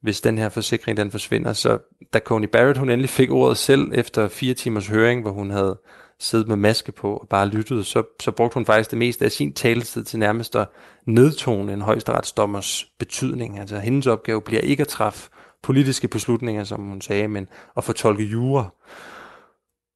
hvis 0.00 0.20
den 0.20 0.38
her 0.38 0.48
forsikring 0.48 0.96
den 0.96 1.10
forsvinder. 1.10 1.52
Så 1.52 1.78
da 2.12 2.18
Coney 2.18 2.48
Barrett 2.48 2.78
hun 2.78 2.90
endelig 2.90 3.10
fik 3.10 3.30
ordet 3.30 3.56
selv 3.56 3.90
efter 3.94 4.28
fire 4.28 4.54
timers 4.54 4.86
høring, 4.86 5.22
hvor 5.22 5.30
hun 5.30 5.50
havde 5.50 5.78
siddet 6.20 6.48
med 6.48 6.56
maske 6.56 6.92
på 6.92 7.16
og 7.16 7.28
bare 7.28 7.48
lyttet, 7.48 7.86
så, 7.86 8.02
så 8.20 8.30
brugte 8.30 8.54
hun 8.54 8.66
faktisk 8.66 8.90
det 8.90 8.98
meste 8.98 9.24
af 9.24 9.32
sin 9.32 9.52
taletid 9.52 10.04
til 10.04 10.18
nærmest 10.18 10.56
at 10.56 10.68
nedtone 11.06 11.72
en 11.72 11.80
højesteretsdommers 11.80 12.86
betydning. 12.98 13.58
Altså 13.58 13.78
hendes 13.78 14.06
opgave 14.06 14.42
bliver 14.42 14.60
ikke 14.60 14.80
at 14.80 14.88
træffe 14.88 15.30
politiske 15.62 16.08
beslutninger, 16.08 16.64
som 16.64 16.80
hun 16.80 17.00
sagde, 17.00 17.28
men 17.28 17.48
at 17.76 17.84
fortolke 17.84 18.24
jura. 18.24 18.70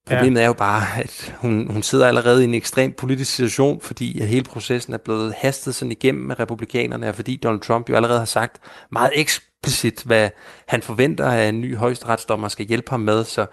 Problemet 0.06 0.40
ja. 0.40 0.42
er 0.42 0.46
jo 0.46 0.52
bare, 0.52 1.02
at 1.02 1.34
hun, 1.38 1.70
hun 1.70 1.82
sidder 1.82 2.06
allerede 2.06 2.42
i 2.42 2.44
en 2.44 2.54
ekstrem 2.54 2.92
politisk 2.92 3.34
situation, 3.34 3.80
fordi 3.80 4.20
at 4.20 4.28
hele 4.28 4.44
processen 4.44 4.92
er 4.92 4.98
blevet 4.98 5.34
hastet 5.36 5.74
sådan 5.74 5.92
igennem 5.92 6.24
med 6.24 6.40
republikanerne, 6.40 7.08
og 7.08 7.14
fordi 7.14 7.36
Donald 7.36 7.60
Trump 7.60 7.90
jo 7.90 7.96
allerede 7.96 8.18
har 8.18 8.26
sagt 8.26 8.60
meget 8.92 9.10
eksplicit, 9.14 10.02
hvad 10.06 10.30
han 10.68 10.82
forventer, 10.82 11.26
at 11.26 11.48
en 11.48 11.60
ny 11.60 11.76
højesteretsdommer 11.76 12.48
skal 12.48 12.66
hjælpe 12.66 12.90
ham 12.90 13.00
med, 13.00 13.24
så 13.24 13.46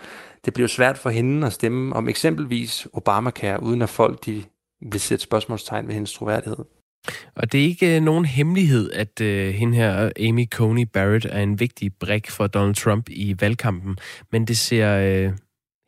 det 0.45 0.53
bliver 0.53 0.67
svært 0.67 0.97
for 0.97 1.09
hende 1.09 1.47
at 1.47 1.53
stemme 1.53 1.95
om 1.95 2.09
eksempelvis 2.09 2.87
Obamacare, 2.93 3.63
uden 3.63 3.81
at 3.81 3.89
folk 3.89 4.25
de 4.25 4.43
vil 4.91 4.99
sætte 4.99 5.23
spørgsmålstegn 5.23 5.87
ved 5.87 5.93
hendes 5.93 6.13
troværdighed. 6.13 6.65
Og 7.35 7.51
det 7.51 7.61
er 7.61 7.65
ikke 7.65 7.95
øh, 7.95 8.01
nogen 8.01 8.25
hemmelighed, 8.25 8.91
at 8.91 9.21
øh, 9.21 9.53
hende 9.53 9.75
her, 9.75 10.11
Amy 10.19 10.49
Coney 10.49 10.83
Barrett, 10.93 11.25
er 11.25 11.41
en 11.41 11.59
vigtig 11.59 11.91
brik 11.99 12.29
for 12.29 12.47
Donald 12.47 12.75
Trump 12.75 13.09
i 13.09 13.35
valgkampen. 13.39 13.97
Men 14.31 14.45
det 14.45 14.57
ser 14.57 14.97
øh, 14.97 15.31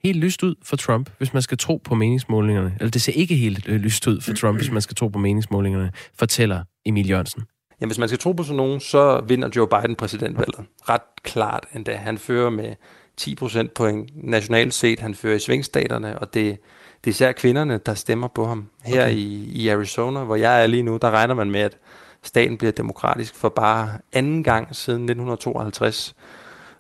helt 0.04 0.18
lyst 0.18 0.44
ud 0.44 0.56
for 0.64 0.76
Trump, 0.76 1.10
hvis 1.18 1.34
man 1.34 1.42
skal 1.42 1.58
tro 1.58 1.82
på 1.84 1.96
meningsmålingerne. 1.96 2.76
Eller 2.80 2.92
det 2.92 3.02
ser 3.02 3.14
ikke 3.14 3.36
helt 3.36 3.68
øh, 3.68 3.76
lyst 3.76 4.08
ud 4.08 4.22
for 4.22 4.34
Trump, 4.34 4.58
hvis 4.58 4.72
man 4.72 4.82
skal 4.82 4.96
tro 4.96 5.08
på 5.08 5.20
meningsmålingerne, 5.20 5.92
fortæller 6.20 6.64
Emil 6.86 7.10
Jørgensen. 7.10 7.44
Ja, 7.82 7.86
hvis 7.86 7.98
man 7.98 8.10
skal 8.10 8.20
tro 8.20 8.32
på 8.32 8.44
sådan 8.44 8.58
nogen, 8.58 8.80
så 8.80 9.22
vinder 9.28 9.50
Joe 9.56 9.68
Biden 9.68 9.96
præsidentvalget. 9.96 10.66
Ret 10.90 11.02
klart 11.24 11.66
endda. 11.76 11.96
Han 11.96 12.18
fører 12.18 12.50
med 12.50 12.76
10 13.18 13.36
procent 13.36 13.74
point 13.74 14.10
nationalt 14.24 14.74
set. 14.74 15.00
Han 15.00 15.16
fører 15.16 15.36
i 15.36 15.40
svingstaterne, 15.40 16.20
og 16.20 16.34
det, 16.34 16.58
det 17.04 17.10
er 17.10 17.12
især 17.12 17.32
kvinderne, 17.32 17.80
der 17.86 17.94
stemmer 17.94 18.28
på 18.28 18.46
ham. 18.46 18.70
Her 18.84 19.06
okay. 19.06 19.16
i, 19.16 19.52
i 19.54 19.68
Arizona, 19.68 20.24
hvor 20.24 20.36
jeg 20.36 20.64
er 20.64 20.68
lige 20.68 20.84
nu, 20.84 20.98
der 21.02 21.12
regner 21.12 21.34
man 21.34 21.52
med, 21.52 21.62
at 21.62 21.78
staten 22.24 22.58
bliver 22.58 22.72
demokratisk 22.72 23.36
for 23.36 23.50
bare 23.50 23.90
anden 24.14 24.44
gang 24.44 24.76
siden 24.76 25.02
1952. 25.02 26.16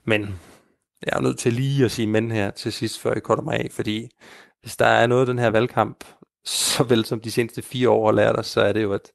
Men 0.05 0.35
jeg 1.05 1.17
er 1.17 1.21
nødt 1.21 1.39
til 1.39 1.53
lige 1.53 1.85
at 1.85 1.91
sige 1.91 2.07
men 2.07 2.31
her 2.31 2.51
til 2.51 2.73
sidst, 2.73 2.99
før 2.99 3.13
jeg 3.13 3.23
korter 3.23 3.43
mig 3.43 3.59
af, 3.59 3.67
fordi 3.71 4.09
hvis 4.61 4.77
der 4.77 4.85
er 4.85 5.07
noget 5.07 5.21
af 5.21 5.25
den 5.27 5.39
her 5.39 5.49
valgkamp, 5.49 6.03
så 6.45 6.83
vel 6.83 7.05
som 7.05 7.19
de 7.19 7.31
seneste 7.31 7.61
fire 7.61 7.89
år 7.89 8.05
har 8.05 8.11
lært 8.11 8.39
os, 8.39 8.47
så 8.47 8.61
er 8.61 8.73
det 8.73 8.83
jo, 8.83 8.93
at, 8.93 9.11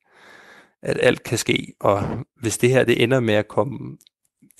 at 0.83 0.99
alt 1.01 1.23
kan 1.23 1.39
ske, 1.39 1.75
og 1.81 2.03
hvis 2.41 2.59
det 2.59 2.71
her 2.71 2.85
det 2.85 3.03
ender 3.03 3.21
med 3.21 3.35
at 3.35 3.49
komme 3.49 3.97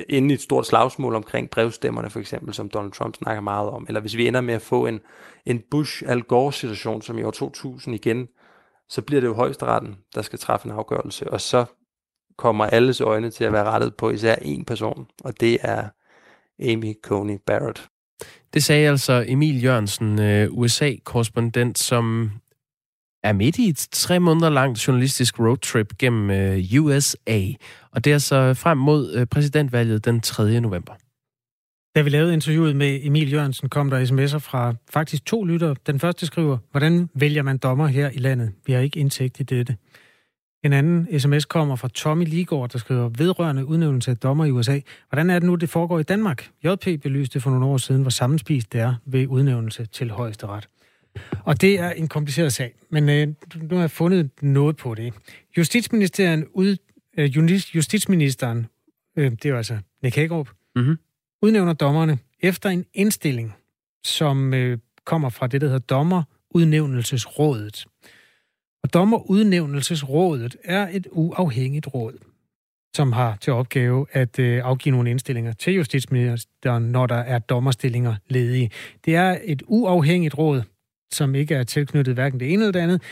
ind 0.09 0.31
i 0.31 0.35
et 0.35 0.41
stort 0.41 0.67
slagsmål 0.67 1.15
omkring 1.15 1.51
brevstemmerne 1.51 2.11
for 2.11 2.21
eksempel, 2.21 2.55
som 2.55 2.69
Donald 2.69 2.93
Trump 2.93 3.17
snakker 3.17 3.41
meget 3.41 3.71
om, 3.71 3.85
eller 3.89 4.01
hvis 4.01 4.17
vi 4.17 4.29
ender 4.29 4.41
med 4.41 4.55
at 4.55 4.63
få 4.63 4.87
en, 4.87 5.01
en 5.47 5.63
Bush-Al 5.71 6.21
Gore-situation, 6.21 7.03
som 7.03 7.19
i 7.19 7.23
år 7.23 7.31
2000 7.31 7.95
igen, 7.95 8.29
så 8.89 9.03
bliver 9.03 9.21
det 9.21 9.29
jo 9.29 9.35
højesteretten, 9.35 9.97
der 10.15 10.23
skal 10.23 10.39
træffe 10.39 10.67
en 10.67 10.73
afgørelse, 10.73 11.31
og 11.31 11.41
så 11.41 11.65
kommer 12.39 12.65
alles 12.65 13.01
øjne 13.01 13.31
til 13.31 13.45
at 13.45 13.53
være 13.53 13.65
rettet 13.65 13.97
på 13.97 14.11
især 14.11 14.35
én 14.35 14.65
person, 14.65 15.07
og 15.25 15.41
det 15.41 15.59
er 15.63 15.89
Amy 16.63 16.95
Coney 17.03 17.37
Barrett. 17.47 17.89
Det 18.55 18.65
sagde 18.65 18.89
altså 18.89 19.25
Emil 19.29 19.65
Jørgensen, 19.65 20.21
øh, 20.21 20.49
USA-korrespondent, 20.51 21.79
som 21.79 22.31
er 23.23 23.33
midt 23.33 23.59
i 23.59 23.69
et 23.69 23.89
tre 23.93 24.21
måneder 24.21 24.51
langt 24.51 24.87
journalistisk 24.87 25.39
roadtrip 25.39 25.99
gennem 25.99 26.31
øh, 26.31 26.81
USA. 26.81 27.41
Og 27.91 28.05
det 28.05 28.13
er 28.13 28.19
så 28.19 28.55
frem 28.55 28.79
mod 28.79 29.15
øh, 29.15 29.27
præsidentvalget 29.27 30.05
den 30.05 30.21
3. 30.21 30.61
november. 30.61 30.93
Da 31.97 32.03
vi 32.03 32.11
lavede 32.11 32.33
interviewet 32.33 32.77
med 32.77 33.01
Emil 33.03 33.33
Jørgensen, 33.33 33.69
kom 33.69 33.91
der 33.91 34.05
sms'er 34.05 34.39
fra 34.39 34.75
faktisk 34.91 35.25
to 35.25 35.45
lyttere. 35.45 35.77
Den 35.87 36.01
første 36.01 36.27
skriver, 36.27 36.59
hvordan 36.71 37.09
vælger 37.15 37.43
man 37.43 37.59
dommer 37.59 37.87
her 37.87 38.11
i 38.11 38.19
landet? 38.19 38.53
Vi 38.67 38.73
har 38.73 38.81
ikke 38.81 39.01
indsigt 39.01 39.41
i 39.41 39.43
dette. 39.43 39.77
En 40.65 40.73
anden 40.73 41.21
sms 41.21 41.45
kommer 41.45 41.77
fra 41.77 41.89
Tommy 41.89 42.25
Ligård, 42.25 42.71
der 42.71 42.79
skriver, 42.79 43.09
vedrørende 43.09 43.67
udnævnelse 43.67 44.11
af 44.11 44.17
dommer 44.17 44.45
i 44.45 44.51
USA. 44.51 44.81
Hvordan 45.09 45.31
er 45.31 45.39
det 45.39 45.47
nu, 45.47 45.55
det 45.55 45.69
foregår 45.69 45.99
i 45.99 46.03
Danmark? 46.03 46.51
JP 46.65 47.03
belyste 47.03 47.41
for 47.41 47.51
nogle 47.51 47.67
år 47.67 47.77
siden, 47.77 48.03
hvor 48.03 48.11
sammenspist 48.11 48.73
det 48.73 48.81
er 48.81 48.95
ved 49.07 49.27
udnævnelse 49.27 49.87
til 49.87 50.11
højesteret. 50.11 50.69
Og 51.45 51.61
det 51.61 51.81
er 51.81 51.91
en 51.91 52.09
kompliceret 52.09 52.53
sag, 52.53 52.75
men 52.91 53.09
øh, 53.09 53.29
nu 53.63 53.77
har 53.77 53.83
jeg 53.83 53.91
fundet 53.91 54.31
noget 54.43 54.77
på 54.77 54.95
det. 54.95 55.15
Justitsministeren, 55.57 56.47
ud, 56.53 56.77
øh, 57.19 57.37
justitsministeren 57.77 58.67
øh, 59.17 59.33
det 59.43 59.45
er 59.45 59.57
altså 59.57 59.79
Nick 60.03 60.17
Hagerup, 60.17 60.49
mm-hmm. 60.77 60.99
udnævner 61.43 61.73
dommerne 61.73 62.19
efter 62.41 62.71
en 62.71 62.85
indstilling, 62.95 63.55
som 64.05 64.55
øh, 64.55 64.79
kommer 65.05 65.29
fra 65.29 65.47
det, 65.47 65.61
der 65.61 65.67
hedder 65.67 65.79
Dommerudnævnelsesrådet. 65.79 67.87
Og 68.87 68.95
Dommerudnævnelsesrådet 68.95 70.57
er 70.65 70.89
et 70.93 71.07
uafhængigt 71.13 71.95
råd, 71.95 72.13
som 72.97 73.13
har 73.13 73.37
til 73.41 73.53
opgave 73.53 74.07
at 74.13 74.39
øh, 74.39 74.61
afgive 74.65 74.93
nogle 74.93 75.11
indstillinger 75.11 75.53
til 75.53 75.75
justitsministeren, 75.75 76.83
når 76.83 77.07
der 77.07 77.17
er 77.17 77.39
dommerstillinger 77.39 78.15
ledige. 78.29 78.71
Det 79.05 79.15
er 79.15 79.39
et 79.45 79.63
uafhængigt 79.67 80.39
råd, 80.39 80.63
som 81.13 81.35
ikke 81.35 81.55
er 81.55 81.63
tilknyttet 81.63 82.15
hverken 82.15 82.41
det 82.41 82.53
ene 82.53 82.63
eller 82.63 82.73
det 82.73 82.81
andet. 82.81 83.03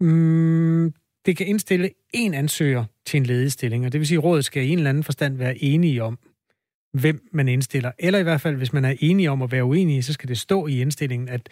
Mm, 0.00 0.94
det 1.26 1.36
kan 1.36 1.46
indstille 1.46 1.90
en 2.14 2.34
ansøger 2.34 2.84
til 3.06 3.16
en 3.16 3.26
ledig 3.26 3.52
stilling, 3.52 3.86
og 3.86 3.92
det 3.92 3.98
vil 3.98 4.08
sige, 4.08 4.18
at 4.18 4.24
rådet 4.24 4.44
skal 4.44 4.64
i 4.64 4.68
en 4.68 4.78
eller 4.78 4.90
anden 4.90 5.04
forstand 5.04 5.36
være 5.36 5.62
enige 5.64 6.02
om, 6.02 6.18
hvem 6.92 7.28
man 7.32 7.48
indstiller. 7.48 7.92
Eller 7.98 8.18
i 8.18 8.22
hvert 8.22 8.40
fald, 8.40 8.56
hvis 8.56 8.72
man 8.72 8.84
er 8.84 8.94
enige 8.98 9.30
om 9.30 9.42
at 9.42 9.52
være 9.52 9.64
uenige, 9.64 10.02
så 10.02 10.12
skal 10.12 10.28
det 10.28 10.38
stå 10.38 10.66
i 10.66 10.80
indstillingen, 10.80 11.28
at 11.28 11.48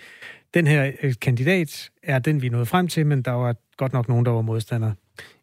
den 0.54 0.66
her 0.66 0.92
øh, 1.02 1.14
kandidat 1.20 1.90
er 2.02 2.18
den, 2.18 2.42
vi 2.42 2.48
nået 2.48 2.68
frem 2.68 2.88
til, 2.88 3.06
men 3.06 3.22
der 3.22 3.30
var 3.30 3.56
godt 3.76 3.92
nok 3.92 4.08
nogen, 4.08 4.24
der 4.24 4.30
var 4.30 4.42
modstandere. 4.42 4.94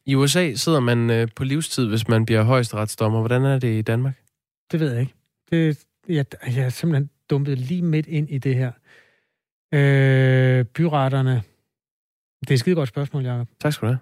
I 0.05 0.15
USA 0.15 0.53
sidder 0.53 0.79
man 0.79 1.10
øh, 1.10 1.27
på 1.36 1.43
livstid, 1.43 1.88
hvis 1.88 2.08
man 2.08 2.25
bliver 2.25 2.43
højesteretsdommer. 2.43 3.19
Hvordan 3.19 3.45
er 3.45 3.60
det 3.60 3.79
i 3.79 3.81
Danmark? 3.81 4.13
Det 4.71 4.79
ved 4.79 4.91
jeg 4.91 5.01
ikke. 5.01 5.13
Det, 5.51 5.86
jeg, 6.08 6.25
jeg 6.55 6.65
er 6.65 6.69
simpelthen 6.69 7.10
dumpet 7.29 7.58
lige 7.58 7.81
midt 7.81 8.08
ind 8.08 8.29
i 8.29 8.38
det 8.38 8.55
her. 8.55 8.71
Øh, 9.73 10.65
byretterne. 10.65 11.43
Det 12.41 12.49
er 12.49 12.53
et 12.53 12.60
skide 12.60 12.75
godt 12.75 12.89
spørgsmål, 12.89 13.23
Jacob. 13.23 13.47
Tak 13.60 13.73
skal 13.73 13.86
du 13.86 13.91
have. 13.91 13.99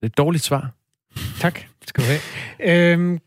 Det 0.00 0.02
er 0.02 0.06
et 0.06 0.18
dårligt 0.18 0.44
svar. 0.44 0.70
Tak, 1.40 1.60
skal 1.86 2.04
du 2.04 2.08
have. 2.08 2.92
Øhm, 2.92 3.20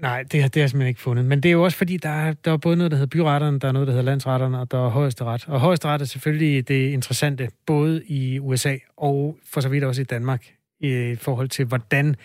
nej, 0.00 0.22
det, 0.22 0.32
det 0.32 0.40
har 0.42 0.50
jeg 0.54 0.70
simpelthen 0.70 0.88
ikke 0.88 1.00
fundet. 1.00 1.24
Men 1.24 1.42
det 1.42 1.48
er 1.48 1.52
jo 1.52 1.64
også 1.64 1.78
fordi, 1.78 1.96
der 1.96 2.08
er, 2.08 2.32
der 2.32 2.52
er 2.52 2.56
både 2.56 2.76
noget, 2.76 2.90
der 2.90 2.96
hedder 2.96 3.10
byretterne, 3.10 3.58
der 3.58 3.68
er 3.68 3.72
noget, 3.72 3.86
der 3.86 3.92
hedder 3.92 4.04
landsretterne, 4.04 4.60
og 4.60 4.70
der 4.70 4.86
er 4.86 4.88
højesteret. 4.88 5.48
Og 5.48 5.60
højesteret 5.60 6.00
er 6.00 6.04
selvfølgelig 6.04 6.68
det 6.68 6.90
interessante, 6.90 7.48
både 7.66 8.04
i 8.06 8.38
USA 8.38 8.76
og 8.96 9.38
for 9.52 9.60
så 9.60 9.68
vidt 9.68 9.84
også 9.84 10.02
i 10.02 10.04
Danmark, 10.04 10.46
i 10.80 11.16
forhold 11.20 11.48
til, 11.48 11.64
hvordan 11.64 12.16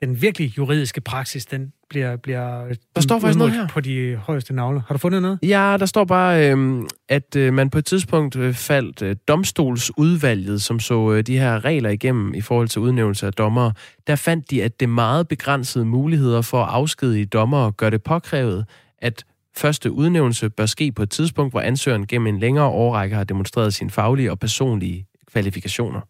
den 0.00 0.22
virkelig 0.22 0.58
juridiske 0.58 1.00
praksis, 1.00 1.46
den 1.46 1.72
bliver, 1.88 2.16
bliver 2.16 2.64
der 2.94 3.00
står 3.00 3.18
faktisk 3.18 3.38
noget 3.38 3.52
her. 3.52 3.68
på 3.68 3.80
de 3.80 4.16
højeste 4.16 4.54
navle. 4.54 4.82
Har 4.86 4.94
du 4.94 4.98
fundet 4.98 5.22
noget? 5.22 5.38
Ja, 5.42 5.76
der 5.80 5.86
står 5.86 6.04
bare, 6.04 6.52
øh, 6.52 6.82
at 7.08 7.36
øh, 7.36 7.54
man 7.54 7.70
på 7.70 7.78
et 7.78 7.84
tidspunkt 7.84 8.36
øh, 8.36 8.54
faldt 8.54 9.02
øh, 9.02 9.16
domstolsudvalget, 9.28 10.62
som 10.62 10.80
så 10.80 11.12
øh, 11.12 11.22
de 11.22 11.38
her 11.38 11.64
regler 11.64 11.90
igennem 11.90 12.34
i 12.34 12.40
forhold 12.40 12.68
til 12.68 12.80
udnævnelse 12.80 13.26
af 13.26 13.32
dommere. 13.32 13.72
Der 14.06 14.16
fandt 14.16 14.50
de, 14.50 14.62
at 14.62 14.80
det 14.80 14.88
meget 14.88 15.28
begrænsede 15.28 15.84
muligheder 15.84 16.42
for 16.42 16.62
at 16.62 16.68
afskedige 16.70 17.26
dommere 17.26 17.72
gør 17.72 17.90
det 17.90 18.02
påkrævet, 18.02 18.64
at 18.98 19.24
første 19.56 19.92
udnævnelse 19.92 20.50
bør 20.50 20.66
ske 20.66 20.92
på 20.92 21.02
et 21.02 21.10
tidspunkt, 21.10 21.52
hvor 21.52 21.60
ansøgeren 21.60 22.06
gennem 22.06 22.26
en 22.26 22.38
længere 22.38 22.66
årrække 22.66 23.16
har 23.16 23.24
demonstreret 23.24 23.74
sine 23.74 23.90
faglige 23.90 24.30
og 24.30 24.38
personlige 24.38 25.06
kvalifikationer. 25.32 26.00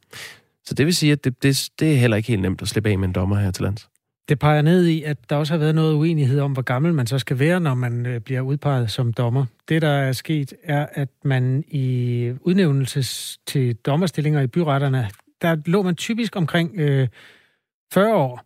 Så 0.70 0.74
det 0.74 0.86
vil 0.86 0.94
sige, 0.94 1.12
at 1.12 1.24
det, 1.24 1.42
det, 1.42 1.70
det 1.80 1.92
er 1.92 1.96
heller 1.96 2.16
ikke 2.16 2.28
helt 2.28 2.42
nemt 2.42 2.62
at 2.62 2.68
slippe 2.68 2.90
af 2.90 2.98
med 2.98 3.08
en 3.08 3.14
dommer 3.14 3.36
her 3.36 3.50
til 3.50 3.62
lands. 3.62 3.88
Det 4.28 4.38
peger 4.38 4.62
ned 4.62 4.86
i, 4.86 5.02
at 5.02 5.30
der 5.30 5.36
også 5.36 5.52
har 5.52 5.58
været 5.58 5.74
noget 5.74 5.94
uenighed 5.94 6.40
om, 6.40 6.52
hvor 6.52 6.62
gammel 6.62 6.94
man 6.94 7.06
så 7.06 7.18
skal 7.18 7.38
være, 7.38 7.60
når 7.60 7.74
man 7.74 8.06
øh, 8.06 8.20
bliver 8.20 8.40
udpeget 8.40 8.90
som 8.90 9.12
dommer. 9.12 9.46
Det, 9.68 9.82
der 9.82 9.88
er 9.88 10.12
sket, 10.12 10.52
er, 10.62 10.86
at 10.92 11.08
man 11.24 11.64
i 11.68 12.32
udnævnelses 12.40 13.38
til 13.46 13.76
dommerstillinger 13.76 14.40
i 14.40 14.46
byretterne, 14.46 15.10
der 15.42 15.56
lå 15.66 15.82
man 15.82 15.94
typisk 15.96 16.36
omkring 16.36 16.80
øh, 16.80 17.08
40 17.92 18.14
år. 18.14 18.44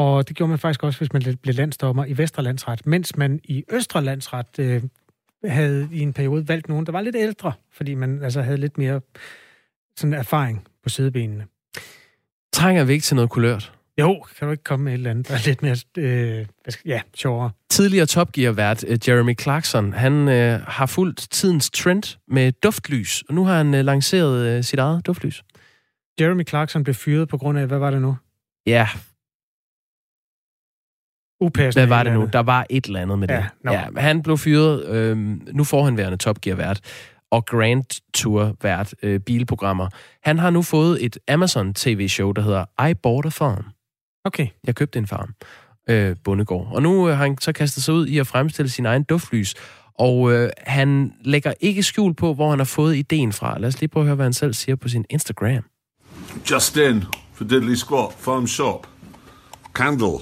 Og 0.00 0.28
det 0.28 0.36
gjorde 0.36 0.50
man 0.50 0.58
faktisk 0.58 0.82
også, 0.82 1.00
hvis 1.00 1.12
man 1.12 1.22
blev 1.42 1.54
landsdommer 1.54 2.04
i 2.04 2.18
Vesterlandsret, 2.18 2.86
mens 2.86 3.16
man 3.16 3.40
i 3.44 3.64
Østrelandsret 3.72 4.58
øh, 4.58 4.82
havde 5.44 5.88
i 5.92 6.00
en 6.00 6.12
periode 6.12 6.48
valgt 6.48 6.68
nogen, 6.68 6.86
der 6.86 6.92
var 6.92 7.00
lidt 7.00 7.16
ældre, 7.16 7.52
fordi 7.72 7.94
man 7.94 8.22
altså 8.22 8.42
havde 8.42 8.58
lidt 8.58 8.78
mere 8.78 9.00
sådan 9.96 10.14
erfaring 10.14 10.64
på 10.82 10.88
sidebenene. 10.88 11.46
Trænger 12.52 12.84
vi 12.84 12.92
ikke 12.92 13.02
til 13.02 13.16
noget 13.16 13.30
kulørt? 13.30 13.72
Jo, 14.00 14.24
kan 14.38 14.46
du 14.46 14.52
ikke 14.52 14.64
komme 14.64 14.84
med 14.84 14.92
et 14.92 14.96
eller 14.96 15.10
andet, 15.10 15.28
der 15.28 15.34
er 15.34 15.46
lidt 15.46 15.62
mere, 15.62 15.76
øh, 15.98 16.46
ja, 16.84 17.00
sjovere. 17.14 17.50
Tidligere 17.70 18.06
Top 18.06 18.32
Gear-vært 18.32 18.84
øh, 18.88 18.98
Jeremy 19.08 19.38
Clarkson, 19.40 19.92
han 19.92 20.28
øh, 20.28 20.60
har 20.60 20.86
fulgt 20.86 21.28
tidens 21.30 21.70
trend 21.70 22.18
med 22.28 22.52
duftlys, 22.52 23.24
og 23.28 23.34
nu 23.34 23.44
har 23.44 23.56
han 23.56 23.74
øh, 23.74 23.84
lanceret 23.84 24.46
øh, 24.46 24.64
sit 24.64 24.78
eget 24.78 25.06
duftlys. 25.06 25.44
Jeremy 26.20 26.48
Clarkson 26.48 26.84
blev 26.84 26.94
fyret 26.94 27.28
på 27.28 27.38
grund 27.38 27.58
af, 27.58 27.66
hvad 27.66 27.78
var 27.78 27.90
det 27.90 28.02
nu? 28.02 28.16
Ja. 28.66 28.88
Upassende. 31.40 31.86
Hvad 31.86 31.96
var 31.96 32.02
det 32.02 32.12
nu? 32.12 32.28
Der 32.32 32.42
var 32.42 32.66
et 32.70 32.84
eller 32.84 33.00
andet 33.00 33.18
med 33.18 33.28
ja, 33.28 33.36
det. 33.36 33.44
No. 33.64 33.72
Ja, 33.72 33.88
han 33.96 34.22
blev 34.22 34.38
fyret. 34.38 34.86
Øh, 34.86 35.16
nu 35.54 35.64
får 35.64 35.84
han 35.84 35.96
værende 35.96 36.16
Top 36.16 36.40
Gear-vært 36.40 36.80
og 37.36 37.46
Grand 37.46 38.02
Tour 38.14 38.56
vært 38.62 38.94
øh, 39.02 39.20
bilprogrammer. 39.20 39.88
Han 40.22 40.38
har 40.38 40.50
nu 40.50 40.62
fået 40.62 41.04
et 41.04 41.18
Amazon 41.28 41.74
TV-show, 41.74 42.32
der 42.32 42.42
hedder 42.42 42.88
I 42.88 42.94
Bought 42.94 43.26
a 43.26 43.28
Farm. 43.28 43.64
Okay. 44.24 44.46
Jeg 44.66 44.74
købte 44.74 44.98
en 44.98 45.06
farm, 45.06 45.34
øh, 45.88 46.16
bondegård. 46.24 46.68
Og 46.72 46.82
nu 46.82 47.08
øh, 47.08 47.16
har 47.16 47.24
han 47.24 47.38
så 47.40 47.52
kastet 47.52 47.82
sig 47.82 47.94
ud 47.94 48.06
i 48.06 48.18
at 48.18 48.26
fremstille 48.26 48.68
sin 48.68 48.86
egen 48.86 49.02
duftlys. 49.02 49.54
Og 49.94 50.32
øh, 50.32 50.50
han 50.58 51.12
lægger 51.24 51.52
ikke 51.60 51.82
skjul 51.82 52.14
på, 52.14 52.34
hvor 52.34 52.50
han 52.50 52.58
har 52.58 52.64
fået 52.64 52.96
ideen 52.96 53.32
fra. 53.32 53.58
Lad 53.58 53.68
os 53.68 53.80
lige 53.80 53.88
prøve 53.88 54.02
at 54.02 54.06
høre, 54.06 54.16
hvad 54.16 54.26
han 54.26 54.32
selv 54.32 54.54
siger 54.54 54.76
på 54.76 54.88
sin 54.88 55.04
Instagram. 55.10 55.64
Just 56.50 56.76
in 56.76 57.04
for 57.32 57.44
Diddley 57.44 57.74
Squat, 57.74 58.12
Farm 58.18 58.46
Shop. 58.46 58.86
Candle. 59.74 60.18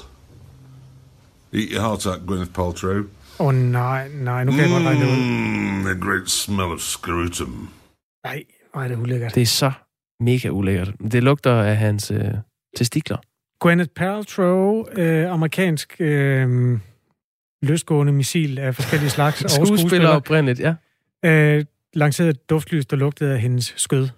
Eat 1.53 1.69
your 1.71 1.81
heart 1.81 2.07
out, 2.07 2.27
Gwyneth 2.27 2.53
Paltrow. 2.53 3.05
Åh 3.39 3.47
oh, 3.47 3.55
nej, 3.55 4.09
nej, 4.09 4.45
nu 4.45 4.51
kan 4.51 4.61
jeg 4.61 4.71
godt 4.71 4.83
regne 4.85 5.01
det 5.01 5.11
ud. 5.11 5.17
Mm, 5.17 5.87
a 5.87 6.07
great 6.07 6.31
smell 6.31 6.69
of 6.73 6.79
scrotum. 6.79 7.69
Nej, 8.25 8.45
nej, 8.75 8.89
det 8.89 8.95
er 8.95 9.01
ulækkert. 9.01 9.35
Det 9.35 9.43
er 9.43 9.47
så 9.47 9.73
mega 10.21 10.49
ulækkert. 10.49 10.93
Det 11.13 11.23
lugter 11.23 11.53
af 11.63 11.77
hans 11.77 12.11
øh, 12.11 12.25
testikler. 12.77 13.17
Gwyneth 13.61 13.91
Paltrow, 13.97 14.85
øh, 14.93 15.31
amerikansk 15.31 15.97
øh, 16.01 16.79
løsgående 17.63 18.13
missil 18.13 18.59
af 18.59 18.75
forskellige 18.75 19.11
slags. 19.11 19.39
skuespiller, 19.39 19.67
skuespiller 19.67 20.09
oprindeligt, 20.09 20.61
ja. 20.61 20.75
Øh, 21.25 21.65
lancerede 21.95 22.31
et 22.31 22.51
duftlys, 22.51 22.87
der 22.87 22.97
lugtede 22.97 23.33
af 23.33 23.41
hendes 23.41 23.75
skød. 23.77 24.09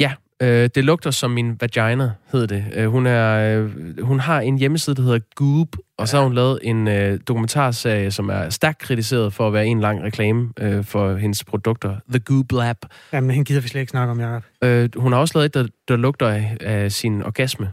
Ja, 0.00 0.12
øh, 0.42 0.70
det 0.74 0.84
lugter 0.84 1.10
som 1.10 1.30
min 1.30 1.56
vagina, 1.60 2.12
hed 2.32 2.46
det. 2.46 2.64
Øh, 2.74 2.86
hun, 2.86 3.06
er, 3.06 3.58
øh, 3.58 3.70
hun 4.02 4.20
har 4.20 4.40
en 4.40 4.58
hjemmeside, 4.58 4.96
der 4.96 5.02
hedder 5.02 5.18
Goop, 5.34 5.68
og 5.98 6.08
så 6.08 6.16
har 6.16 6.24
hun 6.24 6.34
lavet 6.34 6.58
en 6.62 6.88
øh, 6.88 7.18
dokumentarserie, 7.28 8.10
som 8.10 8.28
er 8.28 8.50
stærkt 8.50 8.78
kritiseret 8.78 9.32
for 9.32 9.46
at 9.46 9.52
være 9.52 9.66
en 9.66 9.80
lang 9.80 10.02
reklame 10.02 10.52
øh, 10.60 10.84
for 10.84 11.16
hendes 11.16 11.44
produkter. 11.44 11.96
The 12.10 12.18
Goop 12.18 12.52
Lab. 12.52 12.76
Jamen, 13.12 13.30
hende 13.30 13.44
gider 13.44 13.60
vi 13.60 13.68
slet 13.68 13.80
ikke 13.80 13.90
snakke 13.90 14.10
om, 14.10 14.20
Jacob. 14.20 14.42
Øh, 14.64 14.88
hun 14.96 15.12
har 15.12 15.20
også 15.20 15.38
lavet 15.38 15.46
et, 15.46 15.54
der, 15.54 15.66
der 15.88 15.96
lugter 15.96 16.28
af, 16.28 16.56
af 16.60 16.92
sin 16.92 17.22
orgasme. 17.22 17.70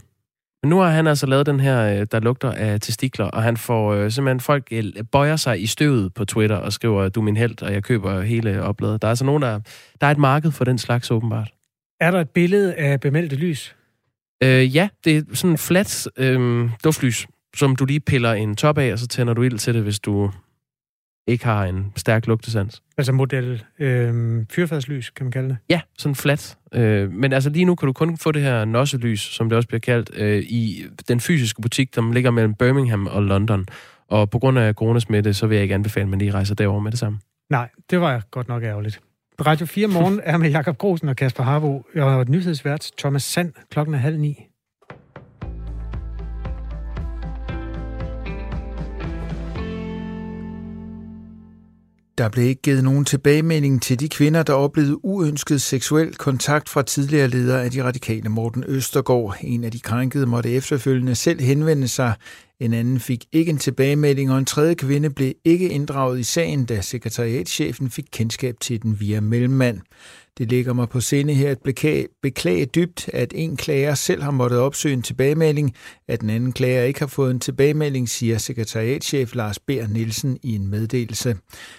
Men 0.62 0.70
nu 0.70 0.78
har 0.78 0.90
han 0.90 1.06
altså 1.06 1.26
lavet 1.26 1.46
den 1.46 1.60
her, 1.60 2.00
øh, 2.00 2.06
der 2.12 2.20
lugter 2.20 2.52
af 2.52 2.80
testikler, 2.80 3.26
og 3.26 3.42
han 3.42 3.56
får 3.56 3.92
øh, 3.92 4.10
simpelthen 4.10 4.40
folk 4.40 4.68
øh, 4.70 4.84
bøjer 5.12 5.36
sig 5.36 5.62
i 5.62 5.66
støvet 5.66 6.14
på 6.14 6.24
Twitter 6.24 6.56
og 6.56 6.72
skriver, 6.72 7.08
du 7.08 7.20
er 7.20 7.24
min 7.24 7.36
held, 7.36 7.62
og 7.62 7.72
jeg 7.72 7.82
køber 7.82 8.20
hele 8.20 8.62
opladet. 8.62 9.02
Der 9.02 9.08
er 9.08 9.10
altså 9.10 9.24
nogen, 9.24 9.42
der, 9.42 9.60
der 10.00 10.06
er 10.06 10.10
et 10.10 10.18
marked 10.18 10.52
for 10.52 10.64
den 10.64 10.78
slags 10.78 11.10
åbenbart. 11.10 11.52
Er 12.00 12.10
der 12.10 12.20
et 12.20 12.30
billede 12.30 12.74
af 12.74 13.00
bemeldte 13.00 13.36
lys? 13.36 13.76
Øh, 14.42 14.76
ja, 14.76 14.88
det 15.04 15.16
er 15.16 15.22
sådan 15.32 15.50
en 15.50 15.58
flat 15.58 16.08
øh, 16.16 16.70
duftlys, 16.84 17.26
som 17.56 17.76
du 17.76 17.84
lige 17.84 18.00
piller 18.00 18.32
en 18.32 18.56
top 18.56 18.78
af, 18.78 18.92
og 18.92 18.98
så 18.98 19.06
tænder 19.06 19.34
du 19.34 19.42
ild 19.42 19.58
til 19.58 19.74
det, 19.74 19.82
hvis 19.82 19.98
du 19.98 20.30
ikke 21.26 21.44
har 21.44 21.64
en 21.64 21.92
stærk 21.96 22.26
lugtesans. 22.26 22.82
Altså 22.98 23.12
model 23.12 23.64
øh, 23.78 24.44
fyrfadslys, 24.50 25.10
kan 25.10 25.26
man 25.26 25.32
kalde 25.32 25.48
det? 25.48 25.56
Ja, 25.68 25.80
sådan 25.98 26.14
flat. 26.14 26.58
Øh, 26.74 27.12
men 27.12 27.32
altså 27.32 27.50
lige 27.50 27.64
nu 27.64 27.74
kan 27.74 27.86
du 27.86 27.92
kun 27.92 28.16
få 28.16 28.32
det 28.32 28.42
her 28.42 28.64
nosselys, 28.64 29.20
som 29.20 29.48
det 29.48 29.56
også 29.56 29.68
bliver 29.68 29.80
kaldt, 29.80 30.10
øh, 30.16 30.38
i 30.38 30.84
den 31.08 31.20
fysiske 31.20 31.62
butik, 31.62 31.94
der 31.94 32.12
ligger 32.12 32.30
mellem 32.30 32.54
Birmingham 32.54 33.06
og 33.06 33.22
London. 33.22 33.66
Og 34.08 34.30
på 34.30 34.38
grund 34.38 34.58
af 34.58 34.74
coronasmitte, 34.74 35.34
så 35.34 35.46
vil 35.46 35.54
jeg 35.54 35.62
ikke 35.62 35.74
anbefale, 35.74 36.02
at 36.02 36.08
man 36.08 36.18
lige 36.18 36.30
rejser 36.30 36.54
derover 36.54 36.80
med 36.80 36.90
det 36.90 36.98
samme. 36.98 37.18
Nej, 37.50 37.68
det 37.90 38.00
var 38.00 38.22
godt 38.30 38.48
nok 38.48 38.62
ærgerligt. 38.62 39.00
Radio 39.46 39.66
4 39.66 39.86
Morgen 39.86 40.20
er 40.24 40.36
med 40.36 40.50
Jakob 40.50 40.78
Grosen 40.78 41.08
og 41.08 41.16
Kasper 41.16 41.42
Harbo, 41.42 41.82
og 41.96 42.26
nyhedsvært 42.28 42.90
Thomas 42.98 43.22
Sand 43.22 43.52
klokken 43.70 43.94
er 43.94 43.98
halv 43.98 44.18
ni. 44.18 44.48
Der 52.18 52.28
blev 52.28 52.44
ikke 52.44 52.62
givet 52.62 52.84
nogen 52.84 53.04
tilbagemelding 53.04 53.82
til 53.82 54.00
de 54.00 54.08
kvinder, 54.08 54.42
der 54.42 54.52
oplevede 54.52 55.04
uønsket 55.04 55.62
seksuel 55.62 56.14
kontakt 56.14 56.68
fra 56.68 56.82
tidligere 56.82 57.28
leder 57.28 57.58
af 57.58 57.70
de 57.70 57.84
radikale 57.84 58.28
Morten 58.28 58.64
Østergaard. 58.68 59.36
En 59.40 59.64
af 59.64 59.70
de 59.70 59.80
krænkede 59.80 60.26
måtte 60.26 60.50
efterfølgende 60.50 61.14
selv 61.14 61.40
henvende 61.40 61.88
sig. 61.88 62.14
En 62.60 62.74
anden 62.74 63.00
fik 63.00 63.24
ikke 63.32 63.50
en 63.50 63.58
tilbagemelding, 63.58 64.32
og 64.32 64.38
en 64.38 64.44
tredje 64.44 64.74
kvinde 64.74 65.10
blev 65.10 65.32
ikke 65.44 65.68
inddraget 65.68 66.18
i 66.18 66.22
sagen, 66.22 66.64
da 66.64 66.80
sekretariatschefen 66.80 67.90
fik 67.90 68.04
kendskab 68.12 68.54
til 68.60 68.82
den 68.82 69.00
via 69.00 69.20
mellemmand. 69.20 69.80
Det 70.38 70.48
ligger 70.48 70.72
mig 70.72 70.88
på 70.88 71.00
sinde 71.00 71.34
her 71.34 71.50
at 71.50 71.58
beklage, 71.64 72.08
beklage 72.22 72.66
dybt, 72.66 73.08
at 73.12 73.32
en 73.36 73.56
klager 73.56 73.94
selv 73.94 74.22
har 74.22 74.30
måttet 74.30 74.58
opsøge 74.58 74.92
en 74.92 75.02
tilbagemelding, 75.02 75.74
at 76.08 76.20
den 76.20 76.30
anden 76.30 76.52
klager 76.52 76.82
ikke 76.82 77.00
har 77.00 77.06
fået 77.06 77.30
en 77.30 77.40
tilbagemelding, 77.40 78.08
siger 78.08 78.38
sekretariatchef 78.38 79.34
Lars 79.34 79.58
Bær 79.58 79.86
Nielsen 79.86 80.38
i 80.42 80.54
en 80.54 80.66
meddelelse. 80.66 81.36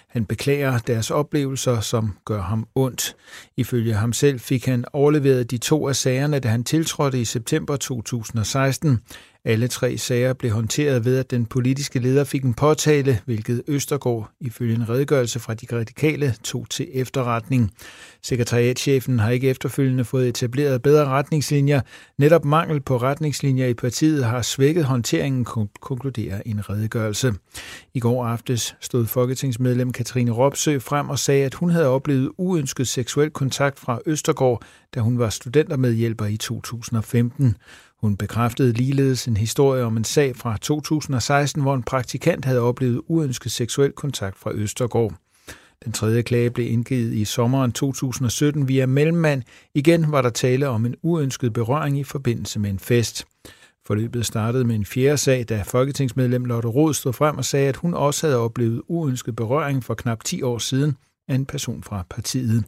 Han 0.08 0.24
beklager 0.24 0.78
deres 0.78 1.10
oplevelser, 1.10 1.80
som 1.80 2.16
gør 2.24 2.42
ham 2.42 2.66
ondt. 2.74 3.16
Ifølge 3.56 3.94
ham 3.94 4.12
selv 4.12 4.40
fik 4.40 4.66
han 4.66 4.84
overleveret 4.92 5.50
de 5.50 5.58
to 5.58 5.88
af 5.88 5.96
sagerne, 5.96 6.38
da 6.38 6.48
han 6.48 6.64
tiltrådte 6.64 7.20
i 7.20 7.24
september 7.24 7.76
2016. 7.76 8.98
Alle 9.44 9.68
tre 9.68 9.98
sager 9.98 10.32
blev 10.32 10.50
håndteret 10.50 11.04
ved, 11.04 11.18
at 11.18 11.30
den 11.30 11.46
politiske 11.46 11.98
leder 11.98 12.24
fik 12.24 12.44
en 12.44 12.54
påtale, 12.54 13.20
hvilket 13.24 13.62
Østergaard 13.66 14.30
ifølge 14.40 14.74
en 14.74 14.88
redegørelse 14.88 15.40
fra 15.40 15.54
de 15.54 15.66
radikale 15.72 16.34
tog 16.44 16.66
til 16.70 16.88
efterretning. 16.92 17.70
Sekretariatchefen 18.50 19.18
har 19.18 19.30
ikke 19.30 19.50
efterfølgende 19.50 20.04
fået 20.04 20.28
etableret 20.28 20.82
bedre 20.82 21.04
retningslinjer. 21.04 21.80
Netop 22.18 22.44
mangel 22.44 22.80
på 22.80 22.96
retningslinjer 22.96 23.66
i 23.66 23.74
partiet 23.74 24.24
har 24.24 24.42
svækket 24.42 24.84
håndteringen, 24.84 25.68
konkluderer 25.80 26.42
en 26.46 26.70
redegørelse. 26.70 27.34
I 27.94 28.00
går 28.00 28.26
aftes 28.26 28.76
stod 28.80 29.06
folketingsmedlem 29.06 29.92
Katrine 29.92 30.30
Ropsø 30.30 30.78
frem 30.78 31.08
og 31.08 31.18
sagde, 31.18 31.44
at 31.44 31.54
hun 31.54 31.70
havde 31.70 31.86
oplevet 31.86 32.30
uønsket 32.38 32.88
seksuel 32.88 33.30
kontakt 33.30 33.78
fra 33.78 33.98
Østergaard, 34.06 34.62
da 34.94 35.00
hun 35.00 35.18
var 35.18 35.28
studentermedhjælper 35.28 36.26
i 36.26 36.36
2015. 36.36 37.56
Hun 38.00 38.16
bekræftede 38.16 38.72
ligeledes 38.72 39.26
en 39.26 39.36
historie 39.36 39.84
om 39.84 39.96
en 39.96 40.04
sag 40.04 40.36
fra 40.36 40.56
2016, 40.56 41.62
hvor 41.62 41.74
en 41.74 41.82
praktikant 41.82 42.44
havde 42.44 42.60
oplevet 42.60 43.00
uønsket 43.08 43.52
seksuel 43.52 43.92
kontakt 43.92 44.38
fra 44.38 44.52
Østergaard. 44.54 45.14
Den 45.84 45.92
tredje 45.92 46.22
klage 46.22 46.50
blev 46.50 46.72
indgivet 46.72 47.12
i 47.12 47.24
sommeren 47.24 47.72
2017 47.72 48.68
via 48.68 48.86
mellemmand. 48.86 49.42
Igen 49.74 50.12
var 50.12 50.22
der 50.22 50.30
tale 50.30 50.68
om 50.68 50.86
en 50.86 50.96
uønsket 51.02 51.52
berøring 51.52 51.98
i 51.98 52.04
forbindelse 52.04 52.60
med 52.60 52.70
en 52.70 52.78
fest. 52.78 53.26
Forløbet 53.86 54.26
startede 54.26 54.64
med 54.64 54.74
en 54.74 54.84
fjerde 54.84 55.18
sag, 55.18 55.44
da 55.48 55.62
folketingsmedlem 55.62 56.44
Lotte 56.44 56.68
Rod 56.68 56.94
stod 56.94 57.12
frem 57.12 57.38
og 57.38 57.44
sagde, 57.44 57.68
at 57.68 57.76
hun 57.76 57.94
også 57.94 58.26
havde 58.26 58.40
oplevet 58.40 58.82
uønsket 58.88 59.36
berøring 59.36 59.84
for 59.84 59.94
knap 59.94 60.24
10 60.24 60.42
år 60.42 60.58
siden 60.58 60.96
af 61.28 61.34
en 61.34 61.46
person 61.46 61.82
fra 61.82 62.04
partiet. 62.10 62.64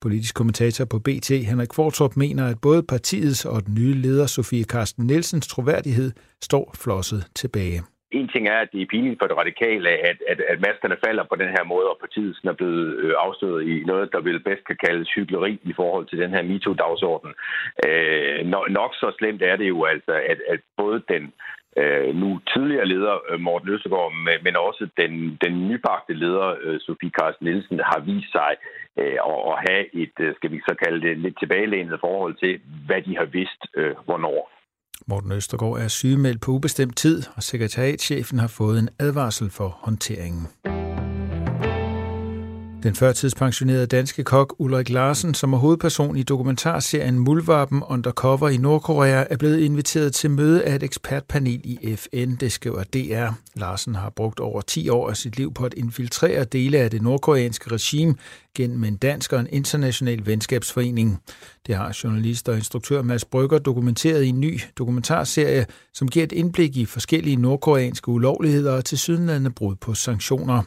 Politisk 0.00 0.34
kommentator 0.34 0.84
på 0.84 0.98
BT, 0.98 1.28
Henrik 1.28 1.74
Fortrup, 1.74 2.16
mener, 2.16 2.46
at 2.46 2.60
både 2.60 2.82
partiets 2.82 3.44
og 3.44 3.66
den 3.66 3.74
nye 3.74 3.94
leder, 3.94 4.26
Sofie 4.26 4.64
Karsten 4.64 5.06
Nielsens 5.06 5.46
troværdighed, 5.46 6.12
står 6.42 6.74
flosset 6.78 7.26
tilbage. 7.34 7.82
En 8.10 8.28
ting 8.28 8.48
er, 8.48 8.58
at 8.60 8.72
det 8.72 8.82
er 8.82 8.86
pinligt 8.90 9.18
for 9.20 9.26
det 9.26 9.36
radikale, 9.36 9.88
at, 9.88 10.18
at, 10.28 10.40
at 10.40 10.60
maskerne 10.60 10.96
falder 11.06 11.24
på 11.24 11.36
den 11.36 11.48
her 11.48 11.64
måde, 11.64 11.86
og 11.92 11.98
partiet 12.00 12.36
er 12.44 12.52
blevet 12.52 12.96
øh, 12.96 13.14
afstået 13.18 13.68
i 13.68 13.84
noget, 13.84 14.12
der 14.12 14.20
vil 14.20 14.40
bedst 14.40 14.64
kan 14.64 14.76
kaldes 14.86 15.12
hyggeleri 15.14 15.60
i 15.62 15.72
forhold 15.72 16.06
til 16.06 16.18
den 16.18 16.30
her 16.30 16.42
MeToo-dagsorden. 16.42 17.32
Øh, 17.86 18.46
nok 18.78 18.94
så 18.94 19.12
slemt 19.18 19.42
er 19.42 19.56
det 19.56 19.68
jo 19.68 19.84
altså, 19.84 20.12
at, 20.12 20.38
at 20.48 20.60
både 20.76 21.02
den 21.08 21.32
øh, 21.76 22.14
nu 22.14 22.40
tidligere 22.54 22.86
leder 22.86 23.14
øh, 23.30 23.40
Morten 23.40 23.68
Østergaard, 23.68 24.12
men 24.42 24.56
også 24.56 24.88
den, 24.96 25.38
den 25.44 25.68
nybagte 25.68 26.14
leder 26.14 26.54
øh, 26.62 26.80
Sofie 26.80 27.10
Carsten 27.10 27.46
Nielsen 27.46 27.80
har 27.84 28.00
vist 28.00 28.32
sig 28.32 28.52
øh, 28.98 29.18
at 29.50 29.56
have 29.68 29.94
et, 30.02 30.16
øh, 30.20 30.34
skal 30.34 30.50
vi 30.52 30.60
så 30.68 30.74
kalde 30.84 31.00
det, 31.08 31.18
lidt 31.18 31.38
tilbagelænet 31.38 32.00
forhold 32.00 32.34
til, 32.34 32.60
hvad 32.86 33.02
de 33.02 33.16
har 33.16 33.24
vidst 33.24 33.62
øh, 33.76 33.94
hvornår. 34.04 34.59
Morten 35.06 35.32
Østergaard 35.32 35.78
er 35.78 35.88
sygemeldt 35.88 36.40
på 36.40 36.50
ubestemt 36.50 36.96
tid, 36.96 37.22
og 37.36 37.42
sekretariatchefen 37.42 38.38
har 38.38 38.46
fået 38.46 38.78
en 38.78 38.88
advarsel 38.98 39.50
for 39.50 39.78
håndteringen. 39.80 40.46
Den 42.82 42.94
førtidspensionerede 42.94 43.86
danske 43.86 44.24
kok 44.24 44.54
Ulrik 44.58 44.88
Larsen, 44.88 45.34
som 45.34 45.52
er 45.52 45.58
hovedperson 45.58 46.16
i 46.16 46.22
dokumentarserien 46.22 47.18
Muldvarpen 47.18 47.82
Undercover 47.88 48.48
i 48.48 48.56
Nordkorea, 48.56 49.24
er 49.30 49.36
blevet 49.36 49.58
inviteret 49.58 50.14
til 50.14 50.30
møde 50.30 50.64
af 50.64 50.74
et 50.74 50.82
ekspertpanel 50.82 51.60
i 51.64 51.96
FN, 51.96 52.34
det 52.34 52.52
skriver 52.52 52.84
DR. 52.84 53.32
Larsen 53.54 53.94
har 53.94 54.10
brugt 54.10 54.40
over 54.40 54.60
10 54.60 54.88
år 54.88 55.10
af 55.10 55.16
sit 55.16 55.36
liv 55.36 55.54
på 55.54 55.64
at 55.64 55.74
infiltrere 55.74 56.44
dele 56.44 56.78
af 56.78 56.90
det 56.90 57.02
nordkoreanske 57.02 57.72
regime 57.72 58.14
gennem 58.54 58.84
en 58.84 58.96
dansk 58.96 59.32
og 59.32 59.40
en 59.40 59.46
international 59.50 60.26
venskabsforening. 60.26 61.22
Det 61.66 61.74
har 61.74 61.98
journalist 62.04 62.48
og 62.48 62.56
instruktør 62.56 63.02
Mads 63.02 63.24
Brygger 63.24 63.58
dokumenteret 63.58 64.22
i 64.22 64.28
en 64.28 64.40
ny 64.40 64.60
dokumentarserie, 64.78 65.66
som 65.94 66.08
giver 66.08 66.24
et 66.24 66.32
indblik 66.32 66.76
i 66.76 66.86
forskellige 66.86 67.36
nordkoreanske 67.36 68.08
ulovligheder 68.08 68.72
og 68.72 68.84
til 68.84 69.50
brud 69.56 69.76
på 69.76 69.94
sanktioner. 69.94 70.62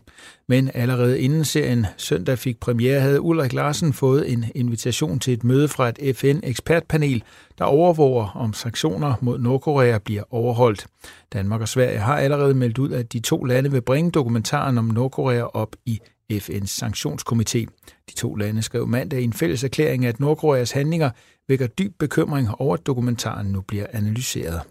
Men 0.48 0.72
allerede 0.74 1.20
inden 1.20 1.46
serien 1.46 1.86
søndag 2.04 2.40
fik 2.40 2.60
premiere, 2.60 3.00
havde 3.00 3.22
Ulrik 3.22 3.54
Larsen 3.54 3.94
fået 3.94 4.32
en 4.32 4.46
invitation 4.56 5.20
til 5.20 5.34
et 5.34 5.44
møde 5.44 5.68
fra 5.68 5.90
et 5.90 6.16
FN-ekspertpanel, 6.16 7.24
der 7.58 7.66
overvåger, 7.66 8.28
om 8.36 8.54
sanktioner 8.54 9.14
mod 9.22 9.40
Nordkorea 9.40 9.98
bliver 9.98 10.24
overholdt. 10.30 10.88
Danmark 11.34 11.62
og 11.62 11.68
Sverige 11.68 12.00
har 12.00 12.18
allerede 12.18 12.54
meldt 12.54 12.78
ud, 12.78 12.92
at 12.92 13.14
de 13.14 13.20
to 13.20 13.44
lande 13.44 13.72
vil 13.72 13.82
bringe 13.82 14.12
dokumentaren 14.12 14.78
om 14.78 14.86
Nordkorea 14.86 15.44
op 15.44 15.76
i 15.86 16.02
FN's 16.34 16.84
sanktionskomité. 16.84 17.66
De 18.10 18.16
to 18.16 18.36
lande 18.36 18.62
skrev 18.62 18.88
mandag 18.88 19.22
i 19.22 19.24
en 19.24 19.34
fælles 19.34 19.64
erklæring, 19.64 20.06
at 20.06 20.20
Nordkoreas 20.20 20.72
handlinger 20.72 21.10
vækker 21.48 21.68
dyb 21.68 21.94
bekymring 22.00 22.50
over, 22.60 22.74
at 22.74 22.86
dokumentaren 22.86 23.48
nu 23.48 23.62
bliver 23.62 23.86
analyseret. 23.94 24.62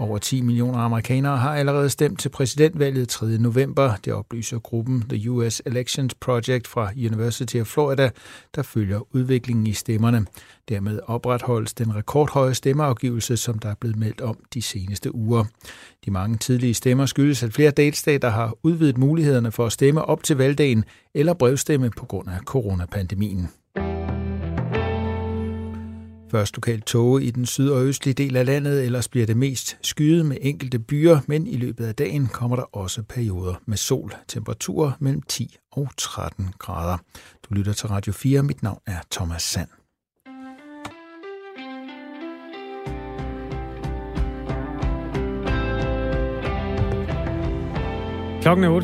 Over 0.00 0.18
10 0.18 0.40
millioner 0.40 0.78
amerikanere 0.78 1.36
har 1.36 1.54
allerede 1.54 1.90
stemt 1.90 2.20
til 2.20 2.28
præsidentvalget 2.28 3.08
3. 3.08 3.26
november. 3.26 3.94
Det 4.04 4.12
oplyser 4.12 4.58
gruppen 4.58 5.04
The 5.08 5.30
US 5.30 5.62
Elections 5.66 6.14
Project 6.14 6.66
fra 6.66 6.90
University 6.96 7.56
of 7.56 7.66
Florida, 7.66 8.10
der 8.54 8.62
følger 8.62 9.14
udviklingen 9.14 9.66
i 9.66 9.72
stemmerne. 9.72 10.26
Dermed 10.68 11.00
opretholdes 11.06 11.74
den 11.74 11.94
rekordhøje 11.96 12.54
stemmeafgivelse, 12.54 13.36
som 13.36 13.58
der 13.58 13.68
er 13.68 13.74
blevet 13.80 13.96
meldt 13.96 14.20
om 14.20 14.38
de 14.54 14.62
seneste 14.62 15.14
uger. 15.14 15.44
De 16.04 16.10
mange 16.10 16.36
tidlige 16.36 16.74
stemmer 16.74 17.06
skyldes, 17.06 17.42
at 17.42 17.52
flere 17.52 17.70
delstater 17.70 18.28
har 18.28 18.54
udvidet 18.62 18.98
mulighederne 18.98 19.52
for 19.52 19.66
at 19.66 19.72
stemme 19.72 20.04
op 20.04 20.22
til 20.22 20.36
valgdagen 20.36 20.84
eller 21.14 21.34
brevstemme 21.34 21.90
på 21.90 22.06
grund 22.06 22.28
af 22.28 22.38
coronapandemien. 22.44 23.48
Først 26.30 26.56
lokalt 26.56 26.86
tåge 26.86 27.24
i 27.24 27.30
den 27.30 27.46
syd- 27.46 27.70
og 27.70 27.84
østlige 27.84 28.14
del 28.14 28.36
af 28.36 28.46
landet, 28.46 28.84
ellers 28.84 29.08
bliver 29.08 29.26
det 29.26 29.36
mest 29.36 29.78
skyet 29.82 30.26
med 30.26 30.36
enkelte 30.40 30.78
byer, 30.78 31.20
men 31.26 31.46
i 31.46 31.56
løbet 31.56 31.84
af 31.84 31.94
dagen 31.94 32.26
kommer 32.26 32.56
der 32.56 32.76
også 32.76 33.02
perioder 33.02 33.54
med 33.66 33.76
sol. 33.76 34.12
Temperaturer 34.28 34.92
mellem 35.00 35.22
10 35.22 35.56
og 35.72 35.88
13 35.96 36.46
grader. 36.58 36.98
Du 37.48 37.54
lytter 37.54 37.72
til 37.72 37.88
Radio 37.88 38.12
4. 38.12 38.42
Mit 38.42 38.62
navn 38.62 38.80
er 38.86 38.98
Thomas 39.10 39.42
Sand. 39.42 39.68
Klokken 48.42 48.64
er 48.64 48.80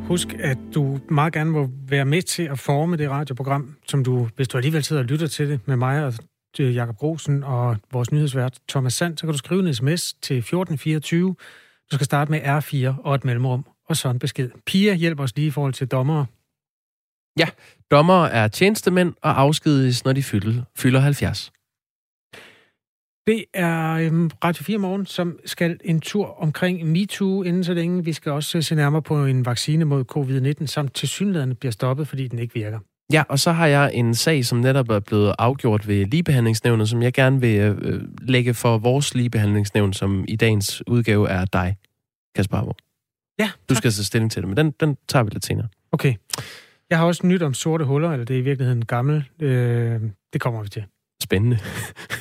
8.34. 0.00 0.06
Husk, 0.08 0.28
at 0.38 0.58
du 0.74 0.98
meget 1.10 1.32
gerne 1.32 1.50
må 1.50 1.68
være 1.88 2.04
med 2.04 2.22
til 2.22 2.42
at 2.42 2.58
forme 2.58 2.96
det 2.96 3.10
radioprogram, 3.10 3.74
som 3.88 4.04
du, 4.04 4.28
hvis 4.36 4.48
du 4.48 4.56
alligevel 4.56 4.84
sidder 4.84 5.02
og 5.02 5.06
lytter 5.06 5.26
til 5.26 5.48
det 5.48 5.60
med 5.66 5.76
mig 5.76 6.04
og 6.04 6.14
Jakob 6.64 6.96
Grosen 6.96 7.44
og 7.44 7.76
vores 7.92 8.12
nyhedsvært 8.12 8.58
Thomas 8.68 8.94
Sand, 8.94 9.18
så 9.18 9.26
kan 9.26 9.32
du 9.32 9.38
skrive 9.38 9.68
en 9.68 9.74
sms 9.74 10.12
til 10.12 10.38
1424. 10.38 11.34
Du 11.92 11.96
skal 11.96 12.04
starte 12.04 12.30
med 12.30 12.40
R4 12.40 13.02
og 13.02 13.14
et 13.14 13.24
mellemrum, 13.24 13.66
og 13.88 13.96
så 13.96 14.10
en 14.10 14.18
besked. 14.18 14.50
Pia 14.66 14.94
hjælper 14.94 15.24
os 15.24 15.36
lige 15.36 15.46
i 15.46 15.50
forhold 15.50 15.72
til 15.72 15.86
dommere. 15.86 16.26
Ja, 17.38 17.48
dommere 17.90 18.30
er 18.30 18.48
tjenestemænd 18.48 19.14
og 19.22 19.40
afskediges, 19.40 20.04
når 20.04 20.12
de 20.12 20.22
fylder, 20.22 20.62
fylder 20.76 21.00
70. 21.00 21.52
Det 23.26 23.44
er 23.54 23.92
øhm, 23.92 24.30
Radio 24.44 24.64
4 24.64 24.78
Morgen, 24.78 25.06
som 25.06 25.38
skal 25.44 25.80
en 25.84 26.00
tur 26.00 26.26
omkring 26.26 26.86
MeToo 26.86 27.42
inden 27.42 27.64
så 27.64 27.74
længe. 27.74 28.04
Vi 28.04 28.12
skal 28.12 28.32
også 28.32 28.62
se 28.62 28.74
nærmere 28.74 29.02
på 29.02 29.24
en 29.24 29.46
vaccine 29.46 29.84
mod 29.84 30.04
covid-19, 30.16 30.66
som 30.66 30.88
til 30.88 31.08
synligheden 31.08 31.54
bliver 31.56 31.72
stoppet, 31.72 32.08
fordi 32.08 32.28
den 32.28 32.38
ikke 32.38 32.54
virker. 32.54 32.78
Ja, 33.12 33.22
og 33.28 33.38
så 33.38 33.52
har 33.52 33.66
jeg 33.66 33.90
en 33.94 34.14
sag, 34.14 34.44
som 34.44 34.58
netop 34.58 34.90
er 34.90 35.00
blevet 35.00 35.34
afgjort 35.38 35.88
ved 35.88 36.06
ligebehandlingsnævnet, 36.06 36.88
som 36.88 37.02
jeg 37.02 37.12
gerne 37.12 37.40
vil 37.40 37.60
øh, 37.60 38.02
lægge 38.22 38.54
for 38.54 38.78
vores 38.78 39.14
ligebehandlingsnævn, 39.14 39.92
som 39.92 40.24
i 40.28 40.36
dagens 40.36 40.82
udgave 40.86 41.28
er 41.28 41.44
dig, 41.44 41.76
Kasper 42.36 42.56
Arbo. 42.56 42.72
Ja, 43.38 43.50
Du 43.68 43.74
skal 43.74 43.92
så 43.92 44.04
stilling 44.04 44.32
til 44.32 44.42
det, 44.42 44.48
men 44.48 44.56
den, 44.56 44.70
den 44.80 44.96
tager 45.08 45.22
vi 45.22 45.30
lidt 45.30 45.44
senere. 45.44 45.68
Okay. 45.92 46.14
Jeg 46.90 46.98
har 46.98 47.06
også 47.06 47.26
nyt 47.26 47.42
om 47.42 47.54
sorte 47.54 47.84
huller, 47.84 48.12
eller 48.12 48.24
det 48.24 48.36
er 48.36 48.40
i 48.40 48.42
virkeligheden 48.42 48.84
gammel. 48.84 49.24
Øh, 49.40 50.00
det 50.32 50.40
kommer 50.40 50.62
vi 50.62 50.68
til. 50.68 50.84
Spændende. 51.22 51.58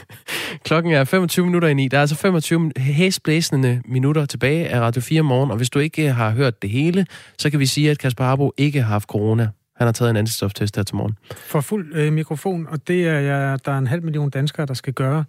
Klokken 0.67 0.93
er 0.93 1.03
25 1.03 1.45
minutter 1.45 1.67
i 1.67 1.73
ni. 1.73 1.87
Der 1.87 1.97
er 1.97 2.01
altså 2.01 2.15
25 2.15 2.71
hæsblæsende 2.77 3.81
minutter 3.85 4.25
tilbage 4.25 4.67
af 4.67 4.79
Radio 4.79 5.01
4 5.01 5.21
morgen, 5.21 5.51
og 5.51 5.57
hvis 5.57 5.69
du 5.69 5.79
ikke 5.79 6.13
har 6.13 6.29
hørt 6.31 6.61
det 6.61 6.69
hele, 6.69 7.05
så 7.39 7.49
kan 7.49 7.59
vi 7.59 7.65
sige, 7.65 7.91
at 7.91 7.99
Kasper 7.99 8.23
Harbo 8.23 8.53
ikke 8.57 8.81
har 8.81 8.89
haft 8.89 9.07
corona. 9.07 9.49
Han 9.77 9.87
har 9.87 9.91
taget 9.91 10.09
en 10.09 10.15
antistoftest 10.15 10.75
her 10.75 10.83
til 10.83 10.95
morgen. 10.95 11.17
For 11.31 11.61
fuld 11.61 11.95
øh, 11.95 12.13
mikrofon, 12.13 12.67
og 12.67 12.87
det 12.87 13.07
er 13.07 13.19
jeg, 13.19 13.65
der 13.65 13.71
er 13.71 13.77
en 13.77 13.87
halv 13.87 14.03
million 14.03 14.29
danskere, 14.29 14.65
der 14.65 14.73
skal 14.73 14.93
gøre, 14.93 15.25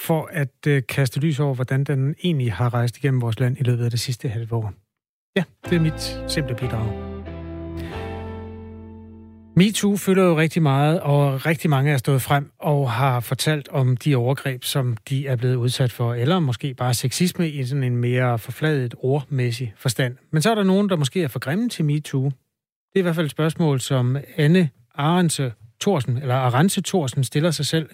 for 0.00 0.28
at 0.32 0.66
øh, 0.66 0.82
kaste 0.88 1.20
lys 1.20 1.40
over, 1.40 1.54
hvordan 1.54 1.84
den 1.84 2.14
egentlig 2.24 2.52
har 2.52 2.74
rejst 2.74 2.96
igennem 2.96 3.20
vores 3.20 3.40
land 3.40 3.56
i 3.60 3.62
løbet 3.62 3.84
af 3.84 3.90
det 3.90 4.00
sidste 4.00 4.28
halve 4.28 4.54
år. 4.54 4.72
Ja, 5.36 5.44
det 5.70 5.76
er 5.76 5.80
mit 5.80 6.32
simple 6.32 6.54
bidrag. 6.54 7.12
MeToo 9.56 9.96
fylder 9.96 10.24
jo 10.24 10.38
rigtig 10.38 10.62
meget, 10.62 11.00
og 11.00 11.46
rigtig 11.46 11.70
mange 11.70 11.92
er 11.92 11.96
stået 11.96 12.22
frem 12.22 12.52
og 12.58 12.90
har 12.90 13.20
fortalt 13.20 13.68
om 13.68 13.96
de 13.96 14.16
overgreb, 14.16 14.64
som 14.64 14.96
de 15.08 15.26
er 15.26 15.36
blevet 15.36 15.54
udsat 15.54 15.92
for, 15.92 16.14
eller 16.14 16.40
måske 16.40 16.74
bare 16.74 16.94
sexisme 16.94 17.48
i 17.48 17.64
sådan 17.64 17.84
en 17.84 17.96
mere 17.96 18.38
forfladet 18.38 18.94
ordmæssig 18.98 19.74
forstand. 19.76 20.16
Men 20.30 20.42
så 20.42 20.50
er 20.50 20.54
der 20.54 20.62
nogen, 20.62 20.88
der 20.88 20.96
måske 20.96 21.22
er 21.22 21.28
for 21.28 21.38
grimme 21.38 21.68
til 21.68 21.84
MeToo. 21.84 22.30
Det 22.92 22.98
er 22.98 23.02
i 23.02 23.08
hvert 23.08 23.14
fald 23.14 23.26
et 23.26 23.38
spørgsmål, 23.38 23.80
som 23.80 24.16
Anne 24.36 24.70
Arance 24.94 25.52
Thorsen, 25.80 26.16
eller 26.22 26.34
Arance 26.34 26.82
Thorsen 26.82 27.24
stiller 27.24 27.50
sig 27.50 27.66
selv 27.66 27.88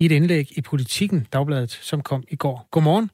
i 0.00 0.04
et 0.06 0.12
indlæg 0.12 0.46
i 0.58 0.62
Politikken, 0.70 1.26
Dagbladet, 1.32 1.70
som 1.70 2.02
kom 2.02 2.22
i 2.28 2.36
går. 2.36 2.68
Godmorgen. 2.70 3.10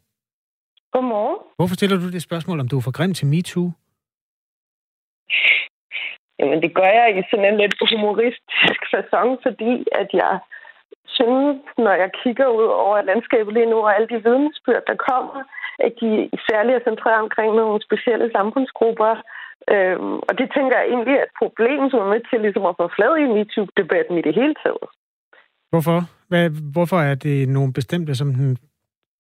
Godmorgen. 0.93 1.39
Hvorfor 1.57 1.75
stiller 1.75 1.97
du 1.97 2.11
det 2.11 2.23
spørgsmål, 2.23 2.61
om 2.61 2.69
du 2.69 2.77
er 2.79 2.85
for 2.85 2.97
grim 2.99 3.15
til 3.15 3.27
MeToo? 3.27 3.71
Jamen, 6.39 6.63
det 6.65 6.75
gør 6.79 6.91
jeg 7.01 7.09
i 7.19 7.23
sådan 7.31 7.49
en 7.51 7.61
lidt 7.63 7.75
humoristisk 7.91 8.83
façon, 8.95 9.31
fordi 9.47 9.73
at 10.01 10.09
jeg 10.23 10.35
synes, 11.17 11.59
når 11.85 11.95
jeg 12.03 12.11
kigger 12.23 12.49
ud 12.59 12.69
over 12.85 13.03
landskabet 13.11 13.55
lige 13.55 13.71
nu, 13.73 13.79
og 13.85 13.95
alle 13.95 14.09
de 14.13 14.23
vidensbyrd, 14.29 14.85
der 14.91 14.97
kommer, 15.11 15.39
at 15.87 15.93
de 16.01 16.11
særligt 16.49 16.77
er 16.77 16.89
centreret 16.91 17.21
omkring 17.27 17.51
nogle 17.55 17.83
specielle 17.87 18.29
samfundsgrupper. 18.37 19.13
Øhm, 19.73 20.17
og 20.29 20.33
det 20.39 20.47
tænker 20.55 20.77
jeg 20.79 20.87
egentlig 20.89 21.15
er 21.17 21.27
et 21.29 21.39
problem, 21.43 21.91
som 21.91 22.01
er 22.01 22.11
med 22.15 22.21
til 22.31 22.41
ligesom 22.41 22.67
at 22.67 22.77
få 22.81 22.85
flad 22.97 23.13
i 23.25 23.27
MeToo-debatten 23.37 24.19
i 24.19 24.23
det 24.27 24.35
hele 24.35 24.55
taget. 24.63 24.87
Hvorfor? 25.71 25.99
Hvad, 26.29 26.51
hvorfor 26.75 26.99
er 27.11 27.15
det 27.15 27.49
nogle 27.49 27.73
bestemte, 27.73 28.15
som 28.15 28.29
den, 28.35 28.59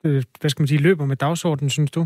øh, 0.04 0.22
hvad 0.40 0.50
skal 0.50 0.62
man 0.62 0.72
sige, 0.72 0.86
løber 0.88 1.04
med 1.04 1.16
dagsordenen, 1.16 1.70
synes 1.70 1.90
du? 1.90 2.02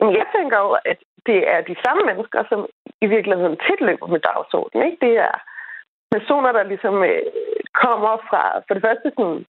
Jeg 0.00 0.26
tænker 0.36 0.58
jo, 0.66 0.70
at 0.92 0.98
det 1.26 1.38
er 1.54 1.60
de 1.60 1.76
samme 1.84 2.02
mennesker, 2.10 2.40
som 2.48 2.60
i 3.04 3.06
virkeligheden 3.06 3.56
tit 3.66 3.80
løber 3.88 4.06
med 4.06 4.20
dagsordenen. 4.20 4.86
Ikke? 4.86 5.06
Det 5.06 5.14
er 5.28 5.34
personer, 6.16 6.52
der 6.52 6.62
ligesom 6.72 6.94
øh, 7.10 7.22
kommer 7.82 8.14
fra, 8.28 8.42
for 8.66 8.72
det 8.74 8.82
første 8.86 9.08
sådan, 9.16 9.44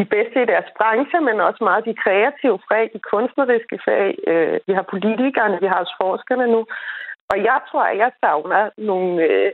de 0.00 0.04
bedste 0.14 0.38
i 0.42 0.50
deres 0.52 0.70
branche, 0.78 1.18
men 1.28 1.36
også 1.48 1.60
meget 1.68 1.84
de 1.88 2.00
kreative 2.04 2.58
fag, 2.68 2.84
de 2.94 3.00
kunstneriske 3.12 3.78
fag. 3.86 4.08
Øh, 4.30 4.56
vi 4.66 4.72
har 4.78 4.86
politikerne, 4.94 5.56
vi 5.64 5.68
har 5.72 5.78
også 5.82 5.96
forskerne 6.04 6.46
nu. 6.54 6.60
Og 7.32 7.36
jeg 7.48 7.58
tror, 7.68 7.84
at 7.92 7.98
jeg 8.02 8.10
savner 8.20 8.62
nogle, 8.88 9.22
øh, 9.28 9.50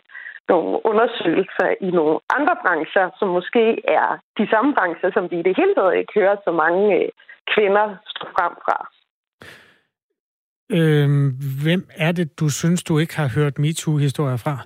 nogle 0.49 0.71
undersøgelser 0.91 1.69
i 1.87 1.91
nogle 1.99 2.17
andre 2.37 2.57
brancher, 2.65 3.07
som 3.19 3.29
måske 3.29 3.65
er 3.99 4.09
de 4.39 4.47
samme 4.53 4.75
brancher, 4.75 5.11
som 5.13 5.25
vi 5.31 5.37
i 5.39 5.47
det 5.49 5.55
hele 5.61 5.75
taget 5.75 5.99
ikke 6.01 6.13
hører 6.21 6.37
så 6.47 6.53
mange 6.63 6.83
øh, 6.99 7.09
kvinder 7.53 7.87
stå 8.13 8.25
frem 8.37 8.53
fra. 8.65 8.79
Øhm, 10.79 11.29
hvem 11.65 11.83
er 12.07 12.13
det, 12.13 12.41
du 12.41 12.49
synes, 12.49 12.85
du 12.85 12.99
ikke 12.99 13.17
har 13.17 13.29
hørt 13.37 13.59
MeToo-historier 13.59 14.41
fra? 14.45 14.57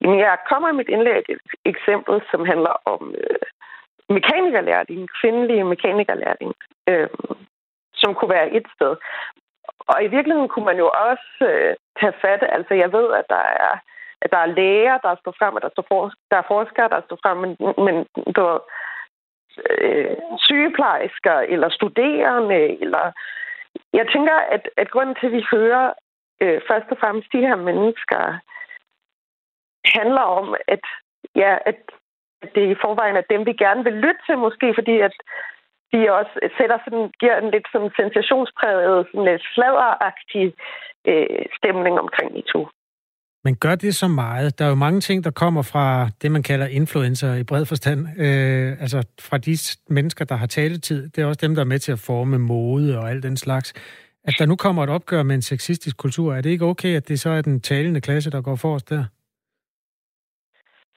Jamen, 0.00 0.18
jeg 0.18 0.36
kommer 0.50 0.68
i 0.68 0.78
mit 0.80 0.88
indlæg 0.88 1.24
et 1.28 1.40
eksempel, 1.72 2.14
som 2.30 2.40
handler 2.52 2.74
om 2.94 3.14
øh, 3.20 3.38
mekanikerlærling, 4.08 5.08
kvindelige 5.20 5.64
mekanikerlærling, 5.64 6.54
øh, 6.88 7.08
som 7.94 8.14
kunne 8.14 8.30
være 8.30 8.50
et 8.50 8.66
sted. 8.74 8.96
Og 9.78 10.04
i 10.04 10.08
virkeligheden 10.08 10.48
kunne 10.48 10.64
man 10.64 10.78
jo 10.78 10.90
også 11.10 11.44
øh, 11.52 11.76
tage 12.00 12.18
fat, 12.22 12.42
altså 12.56 12.74
jeg 12.74 12.92
ved, 12.92 13.12
at 13.12 13.24
der 13.28 13.44
er 13.66 13.78
at 14.22 14.30
der 14.30 14.38
er 14.38 14.54
læger, 14.58 14.98
der 14.98 15.16
står 15.20 15.34
frem, 15.38 15.54
og 15.54 15.62
der, 15.62 15.68
står 15.68 15.84
for, 15.88 16.12
der 16.30 16.36
er 16.36 16.50
forskere, 16.54 16.88
der 16.88 17.00
står 17.06 17.18
frem, 17.22 17.36
men, 17.44 17.52
men 17.86 17.96
du 18.36 18.60
øh, 19.70 20.16
sygeplejersker 20.38 21.38
eller 21.52 21.68
studerende, 21.68 22.80
eller 22.82 23.12
jeg 23.92 24.06
tænker, 24.12 24.36
at, 24.54 24.68
at 24.76 24.90
grunden 24.90 25.14
til, 25.14 25.26
at 25.26 25.32
vi 25.32 25.44
hører 25.52 25.92
øh, 26.42 26.60
først 26.68 26.88
og 26.90 26.98
fremmest 27.00 27.32
de 27.32 27.46
her 27.48 27.56
mennesker, 27.56 28.38
handler 29.98 30.20
om, 30.20 30.54
at, 30.68 30.84
ja, 31.34 31.58
at 31.66 31.80
det 32.54 32.64
i 32.72 32.80
forvejen 32.84 33.16
er 33.16 33.30
dem, 33.32 33.46
vi 33.46 33.52
gerne 33.64 33.84
vil 33.84 33.96
lytte 34.04 34.22
til, 34.26 34.36
måske 34.46 34.68
fordi, 34.78 34.96
at 35.08 35.14
de 35.92 35.98
også 36.18 36.34
sætter 36.58 36.78
sådan, 36.84 37.06
giver 37.20 37.36
en 37.38 37.50
lidt 37.54 37.66
sådan 37.72 37.92
sensationspræget, 38.00 39.06
sådan 39.06 39.26
lidt 39.30 39.44
sladderagtig 39.54 40.46
øh, 41.10 41.44
stemning 41.58 41.94
omkring 42.04 42.38
i 42.38 42.44
to. 42.52 42.60
Men 43.44 43.56
gør 43.56 43.74
det 43.74 43.94
så 43.94 44.08
meget? 44.08 44.58
Der 44.58 44.64
er 44.64 44.68
jo 44.68 44.74
mange 44.74 45.00
ting, 45.00 45.24
der 45.24 45.30
kommer 45.30 45.62
fra 45.62 46.08
det, 46.22 46.32
man 46.32 46.42
kalder 46.42 46.66
influencer 46.66 47.34
i 47.34 47.44
bred 47.44 47.66
forstand. 47.66 48.00
Øh, 48.24 48.70
altså 48.80 48.98
fra 49.20 49.38
de 49.38 49.54
mennesker, 49.88 50.24
der 50.24 50.34
har 50.34 50.46
taletid. 50.46 51.08
Det 51.08 51.22
er 51.22 51.26
også 51.26 51.40
dem, 51.46 51.54
der 51.54 51.62
er 51.62 51.66
med 51.66 51.78
til 51.78 51.92
at 51.92 51.98
forme 51.98 52.38
mode 52.38 52.98
og 52.98 53.10
alt 53.10 53.22
den 53.22 53.36
slags. 53.36 53.72
At 54.24 54.34
der 54.38 54.46
nu 54.46 54.56
kommer 54.56 54.82
et 54.82 54.90
opgør 54.90 55.22
med 55.22 55.34
en 55.34 55.42
sexistisk 55.42 55.96
kultur, 55.96 56.34
er 56.34 56.40
det 56.40 56.50
ikke 56.50 56.64
okay, 56.64 56.96
at 56.96 57.08
det 57.08 57.20
så 57.20 57.30
er 57.30 57.42
den 57.42 57.60
talende 57.60 58.00
klasse, 58.00 58.30
der 58.30 58.40
går 58.40 58.56
forrest 58.56 58.90
der? 58.90 59.04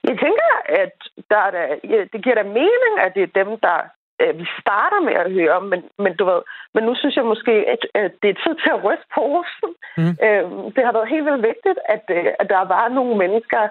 Jeg 0.10 0.18
tænker, 0.26 0.52
at 0.82 0.96
der 1.32 1.38
er 1.38 1.76
ja, 1.92 2.00
det 2.14 2.24
giver 2.24 2.36
da 2.36 2.44
mening, 2.44 2.94
at 3.06 3.12
det 3.16 3.24
er 3.24 3.44
dem, 3.44 3.50
der 3.68 3.78
øh, 4.22 4.40
vi 4.40 4.46
starter 4.62 5.00
med 5.08 5.16
at 5.24 5.32
høre, 5.32 5.62
men, 5.62 5.80
men 6.04 6.16
du 6.20 6.24
ved, 6.32 6.42
men 6.74 6.84
nu 6.84 6.94
synes 6.96 7.16
jeg 7.16 7.26
måske, 7.26 7.54
at, 7.74 7.82
at 7.94 8.12
det 8.22 8.30
er 8.30 8.42
tid 8.44 8.56
til 8.64 8.72
at 8.76 8.84
ryste 8.88 9.08
posen. 9.16 9.72
Mm. 9.98 10.16
Øh, 10.26 10.46
det 10.76 10.82
har 10.86 10.94
været 10.98 11.14
helt 11.14 11.26
vildt 11.26 11.48
vigtigt, 11.52 11.80
at, 11.96 12.04
øh, 12.18 12.26
at 12.42 12.48
der 12.50 12.64
var 12.76 12.86
nogle 12.98 13.16
mennesker 13.24 13.62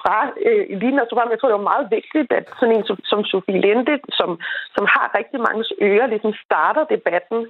fra 0.00 0.18
øh, 0.48 0.64
Elina 0.74 1.04
program. 1.08 1.30
Jeg 1.30 1.38
tror, 1.38 1.48
det 1.48 1.60
var 1.60 1.72
meget 1.72 1.86
vigtigt, 1.98 2.32
at 2.38 2.46
sådan 2.58 2.74
en 2.76 2.84
som, 2.88 2.98
som 3.10 3.24
Sofie 3.24 3.60
Linde, 3.60 3.94
som, 4.18 4.30
som 4.76 4.84
har 4.94 5.06
rigtig 5.18 5.40
mange 5.46 5.64
ører, 5.82 6.06
ligesom 6.06 6.32
starter 6.44 6.84
debatten. 6.84 7.40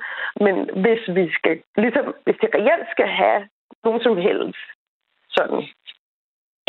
Men 0.44 0.54
hvis 0.82 1.02
vi 1.16 1.24
skal, 1.36 1.54
ligesom, 1.76 2.04
hvis 2.24 2.38
det 2.42 2.50
reelt 2.54 2.88
skal 2.90 3.08
have 3.22 3.40
nogen 3.84 4.00
som 4.06 4.16
helst 4.16 4.66
sådan 5.36 5.62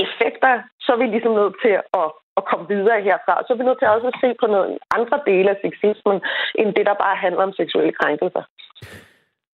effekter, 0.06 0.54
så 0.84 0.90
er 0.96 1.00
vi 1.02 1.08
ligesom 1.16 1.34
nødt 1.42 1.56
til 1.64 1.74
at, 2.02 2.10
at 2.40 2.44
komme 2.50 2.66
videre 2.74 3.00
herfra. 3.08 3.36
Så 3.46 3.50
er 3.54 3.58
vi 3.60 3.68
nødt 3.68 3.80
til 3.80 3.94
også 3.96 4.08
at 4.14 4.20
se 4.24 4.30
på 4.42 4.46
nogle 4.56 4.72
andre 4.98 5.18
dele 5.30 5.50
af 5.54 5.58
sexismen, 5.66 6.18
end 6.60 6.70
det, 6.78 6.86
der 6.90 6.96
bare 7.06 7.18
handler 7.26 7.44
om 7.48 7.54
seksuelle 7.62 7.94
krænkelser. 8.00 8.44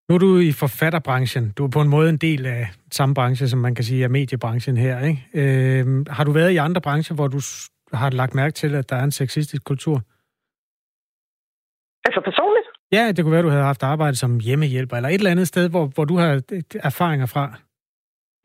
Nu 0.08 0.16
er 0.16 0.20
du 0.20 0.32
i 0.50 0.52
forfatterbranchen. 0.52 1.54
Du 1.58 1.66
er 1.66 1.72
på 1.74 1.82
en 1.82 1.90
måde 1.96 2.10
en 2.10 2.18
del 2.18 2.46
af 2.46 2.64
samme 2.92 3.16
branche, 3.16 3.48
som 3.48 3.60
man 3.60 3.76
kan 3.76 3.84
sige 3.84 4.04
er 4.04 4.08
mediebranchen 4.08 4.78
her. 4.78 4.96
Ikke? 5.10 5.20
Øh, 5.42 6.06
har 6.10 6.24
du 6.24 6.32
været 6.32 6.52
i 6.52 6.58
andre 6.58 6.82
brancher, 6.82 7.16
hvor 7.16 7.28
du 7.28 7.40
har 7.94 8.10
lagt 8.10 8.36
mærke 8.36 8.54
til, 8.54 8.76
at 8.76 8.90
der 8.90 8.96
er 8.96 9.04
en 9.04 9.12
sexistisk 9.12 9.64
kultur? 9.64 9.98
Altså 12.08 12.22
personligt? 12.30 12.68
Ja, 12.92 13.12
det 13.12 13.24
kunne 13.24 13.32
være, 13.32 13.40
at 13.40 13.46
du 13.46 13.50
havde 13.50 13.64
haft 13.64 13.84
arbejde 13.84 14.16
som 14.16 14.40
hjemmehjælper, 14.40 14.96
eller 14.96 15.10
et 15.10 15.16
eller 15.16 15.32
andet 15.32 15.48
sted, 15.48 15.70
hvor, 15.70 15.86
hvor 15.96 16.06
du 16.06 16.16
har 16.18 16.42
erfaringer 16.84 17.26
fra. 17.26 17.54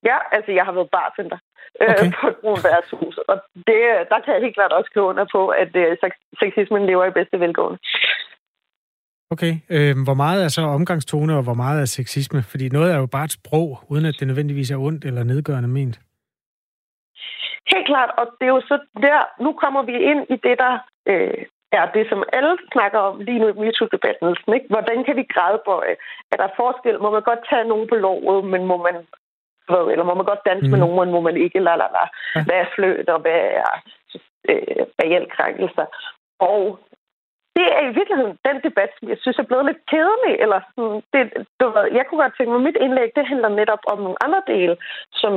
Ja, 0.09 0.17
altså 0.33 0.51
jeg 0.53 0.65
har 0.65 0.73
været 0.73 0.91
bartender 0.91 1.39
okay. 1.81 2.07
øh, 2.07 2.13
på 2.21 2.29
et 2.29 2.37
brun 2.41 2.61
værtshus, 2.65 3.17
og 3.31 3.37
det, 3.69 3.83
der 4.11 4.19
kan 4.25 4.35
jeg 4.35 4.43
helt 4.43 4.55
klart 4.55 4.73
også 4.73 4.89
skrive 4.91 5.07
under 5.13 5.27
på, 5.33 5.49
at 5.49 5.77
øh, 5.77 5.97
sexismen 6.43 6.87
lever 6.87 7.05
i 7.05 7.17
bedste 7.19 7.41
velgående. 7.41 7.79
Okay. 9.35 9.55
Øh, 9.75 9.95
hvor 10.07 10.15
meget 10.15 10.45
er 10.45 10.49
så 10.49 10.63
omgangstone, 10.63 11.37
og 11.37 11.43
hvor 11.43 11.55
meget 11.55 11.81
er 11.81 11.85
sexisme? 11.85 12.43
Fordi 12.43 12.69
noget 12.69 12.93
er 12.95 12.99
jo 12.99 13.07
bare 13.07 13.25
et 13.25 13.39
sprog, 13.39 13.69
uden 13.91 14.05
at 14.05 14.17
det 14.19 14.27
nødvendigvis 14.27 14.71
er 14.71 14.85
ondt 14.89 15.05
eller 15.05 15.25
nedgørende 15.25 15.69
ment. 15.69 16.01
Helt 17.73 17.87
klart, 17.87 18.11
og 18.19 18.27
det 18.39 18.47
er 18.47 18.55
jo 18.57 18.61
så 18.61 18.77
der, 19.07 19.21
nu 19.45 19.51
kommer 19.63 19.83
vi 19.83 19.95
ind 20.11 20.23
i 20.35 20.37
det, 20.47 20.57
der 20.65 20.73
øh, 21.11 21.45
er 21.73 21.87
det, 21.97 22.05
som 22.11 22.23
alle 22.33 22.55
snakker 22.73 22.99
om 22.99 23.21
lige 23.21 23.39
nu 23.39 23.47
i 23.49 23.59
MeToo-debatten. 23.61 24.27
Hvordan 24.75 24.99
kan 25.05 25.17
vi 25.17 25.33
grædebøje? 25.35 25.95
Er 26.33 26.37
der 26.37 26.57
forskel? 26.57 27.01
Må 27.05 27.11
man 27.11 27.23
godt 27.31 27.43
tage 27.51 27.69
nogen 27.69 27.87
på 27.89 27.95
lovet, 27.95 28.45
men 28.53 28.63
må 28.71 28.77
man 28.87 28.97
ved, 29.69 29.85
eller 29.93 30.05
må 30.05 30.15
man 30.15 30.25
godt 30.25 30.47
danse 30.51 30.67
mm. 30.67 30.71
med 30.71 30.79
nogen, 30.79 31.11
må 31.11 31.21
man 31.21 31.37
ikke, 31.37 31.59
la, 31.59 31.75
la, 31.77 31.89
la. 31.97 32.05
Hvad 32.47 32.59
er 32.65 32.73
fløt, 32.75 33.09
og 33.09 33.21
hvad 33.21 33.41
er 33.63 33.73
øh, 34.51 34.83
reelt 35.01 35.33
krænkelser? 35.33 35.87
Og 36.41 36.79
det 37.57 37.67
er 37.79 37.83
i 37.87 37.95
virkeligheden 37.99 38.39
den 38.49 38.59
debat, 38.67 38.91
som 38.99 39.09
jeg 39.09 39.19
synes 39.21 39.39
er 39.39 39.49
blevet 39.49 39.65
lidt 39.67 39.83
kedelig. 39.93 40.35
Eller 40.45 40.61
sådan, 40.75 41.03
det, 41.13 41.23
du 41.61 41.67
ved, 41.75 41.87
jeg 41.99 42.05
kunne 42.07 42.23
godt 42.23 42.35
tænke 42.37 42.53
mig, 42.53 42.61
mit 42.61 42.79
indlæg, 42.85 43.11
det 43.17 43.27
handler 43.27 43.49
netop 43.49 43.83
om 43.93 43.99
nogle 43.99 44.23
andre 44.25 44.43
dele, 44.47 44.77
som 45.13 45.33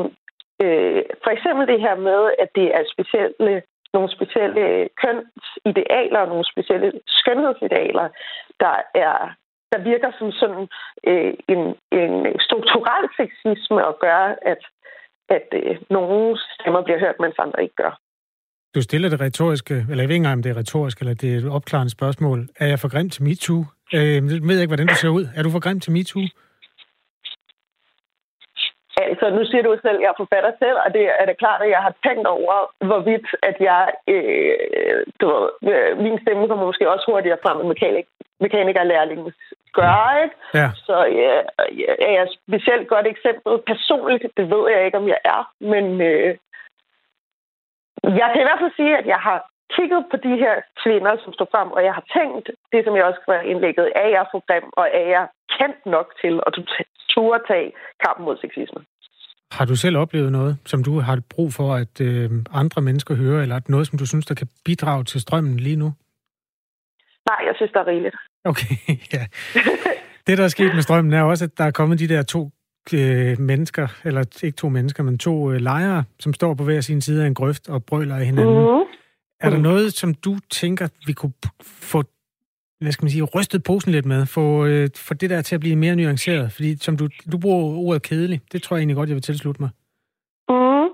øh, 0.63 1.03
for 1.23 1.31
eksempel 1.35 1.67
det 1.67 1.79
her 1.85 1.95
med, 1.95 2.21
at 2.43 2.49
det 2.55 2.67
er 2.77 2.83
specielle, 2.93 3.61
nogle 3.93 4.09
specielle 4.15 4.89
kønsidealer 5.01 6.19
og 6.19 6.27
nogle 6.27 6.45
specielle 6.51 6.91
skønhedsidealer, 7.07 8.07
der 8.59 8.75
er 8.93 9.17
der 9.71 9.79
virker 9.91 10.11
som 10.19 10.31
sådan 10.31 10.67
øh, 11.09 11.33
en, 11.53 11.61
en 11.99 12.13
strukturel 12.47 13.05
sexisme 13.17 13.87
og 13.89 13.95
gør, 14.05 14.21
at, 14.51 14.61
at 15.29 15.47
øh, 15.53 15.77
nogle 15.89 16.37
stemmer 16.55 16.81
bliver 16.83 16.99
hørt, 16.99 17.15
mens 17.19 17.35
andre 17.39 17.63
ikke 17.63 17.75
gør. 17.75 17.93
Du 18.75 18.81
stiller 18.81 19.09
det 19.09 19.21
retoriske, 19.21 19.75
eller 19.89 20.01
jeg 20.03 20.09
ved 20.09 20.15
ikke 20.15 20.29
om 20.29 20.43
det 20.43 20.51
er 20.51 20.57
retorisk, 20.57 20.99
eller 20.99 21.13
det 21.13 21.33
er 21.33 21.37
et 21.37 21.51
opklarende 21.57 21.91
spørgsmål. 21.91 22.39
Er 22.59 22.67
jeg 22.67 22.79
for 22.79 22.91
grim 22.93 23.09
til 23.09 23.23
MeToo? 23.23 23.61
Øh, 23.93 24.15
jeg 24.15 24.23
ved 24.49 24.59
ikke, 24.59 24.73
hvordan 24.73 24.87
du 24.87 24.95
ser 24.95 25.09
ud. 25.09 25.25
Er 25.37 25.43
du 25.43 25.49
for 25.49 25.63
grim 25.65 25.79
til 25.79 25.91
MeToo? 25.91 26.21
Altså, 28.97 29.25
nu 29.37 29.41
siger 29.45 29.63
du 29.63 29.71
selv, 29.81 29.97
at 29.97 30.03
jeg 30.03 30.11
er 30.13 30.21
forfatter 30.23 30.51
selv, 30.63 30.77
og 30.85 30.89
det 30.97 31.03
er 31.21 31.25
det 31.27 31.37
klart, 31.43 31.61
at 31.61 31.69
jeg 31.75 31.81
har 31.87 31.93
tænkt 32.07 32.27
over, 32.37 32.55
hvorvidt 32.89 33.27
at 33.49 33.57
jeg, 33.69 33.83
øh, 34.13 34.99
du 35.21 35.25
ved, 35.35 35.49
øh, 35.73 35.91
min 36.05 36.17
stemme 36.21 36.47
kommer 36.47 36.65
måske 36.65 36.91
også 36.93 37.05
hurtigere 37.11 37.43
frem 37.43 37.57
med 37.57 37.67
mekanik, 37.73 38.07
mekanikerlærlingen 38.45 39.31
gør, 39.79 39.99
ikke? 40.23 40.35
Ja. 40.59 40.69
Så 40.87 40.95
ja, 41.21 41.33
er 42.05 42.11
jeg 42.15 42.23
et 42.23 42.37
specielt 42.47 42.87
godt 42.93 43.07
eksempel. 43.13 43.51
Personligt, 43.71 44.23
det 44.37 44.45
ved 44.53 44.63
jeg 44.73 44.85
ikke, 44.85 44.97
om 45.01 45.07
jeg 45.13 45.19
er, 45.35 45.41
men 45.71 45.85
øh, 46.11 46.31
jeg 48.21 48.27
kan 48.31 48.41
i 48.41 48.47
hvert 48.47 48.61
fald 48.61 48.79
sige, 48.79 48.97
at 49.01 49.07
jeg 49.13 49.21
har 49.27 49.39
kigget 49.75 50.01
på 50.11 50.17
de 50.25 50.33
her 50.43 50.55
kvinder, 50.83 51.13
som 51.23 51.33
står 51.33 51.47
frem, 51.53 51.69
og 51.77 51.81
jeg 51.87 51.93
har 51.97 52.05
tænkt, 52.17 52.45
det 52.71 52.81
som 52.85 52.95
jeg 52.95 53.05
også 53.05 53.19
skrev 53.21 53.39
indlægget, 53.51 53.87
er 53.95 54.09
jeg 54.17 54.25
for 54.31 54.39
grim, 54.47 54.67
og 54.79 54.85
er 55.01 55.07
jeg 55.15 55.25
kendt 55.57 55.81
nok 55.85 56.07
til 56.21 56.33
at 56.47 56.51
turde 57.13 57.43
tage 57.47 57.71
kampen 58.03 58.25
mod 58.25 58.37
sexisme. 58.37 58.81
Har 59.51 59.65
du 59.65 59.75
selv 59.75 59.97
oplevet 59.97 60.31
noget, 60.31 60.57
som 60.65 60.83
du 60.83 60.99
har 60.99 61.21
brug 61.35 61.53
for, 61.53 61.69
at 61.83 62.01
øh, 62.01 62.29
andre 62.61 62.81
mennesker 62.81 63.15
hører, 63.15 63.41
eller 63.41 63.59
noget, 63.67 63.87
som 63.87 63.99
du 63.99 64.05
synes, 64.07 64.25
der 64.25 64.35
kan 64.35 64.47
bidrage 64.65 65.03
til 65.03 65.21
strømmen 65.21 65.57
lige 65.57 65.75
nu? 65.75 65.93
Nej, 67.29 67.39
jeg 67.47 67.53
synes, 67.55 67.71
der 67.71 67.79
er 67.79 67.87
rigeligt. 67.87 68.15
Okay, 68.43 68.75
ja. 69.13 69.23
Det, 70.27 70.37
der 70.37 70.43
er 70.43 70.47
sket 70.47 70.73
med 70.73 70.81
strømmen, 70.81 71.13
er 71.13 71.23
også, 71.23 71.45
at 71.45 71.57
der 71.57 71.63
er 71.63 71.71
kommet 71.71 71.99
de 71.99 72.07
der 72.07 72.23
to 72.23 72.49
øh, 72.93 73.39
mennesker, 73.39 73.87
eller 74.03 74.41
ikke 74.43 74.55
to 74.55 74.69
mennesker, 74.69 75.03
men 75.03 75.17
to 75.17 75.51
øh, 75.51 75.61
lejere, 75.61 76.03
som 76.19 76.33
står 76.33 76.53
på 76.53 76.63
hver 76.63 76.81
sin 76.81 77.01
side 77.01 77.23
af 77.23 77.27
en 77.27 77.33
grøft 77.33 77.69
og 77.69 77.85
brøler 77.85 78.15
af 78.15 78.25
hinanden. 78.25 78.59
Mm. 78.59 78.83
Er 79.39 79.49
der 79.49 79.57
noget, 79.57 79.93
som 79.93 80.13
du 80.13 80.35
tænker, 80.49 80.87
vi 81.07 81.13
kunne 81.13 81.33
få 81.61 82.03
hvad 82.81 82.91
skal 82.91 83.05
man 83.05 83.15
sige, 83.15 83.29
rystet 83.35 83.61
posen 83.69 83.91
lidt 83.91 84.07
med, 84.13 84.21
få, 84.37 84.45
øh, 84.65 84.87
for 85.07 85.13
det 85.13 85.29
der 85.29 85.41
til 85.41 85.55
at 85.55 85.63
blive 85.65 85.75
mere 85.83 85.95
nuanceret? 85.95 86.47
Fordi 86.55 86.69
som 86.85 86.97
du, 86.97 87.05
du 87.31 87.37
bruger 87.43 87.61
ordet 87.87 88.01
kedelig, 88.09 88.39
det 88.51 88.59
tror 88.61 88.75
jeg 88.75 88.81
egentlig 88.81 88.97
godt, 88.97 89.09
jeg 89.09 89.19
vil 89.19 89.29
tilslutte 89.29 89.61
mig. 89.63 89.71
Mm. 90.49 90.89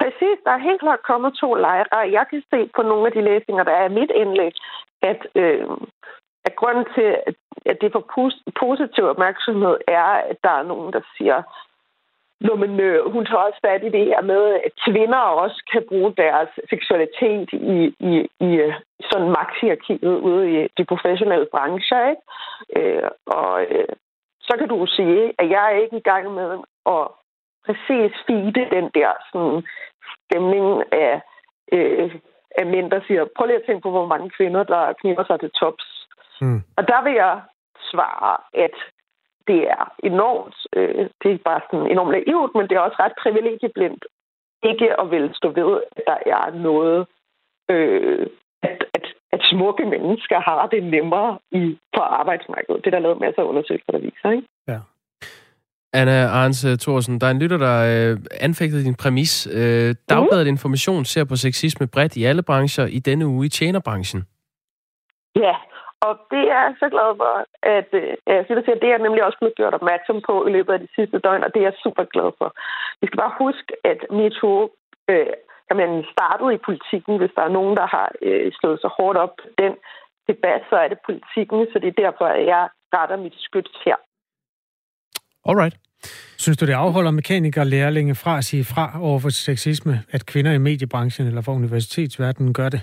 Præcis, 0.00 0.36
der 0.44 0.52
er 0.54 0.66
helt 0.68 0.80
klart 0.84 1.02
kommet 1.10 1.30
to 1.42 1.48
lejre. 1.54 1.98
Jeg 2.18 2.24
kan 2.30 2.42
se 2.52 2.60
på 2.76 2.82
nogle 2.90 3.04
af 3.08 3.12
de 3.16 3.22
læsninger, 3.30 3.64
der 3.68 3.74
er 3.80 3.86
i 3.88 3.96
mit 3.98 4.12
indlæg, 4.22 4.54
at, 5.02 5.26
øh, 5.34 5.68
at 6.44 6.56
grunden 6.56 6.86
til, 6.94 7.16
at 7.66 7.76
det 7.80 7.92
får 7.92 8.04
positiv 8.60 9.04
opmærksomhed, 9.04 9.76
er, 9.88 10.04
at 10.30 10.36
der 10.44 10.50
er 10.50 10.62
nogen, 10.62 10.92
der 10.92 11.00
siger, 11.16 11.42
Nå, 12.46 12.54
men 12.56 12.80
øh, 12.80 13.12
hun 13.12 13.26
tager 13.26 13.46
også 13.48 13.60
fat 13.66 13.84
i 13.84 13.94
det 13.96 14.04
her 14.06 14.22
med, 14.22 14.42
at 14.66 14.72
kvinder 14.86 15.18
også 15.18 15.62
kan 15.72 15.84
bruge 15.88 16.14
deres 16.16 16.48
seksualitet 16.70 17.48
i, 17.52 17.94
i, 18.10 18.12
i 18.40 18.50
øh, 18.64 18.74
sådan 19.10 19.30
magthierarkiet 19.38 20.18
ude 20.28 20.44
i 20.52 20.68
de 20.78 20.84
professionelle 20.84 21.48
brancher. 21.52 22.08
Ikke? 22.10 22.22
Øh, 22.76 23.10
og 23.26 23.62
øh, 23.70 23.92
så 24.40 24.54
kan 24.58 24.68
du 24.68 24.86
sige, 24.86 25.32
at 25.38 25.50
jeg 25.50 25.64
er 25.74 25.78
ikke 25.78 25.96
i 25.96 26.08
gang 26.10 26.34
med 26.34 26.58
at 26.86 27.04
præcis 27.66 28.12
fide 28.26 28.52
den 28.76 28.90
der 28.94 29.10
sådan, 29.32 29.62
stemning 30.14 30.82
af, 30.92 31.20
øh, 31.72 32.14
af 32.58 32.66
mænd, 32.66 32.90
der 32.90 33.00
siger, 33.06 33.24
prøv 33.36 33.46
lige 33.46 33.56
at 33.56 33.66
tænke 33.66 33.82
på, 33.82 33.90
hvor 33.90 34.06
mange 34.06 34.30
kvinder, 34.30 34.62
der 34.62 34.92
kniver 34.92 35.24
sig 35.24 35.40
til 35.40 35.50
tops. 35.50 35.86
Mm. 36.40 36.60
Og 36.76 36.88
der 36.88 37.02
vil 37.02 37.12
jeg 37.12 37.40
svare, 37.90 38.36
at 38.64 38.76
det 39.46 39.60
er 39.70 39.92
enormt, 40.04 40.56
øh, 40.76 41.08
det 41.22 41.30
er 41.32 41.38
bare 41.44 41.60
sådan 41.70 41.90
enormt 41.90 42.10
naivt, 42.10 42.54
men 42.54 42.68
det 42.68 42.74
er 42.76 42.80
også 42.80 42.96
ret 43.00 43.12
privilegieblindt 43.22 44.04
ikke 44.62 45.00
at 45.00 45.10
vil 45.10 45.30
stå 45.34 45.48
ved, 45.48 45.80
at 45.96 46.02
der 46.06 46.18
er 46.26 46.50
noget, 46.68 47.06
øh, 47.70 48.26
at, 48.62 48.84
at, 48.94 49.06
at 49.32 49.40
smukke 49.52 49.84
mennesker 49.86 50.38
har 50.40 50.66
det 50.66 50.82
nemmere 50.84 51.38
i, 51.50 51.78
på 51.96 52.00
arbejdsmarkedet. 52.00 52.84
Det 52.84 52.86
er 52.86 52.96
der 52.96 53.06
lavet 53.06 53.20
masser 53.20 53.42
af 53.42 53.46
undersøgelser, 53.46 53.92
der 53.92 53.98
viser, 53.98 54.30
ikke? 54.30 54.48
Ja. 54.68 54.78
Anna 55.92 56.26
Arnse 56.40 56.76
Thorsen, 56.76 57.20
der 57.20 57.26
er 57.26 57.30
en 57.30 57.38
lytter, 57.38 57.58
der 57.58 57.76
øh, 57.92 58.18
anfægtede 58.40 58.84
din 58.84 58.94
præmis. 59.02 59.32
Øh, 59.46 59.94
Dagbladet 60.08 60.46
mm. 60.46 60.54
Information 60.54 61.04
ser 61.04 61.24
på 61.24 61.36
sexisme 61.36 61.86
bredt 61.94 62.16
i 62.16 62.24
alle 62.24 62.42
brancher, 62.42 62.86
i 62.86 62.98
denne 62.98 63.26
uge 63.26 63.46
i 63.46 63.48
tjenerbranchen. 63.48 64.20
Ja, 65.36 65.54
og 66.06 66.12
det 66.30 66.42
er 66.54 66.60
jeg 66.66 66.74
så 66.82 66.88
glad 66.94 67.10
for, 67.22 67.32
at 67.78 67.88
øh, 67.92 68.14
jeg 68.26 68.44
siger 68.46 68.60
til, 68.60 68.76
at 68.76 68.82
det 68.82 68.90
er 68.90 68.98
nemlig 68.98 69.24
også 69.24 69.38
blevet 69.38 69.58
gjort 69.60 69.74
opmærksom 69.74 70.18
på 70.28 70.46
i 70.46 70.50
løbet 70.56 70.72
af 70.72 70.80
de 70.80 70.88
sidste 70.96 71.18
døgn, 71.18 71.44
og 71.44 71.50
det 71.54 71.60
er 71.60 71.68
jeg 71.70 71.82
super 71.84 72.04
glad 72.14 72.30
for. 72.38 72.48
Vi 73.00 73.06
skal 73.06 73.22
bare 73.24 73.38
huske, 73.44 73.70
at 73.84 74.00
MeToo 74.10 74.70
øh, 75.10 75.26
man 75.74 76.04
startede 76.14 76.54
i 76.54 76.64
politikken. 76.68 77.14
Hvis 77.18 77.34
der 77.36 77.42
er 77.44 77.56
nogen, 77.58 77.76
der 77.80 77.86
har 77.96 78.08
øh, 78.22 78.52
slået 78.58 78.80
sig 78.80 78.90
hårdt 78.98 79.18
op 79.18 79.34
den 79.58 79.72
debat, 80.28 80.62
så 80.70 80.76
er 80.76 80.88
det 80.88 81.06
politikken, 81.08 81.66
så 81.72 81.76
det 81.78 81.88
er 81.88 82.02
derfor, 82.04 82.26
at 82.26 82.46
jeg 82.46 82.68
retter 82.94 83.16
mit 83.16 83.36
skyt 83.46 83.70
her. 83.84 83.96
Alright. 85.48 85.76
Synes 86.38 86.58
du, 86.58 86.66
det 86.66 86.72
afholder 86.72 87.10
mekanikere 87.10 87.62
og 87.62 87.66
lærlinge 87.66 88.14
fra 88.14 88.38
at 88.38 88.44
sige 88.44 88.64
fra 88.64 88.86
over 89.08 89.18
for 89.18 89.28
sexisme, 89.28 89.94
at 90.10 90.26
kvinder 90.26 90.52
i 90.52 90.58
mediebranchen 90.58 91.26
eller 91.26 91.42
for 91.42 91.52
universitetsverdenen 91.52 92.54
gør 92.54 92.68
det? 92.68 92.82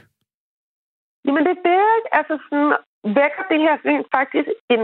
Jamen 1.26 1.44
det 1.46 1.52
er 1.52 1.64
det, 1.68 1.82
altså 2.12 2.36
sådan, 2.44 2.74
vækker 3.04 3.44
det 3.52 3.60
her 3.66 3.76
faktisk 4.18 4.50
en, 4.70 4.82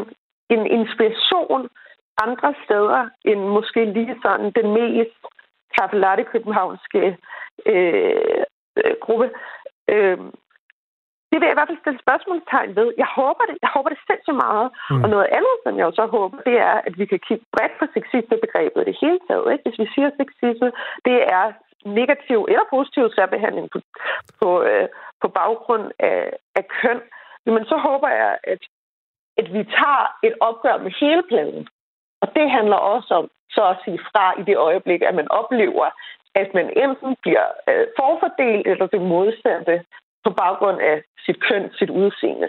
en 0.55 0.63
inspiration 0.79 1.69
andre 2.17 2.53
steder 2.65 3.09
end 3.25 3.39
måske 3.39 3.85
lige 3.93 4.15
sådan 4.23 4.51
den 4.59 4.67
mest 4.73 5.19
kaffelatte 5.77 6.23
københavnske 6.23 7.17
øh, 7.65 8.43
øh, 8.77 8.95
gruppe. 9.01 9.29
Øh, 9.89 10.17
det 11.35 11.41
vil 11.41 11.49
jeg 11.49 11.55
i 11.55 11.59
hvert 11.59 11.71
fald 11.71 11.83
stille 11.83 12.03
spørgsmålstegn 12.05 12.71
ved. 12.79 12.87
Jeg 13.03 13.09
håber 13.19 13.43
det, 13.49 13.55
jeg 13.65 13.71
håber 13.75 13.89
det 13.91 13.99
sindssygt 14.07 14.41
meget. 14.45 14.67
Mm. 14.91 15.03
Og 15.03 15.07
noget 15.15 15.27
andet, 15.37 15.55
som 15.63 15.73
jeg 15.77 15.85
også 15.85 16.05
håber, 16.17 16.37
det 16.49 16.57
er, 16.69 16.77
at 16.87 16.93
vi 16.99 17.05
kan 17.11 17.19
kigge 17.27 17.45
bredt 17.53 17.73
på 17.79 17.85
sexisme-begrebet 17.95 18.81
i 18.81 18.89
det 18.89 18.97
hele 19.03 19.19
taget. 19.27 19.47
Ikke? 19.51 19.63
Hvis 19.65 19.79
vi 19.81 19.87
siger 19.93 20.09
sexisme, 20.19 20.69
det 21.07 21.17
er 21.37 21.45
negativ 21.99 22.39
eller 22.51 22.65
positiv 22.75 23.03
særbehandling 23.17 23.67
på, 23.73 23.79
på, 24.39 24.49
øh, 24.69 24.87
på 25.21 25.27
baggrund 25.39 25.85
af, 26.11 26.19
af 26.59 26.63
køn, 26.79 26.99
jamen 27.45 27.65
så 27.71 27.77
håber 27.87 28.09
jeg, 28.21 28.31
at, 28.53 28.61
at 29.39 29.47
vi 29.55 29.61
tager 29.79 30.05
et 30.27 30.35
opgør 30.47 30.77
med 30.85 30.91
hele 31.01 31.23
planen. 31.31 31.67
Og 32.21 32.27
det 32.35 32.45
handler 32.57 32.79
også 32.93 33.11
om 33.19 33.25
så 33.55 33.63
at 33.73 33.77
sige 33.83 33.99
fra 34.09 34.25
i 34.39 34.43
det 34.49 34.57
øjeblik, 34.57 35.01
at 35.01 35.15
man 35.15 35.31
oplever, 35.39 35.87
at 36.41 36.49
man 36.53 36.67
enten 36.83 37.11
bliver 37.23 37.47
øh, 37.69 37.85
forfordelt 37.99 38.67
eller 38.67 38.87
det 38.87 39.01
modsatte 39.01 39.75
på 40.25 40.29
baggrund 40.43 40.77
af 40.91 40.97
sit 41.25 41.37
køn, 41.47 41.63
sit 41.79 41.89
udseende. 41.89 42.47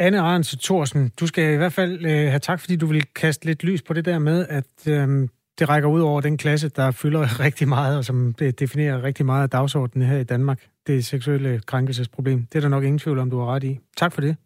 Anne 0.00 0.20
Arndt 0.20 0.62
Thorsen, 0.62 1.12
du 1.20 1.26
skal 1.26 1.54
i 1.54 1.56
hvert 1.56 1.72
fald 1.72 2.04
øh, 2.04 2.28
have 2.32 2.38
tak, 2.38 2.60
fordi 2.60 2.76
du 2.76 2.86
vil 2.86 3.02
kaste 3.14 3.46
lidt 3.46 3.64
lys 3.64 3.82
på 3.82 3.92
det 3.92 4.04
der 4.04 4.18
med, 4.18 4.46
at 4.48 4.88
øh, 4.88 5.28
det 5.58 5.68
rækker 5.68 5.88
ud 5.88 6.00
over 6.00 6.20
den 6.20 6.36
klasse, 6.36 6.68
der 6.68 6.90
fylder 6.90 7.20
rigtig 7.44 7.68
meget, 7.68 7.98
og 7.98 8.04
som 8.04 8.34
definerer 8.58 9.02
rigtig 9.02 9.26
meget 9.26 9.42
af 9.42 9.50
dagsordenen 9.50 10.08
her 10.08 10.18
i 10.18 10.24
Danmark. 10.24 10.66
Det 10.86 11.04
seksuelle 11.04 11.60
krænkelsesproblem. 11.66 12.46
Det 12.52 12.56
er 12.56 12.60
der 12.60 12.68
nok 12.68 12.84
ingen 12.84 12.98
tvivl 12.98 13.18
om, 13.18 13.30
du 13.30 13.38
har 13.38 13.54
ret 13.54 13.64
i. 13.64 13.78
Tak 13.96 14.12
for 14.12 14.20
det. 14.20 14.36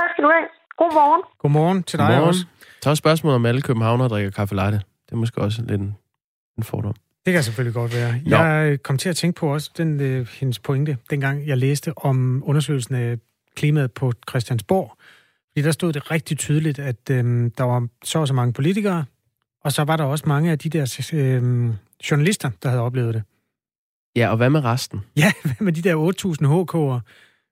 Tak 0.00 0.10
skal 0.10 0.24
du 0.24 0.28
have. 0.28 0.48
God 0.76 0.92
morgen. 0.94 1.22
God 1.38 1.50
morgen 1.50 1.82
til 1.82 1.98
dig 1.98 2.06
Godmorgen. 2.06 2.28
også. 2.28 2.46
Så 2.82 2.90
er 2.90 2.94
spørgsmålet, 2.94 3.34
om 3.34 3.46
alle 3.46 3.62
københavnere 3.62 4.08
drikker 4.08 4.30
kaffe 4.30 4.54
latte. 4.54 4.78
Det 4.78 5.12
er 5.12 5.16
måske 5.16 5.40
også 5.40 5.62
lidt 5.62 5.80
en, 5.80 5.94
en 6.58 6.62
fordom. 6.62 6.94
Det 7.26 7.34
kan 7.34 7.42
selvfølgelig 7.42 7.74
godt 7.74 7.94
være. 7.94 8.20
Nå. 8.26 8.36
Jeg 8.36 8.82
kom 8.82 8.98
til 8.98 9.08
at 9.08 9.16
tænke 9.16 9.36
på 9.36 9.54
også 9.54 9.70
den, 9.76 10.00
øh, 10.00 10.26
hendes 10.26 10.58
pointe, 10.58 10.98
dengang 11.10 11.46
jeg 11.46 11.58
læste 11.58 11.98
om 11.98 12.42
undersøgelsen 12.46 12.94
af 12.94 13.18
klimaet 13.56 13.92
på 13.92 14.12
Christiansborg. 14.30 14.96
Fordi 15.52 15.62
der 15.62 15.72
stod 15.72 15.92
det 15.92 16.10
rigtig 16.10 16.38
tydeligt, 16.38 16.78
at 16.78 17.10
øh, 17.10 17.50
der 17.58 17.64
var 17.64 17.88
så 18.04 18.18
og 18.18 18.28
så 18.28 18.34
mange 18.34 18.52
politikere, 18.52 19.04
og 19.64 19.72
så 19.72 19.84
var 19.84 19.96
der 19.96 20.04
også 20.04 20.24
mange 20.26 20.50
af 20.50 20.58
de 20.58 20.68
der 20.68 21.08
øh, 21.12 21.42
journalister, 22.10 22.50
der 22.62 22.68
havde 22.68 22.82
oplevet 22.82 23.14
det. 23.14 23.22
Ja, 24.16 24.30
og 24.30 24.36
hvad 24.36 24.50
med 24.50 24.64
resten? 24.64 25.00
Ja, 25.16 25.32
hvad 25.42 25.54
med 25.60 25.72
de 25.72 25.82
der 25.82 25.94
8.000 25.94 26.46
HK'er? 26.46 27.00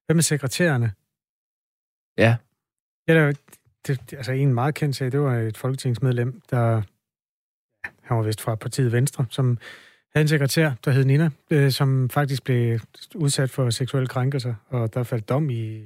Hvad 0.07 0.15
med 0.15 0.23
sekretærerne? 0.23 0.93
Ja. 2.19 2.37
Ja, 3.09 3.15
der, 3.15 3.33
det, 3.87 4.13
altså 4.13 4.33
en 4.33 4.55
meget 4.55 4.75
kendt 4.75 4.97
sag, 4.97 5.13
det 5.13 5.21
var 5.21 5.37
et 5.39 5.57
folketingsmedlem, 5.57 6.41
der, 6.51 6.83
han 8.05 8.17
var 8.17 8.23
vist 8.23 8.41
fra 8.41 8.55
partiet 8.55 8.93
Venstre, 8.93 9.25
som 9.31 9.59
havde 10.15 10.25
en 10.25 10.29
sekretær, 10.29 10.71
der 10.85 10.91
hed 10.91 11.05
Nina, 11.05 11.31
øh, 11.51 11.71
som 11.71 12.11
faktisk 12.11 12.45
blev 12.45 12.81
udsat 13.15 13.51
for 13.51 13.71
seksuelle 13.71 14.07
krænkelser, 14.07 14.55
og 14.69 14.95
der 14.95 15.03
faldt 15.03 15.29
dom 15.29 15.51
i, 15.51 15.83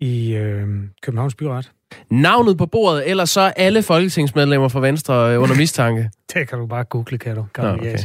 i 0.00 0.34
øh, 0.34 0.68
Københavns 1.02 1.34
Byret. 1.34 1.72
Navnet 2.10 2.58
på 2.58 2.66
bordet, 2.66 3.10
eller 3.10 3.24
så 3.24 3.40
alle 3.40 3.82
folketingsmedlemmer 3.82 4.68
fra 4.68 4.80
Venstre 4.80 5.34
øh, 5.34 5.42
under 5.42 5.56
mistanke. 5.62 6.10
det 6.34 6.48
kan 6.48 6.58
du 6.58 6.66
bare 6.66 6.84
google, 6.84 7.18
kan 7.18 7.36
du. 7.36 7.46
Kan 7.54 7.64
Nå, 7.64 7.70
okay. 7.70 7.98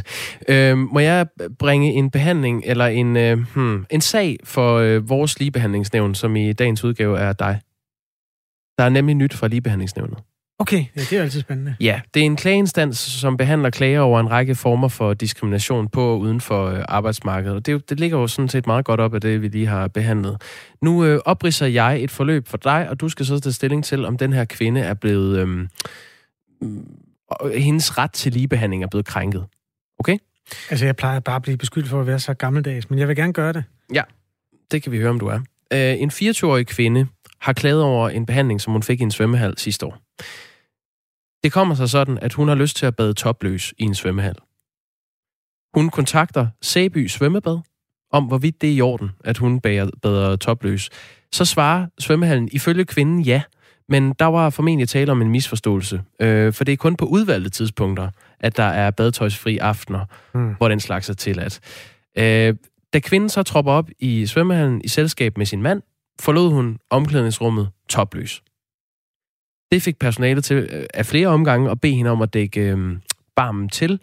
øh, 0.48 0.78
må 0.78 0.98
jeg 0.98 1.26
bringe 1.58 1.92
en 1.92 2.10
behandling, 2.10 2.62
eller 2.66 2.86
en, 2.86 3.16
øh, 3.16 3.38
hmm, 3.54 3.86
en 3.90 4.00
sag 4.00 4.36
for 4.44 4.76
øh, 4.76 5.08
vores 5.08 5.40
ligebehandlingsnævn, 5.40 6.14
som 6.14 6.36
i 6.36 6.52
dagens 6.52 6.84
udgave 6.84 7.18
er 7.18 7.32
dig? 7.32 7.60
Der 8.78 8.84
er 8.84 8.88
nemlig 8.88 9.14
nyt 9.14 9.34
fra 9.34 9.48
ligebehandlingsnævnet. 9.48 10.18
Okay, 10.60 10.84
ja, 10.96 11.00
det 11.00 11.12
er 11.12 11.22
altid 11.22 11.40
spændende. 11.40 11.76
Ja, 11.80 12.00
det 12.14 12.20
er 12.20 12.26
en 12.26 12.36
klageinstans, 12.36 12.98
som 12.98 13.36
behandler 13.36 13.70
klager 13.70 14.00
over 14.00 14.20
en 14.20 14.30
række 14.30 14.54
former 14.54 14.88
for 14.88 15.14
diskrimination 15.14 15.88
på 15.88 16.12
og 16.12 16.20
uden 16.20 16.40
for 16.40 16.66
øh, 16.66 16.84
arbejdsmarkedet. 16.88 17.56
Og 17.56 17.66
det, 17.66 17.90
det 17.90 18.00
ligger 18.00 18.18
jo 18.18 18.26
sådan 18.26 18.48
set 18.48 18.66
meget 18.66 18.84
godt 18.84 19.00
op 19.00 19.14
af 19.14 19.20
det, 19.20 19.42
vi 19.42 19.48
lige 19.48 19.66
har 19.66 19.88
behandlet. 19.88 20.42
Nu 20.82 21.04
øh, 21.04 21.20
opridser 21.24 21.66
jeg 21.66 22.02
et 22.02 22.10
forløb 22.10 22.48
for 22.48 22.56
dig, 22.56 22.88
og 22.90 23.00
du 23.00 23.08
skal 23.08 23.26
så 23.26 23.40
tage 23.40 23.52
stilling 23.52 23.84
til, 23.84 24.04
om 24.04 24.18
den 24.18 24.32
her 24.32 24.44
kvinde 24.44 24.80
er 24.80 24.94
blevet... 24.94 25.38
Øh, 25.38 25.68
hendes 27.54 27.98
ret 27.98 28.12
til 28.12 28.32
ligebehandling 28.32 28.82
er 28.82 28.88
blevet 28.88 29.06
krænket. 29.06 29.44
Okay? 29.98 30.18
Altså, 30.70 30.86
jeg 30.86 30.96
plejer 30.96 31.20
bare 31.20 31.36
at 31.36 31.42
blive 31.42 31.56
beskyldt 31.56 31.88
for 31.88 32.00
at 32.00 32.06
være 32.06 32.18
så 32.18 32.34
gammeldags, 32.34 32.90
men 32.90 32.98
jeg 32.98 33.08
vil 33.08 33.16
gerne 33.16 33.32
gøre 33.32 33.52
det. 33.52 33.64
Ja, 33.94 34.02
det 34.70 34.82
kan 34.82 34.92
vi 34.92 34.98
høre, 34.98 35.10
om 35.10 35.18
du 35.18 35.26
er. 35.26 35.40
Øh, 35.72 36.00
en 36.00 36.10
24-årig 36.10 36.66
kvinde 36.66 37.06
har 37.40 37.52
klaget 37.52 37.82
over 37.82 38.08
en 38.08 38.26
behandling, 38.26 38.60
som 38.60 38.72
hun 38.72 38.82
fik 38.82 39.00
i 39.00 39.02
en 39.02 39.10
svømmehal 39.10 39.58
sidste 39.58 39.86
år. 39.86 39.98
Det 41.44 41.52
kommer 41.52 41.74
så 41.74 41.86
sådan, 41.86 42.18
at 42.18 42.32
hun 42.32 42.48
har 42.48 42.54
lyst 42.54 42.76
til 42.76 42.86
at 42.86 42.96
bade 42.96 43.14
topløs 43.14 43.74
i 43.78 43.82
en 43.82 43.94
svømmehal. 43.94 44.34
Hun 45.74 45.90
kontakter 45.90 46.46
Sæby 46.62 47.06
Svømmebad 47.06 47.58
om, 48.12 48.24
hvorvidt 48.24 48.60
det 48.60 48.70
er 48.70 48.74
i 48.74 48.80
orden, 48.80 49.10
at 49.24 49.38
hun 49.38 49.60
bader 49.60 50.36
topløs. 50.36 50.90
Så 51.32 51.44
svarer 51.44 51.86
svømmehallen 51.98 52.48
ifølge 52.52 52.84
kvinden 52.84 53.20
ja, 53.20 53.42
men 53.88 54.12
der 54.18 54.24
var 54.24 54.50
formentlig 54.50 54.88
tale 54.88 55.12
om 55.12 55.22
en 55.22 55.30
misforståelse, 55.30 56.02
øh, 56.20 56.52
for 56.52 56.64
det 56.64 56.72
er 56.72 56.76
kun 56.76 56.96
på 56.96 57.04
udvalgte 57.04 57.50
tidspunkter, 57.50 58.10
at 58.40 58.56
der 58.56 58.62
er 58.62 58.90
badetøjsfri 58.90 59.58
aftener, 59.58 60.04
mm. 60.34 60.54
hvor 60.54 60.68
den 60.68 60.80
slags 60.80 61.08
er 61.08 61.14
tilladt. 61.14 61.60
Øh, 62.18 62.54
da 62.92 63.00
kvinden 63.00 63.28
så 63.28 63.42
tropper 63.42 63.72
op 63.72 63.88
i 63.98 64.26
svømmehallen 64.26 64.80
i 64.84 64.88
selskab 64.88 65.38
med 65.38 65.46
sin 65.46 65.62
mand, 65.62 65.82
forlod 66.20 66.52
hun 66.52 66.78
omklædningsrummet 66.90 67.68
topløs. 67.88 68.42
Det 69.72 69.82
fik 69.82 69.98
personalet 69.98 70.44
til 70.44 70.56
øh, 70.56 70.86
af 70.94 71.06
flere 71.06 71.28
omgange 71.28 71.70
at 71.70 71.80
bede 71.80 71.94
hende 71.94 72.10
om 72.10 72.22
at 72.22 72.34
dække 72.34 72.60
øh, 72.60 72.96
barmen 73.36 73.68
til. 73.68 74.00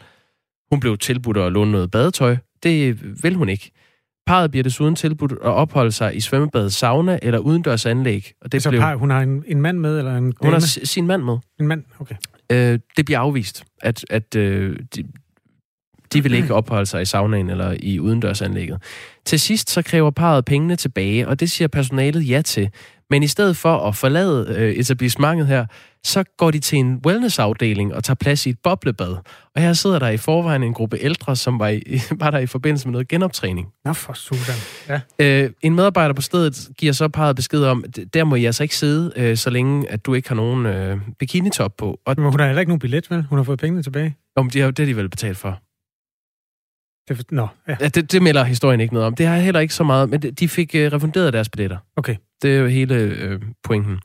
Hun 0.71 0.79
blev 0.79 0.97
tilbudt 0.97 1.37
at 1.37 1.51
låne 1.51 1.71
noget 1.71 1.91
badetøj. 1.91 2.37
Det 2.63 3.03
vil 3.23 3.35
hun 3.35 3.49
ikke. 3.49 3.71
Parret 4.27 4.51
bliver 4.51 4.63
desuden 4.63 4.95
tilbudt 4.95 5.31
at 5.31 5.39
opholde 5.41 5.91
sig 5.91 6.15
i 6.15 6.19
svømmebadets 6.19 6.75
sauna 6.75 7.19
eller 7.21 7.39
udendørs 7.39 7.85
anlæg. 7.85 8.31
Og 8.41 8.51
det 8.51 8.63
så 8.63 8.69
blev... 8.69 8.81
par, 8.81 8.95
hun 8.95 9.09
har 9.09 9.21
en, 9.21 9.43
en 9.47 9.61
mand 9.61 9.79
med, 9.79 9.97
eller 9.97 10.17
en 10.17 10.23
dame? 10.23 10.33
Hun 10.41 10.53
har 10.53 10.59
sin 10.85 11.07
mand 11.07 11.23
med. 11.23 11.37
En 11.59 11.67
mand, 11.67 11.83
okay. 11.99 12.15
Øh, 12.51 12.79
det 12.97 13.05
bliver 13.05 13.19
afvist, 13.19 13.63
at, 13.81 14.05
at 14.09 14.35
øh, 14.35 14.79
de, 14.95 15.03
de 16.13 16.23
vil 16.23 16.33
ikke 16.33 16.53
opholde 16.53 16.85
sig 16.85 17.01
i 17.01 17.05
saunaen 17.05 17.49
eller 17.49 17.75
i 17.79 17.99
udendørsanlægget. 17.99 18.81
Til 19.25 19.39
sidst 19.39 19.69
så 19.69 19.81
kræver 19.81 20.11
parret 20.11 20.45
pengene 20.45 20.75
tilbage, 20.75 21.27
og 21.27 21.39
det 21.39 21.51
siger 21.51 21.67
personalet 21.67 22.29
ja 22.29 22.41
til. 22.41 22.69
Men 23.09 23.23
i 23.23 23.27
stedet 23.27 23.57
for 23.57 23.77
at 23.77 23.95
forlade 23.95 24.55
øh, 24.57 24.71
etablissementet 24.71 25.47
her, 25.47 25.65
så 26.03 26.23
går 26.37 26.51
de 26.51 26.59
til 26.59 26.79
en 26.79 27.01
wellnessafdeling 27.05 27.93
og 27.93 28.03
tager 28.03 28.15
plads 28.15 28.45
i 28.45 28.49
et 28.49 28.57
boblebad. 28.63 29.15
Og 29.55 29.61
her 29.61 29.73
sidder 29.73 29.99
der 29.99 30.09
i 30.09 30.17
forvejen 30.17 30.63
en 30.63 30.73
gruppe 30.73 30.97
ældre, 31.01 31.35
som 31.35 31.59
var, 31.59 31.67
i, 31.67 32.01
var 32.21 32.31
der 32.31 32.37
i 32.37 32.45
forbindelse 32.45 32.87
med 32.87 32.91
noget 32.91 33.07
genoptræning. 33.07 33.67
Nå 33.85 33.93
for 33.93 34.13
sådan. 34.13 35.01
Ja. 35.19 35.43
Øh, 35.43 35.51
en 35.61 35.75
medarbejder 35.75 36.13
på 36.13 36.21
stedet 36.21 36.69
giver 36.77 36.93
så 36.93 37.07
parret 37.07 37.35
besked 37.35 37.63
om, 37.63 37.83
der 38.13 38.23
må 38.23 38.35
I 38.35 38.45
altså 38.45 38.63
ikke 38.63 38.75
sidde, 38.75 39.13
øh, 39.15 39.37
så 39.37 39.49
længe 39.49 39.91
at 39.91 40.05
du 40.05 40.13
ikke 40.13 40.27
har 40.27 40.35
nogen 40.35 40.65
øh, 40.65 40.97
bikinitop 41.19 41.77
på. 41.77 41.99
Og, 42.05 42.15
Men 42.17 42.31
hun 42.31 42.39
har 42.39 42.47
heller 42.47 42.59
ikke 42.59 42.69
nogen 42.69 42.79
billet, 42.79 43.11
vel? 43.11 43.25
Hun 43.29 43.39
har 43.39 43.43
fået 43.43 43.59
pengene 43.59 43.83
tilbage. 43.83 44.15
Om 44.35 44.49
det, 44.49 44.61
har, 44.61 44.71
det 44.71 44.83
er 44.83 44.87
de 44.87 44.95
vel 44.95 45.09
betalt 45.09 45.37
for. 45.37 45.59
Det, 47.07 47.31
nå, 47.31 47.47
ja. 47.67 47.75
ja 47.79 47.87
det, 47.87 48.11
det 48.11 48.21
melder 48.21 48.43
historien 48.43 48.79
ikke 48.79 48.93
noget 48.93 49.07
om. 49.07 49.15
Det 49.15 49.25
har 49.25 49.37
heller 49.37 49.59
ikke 49.59 49.73
så 49.73 49.83
meget, 49.83 50.09
men 50.09 50.21
de 50.21 50.49
fik 50.49 50.71
uh, 50.75 50.81
refunderet 50.81 51.33
deres 51.33 51.49
billetter. 51.49 51.77
Okay. 51.95 52.15
Det 52.41 52.55
er 52.55 52.59
jo 52.59 52.67
hele 52.67 52.95
uh, 53.33 53.41
pointen. 53.63 53.99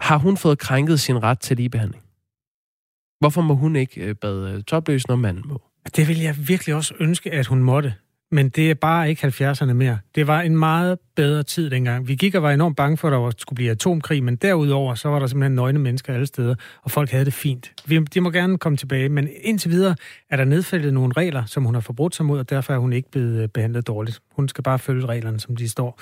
Har 0.00 0.18
hun 0.18 0.36
fået 0.36 0.58
krænket 0.58 1.00
sin 1.00 1.22
ret 1.22 1.40
til 1.40 1.56
ligebehandling? 1.56 2.04
Hvorfor 3.20 3.40
må 3.40 3.54
hun 3.54 3.76
ikke 3.76 4.10
uh, 4.10 4.16
bade 4.20 4.62
topløs, 4.62 5.08
når 5.08 5.16
manden 5.16 5.44
må? 5.46 5.62
Det 5.96 6.08
vil 6.08 6.20
jeg 6.20 6.48
virkelig 6.48 6.74
også 6.74 6.94
ønske, 7.00 7.32
at 7.32 7.46
hun 7.46 7.62
måtte. 7.62 7.94
Men 8.30 8.48
det 8.48 8.70
er 8.70 8.74
bare 8.74 9.10
ikke 9.10 9.26
70'erne 9.26 9.72
mere. 9.72 9.98
Det 10.14 10.26
var 10.26 10.40
en 10.40 10.56
meget 10.56 10.98
bedre 11.16 11.42
tid 11.42 11.70
dengang. 11.70 12.08
Vi 12.08 12.14
gik 12.14 12.34
og 12.34 12.42
var 12.42 12.50
enormt 12.50 12.76
bange 12.76 12.96
for, 12.96 13.08
at 13.08 13.12
der 13.12 13.30
skulle 13.38 13.56
blive 13.56 13.70
atomkrig, 13.70 14.22
men 14.24 14.36
derudover, 14.36 14.94
så 14.94 15.08
var 15.08 15.18
der 15.18 15.26
simpelthen 15.26 15.54
nøgne 15.54 15.78
mennesker 15.78 16.14
alle 16.14 16.26
steder, 16.26 16.54
og 16.82 16.90
folk 16.90 17.10
havde 17.10 17.24
det 17.24 17.32
fint. 17.32 17.72
De 18.14 18.20
må 18.20 18.30
gerne 18.30 18.58
komme 18.58 18.76
tilbage, 18.76 19.08
men 19.08 19.28
indtil 19.42 19.70
videre 19.70 19.96
er 20.30 20.36
der 20.36 20.44
nedfældet 20.44 20.94
nogle 20.94 21.12
regler, 21.16 21.44
som 21.44 21.64
hun 21.64 21.74
har 21.74 21.80
forbrudt 21.80 22.14
sig 22.14 22.26
mod, 22.26 22.38
og 22.38 22.50
derfor 22.50 22.74
er 22.74 22.78
hun 22.78 22.92
ikke 22.92 23.10
blevet 23.10 23.42
øh, 23.42 23.48
behandlet 23.48 23.86
dårligt. 23.86 24.20
Hun 24.36 24.48
skal 24.48 24.64
bare 24.64 24.78
følge 24.78 25.06
reglerne, 25.06 25.40
som 25.40 25.56
de 25.56 25.68
står 25.68 26.00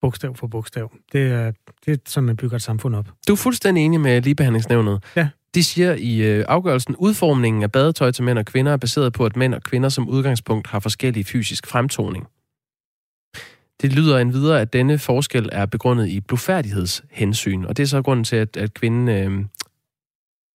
bogstav 0.00 0.36
for 0.36 0.46
bogstav. 0.46 0.92
Det 1.12 1.32
er, 1.32 1.52
det 1.86 1.92
er 1.92 1.96
som 2.06 2.24
man 2.24 2.36
bygger 2.36 2.56
et 2.56 2.62
samfund 2.62 2.96
op. 2.96 3.08
Du 3.28 3.32
er 3.32 3.36
fuldstændig 3.36 3.84
enig 3.84 4.00
med 4.00 4.22
ligebehandlingsnævnet. 4.22 5.04
Ja. 5.16 5.28
De 5.54 5.64
siger 5.64 5.94
i 5.94 6.22
øh, 6.22 6.44
afgørelsen, 6.48 6.96
udformningen 6.96 7.62
af 7.62 7.72
badetøj 7.72 8.10
til 8.10 8.24
mænd 8.24 8.38
og 8.38 8.44
kvinder 8.44 8.72
er 8.72 8.76
baseret 8.76 9.12
på, 9.12 9.26
at 9.26 9.36
mænd 9.36 9.54
og 9.54 9.62
kvinder 9.62 9.88
som 9.88 10.08
udgangspunkt 10.08 10.66
har 10.66 10.80
forskellig 10.80 11.26
fysisk 11.26 11.66
fremtoning. 11.66 12.26
Det 13.82 13.92
lyder 13.92 14.18
endvidere, 14.18 14.60
at 14.60 14.72
denne 14.72 14.98
forskel 14.98 15.48
er 15.52 15.66
begrundet 15.66 16.08
i 16.08 16.20
blufærdighedshensyn, 16.20 17.64
og 17.64 17.76
det 17.76 17.82
er 17.82 17.86
så 17.86 18.02
grunden 18.02 18.24
til, 18.24 18.36
at, 18.36 18.56
at 18.56 18.74
kvinden 18.74 19.08
øh, 19.08 19.44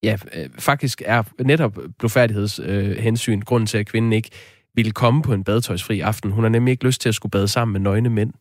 ja, 0.02 0.16
øh, 0.34 0.48
faktisk 0.58 1.02
er 1.06 1.22
netop 1.40 1.78
blufærdighedshensyn, 1.98 3.38
øh, 3.38 3.44
grunden 3.44 3.66
til, 3.66 3.78
at 3.78 3.86
kvinden 3.86 4.12
ikke 4.12 4.30
ville 4.74 4.92
komme 4.92 5.22
på 5.22 5.32
en 5.32 5.44
badetøjsfri 5.44 6.00
aften. 6.00 6.30
Hun 6.30 6.44
har 6.44 6.48
nemlig 6.48 6.72
ikke 6.72 6.84
lyst 6.84 7.00
til 7.00 7.08
at 7.08 7.14
skulle 7.14 7.30
bade 7.30 7.48
sammen 7.48 7.72
med 7.72 7.80
nøgne 7.80 8.10
mænd. 8.10 8.32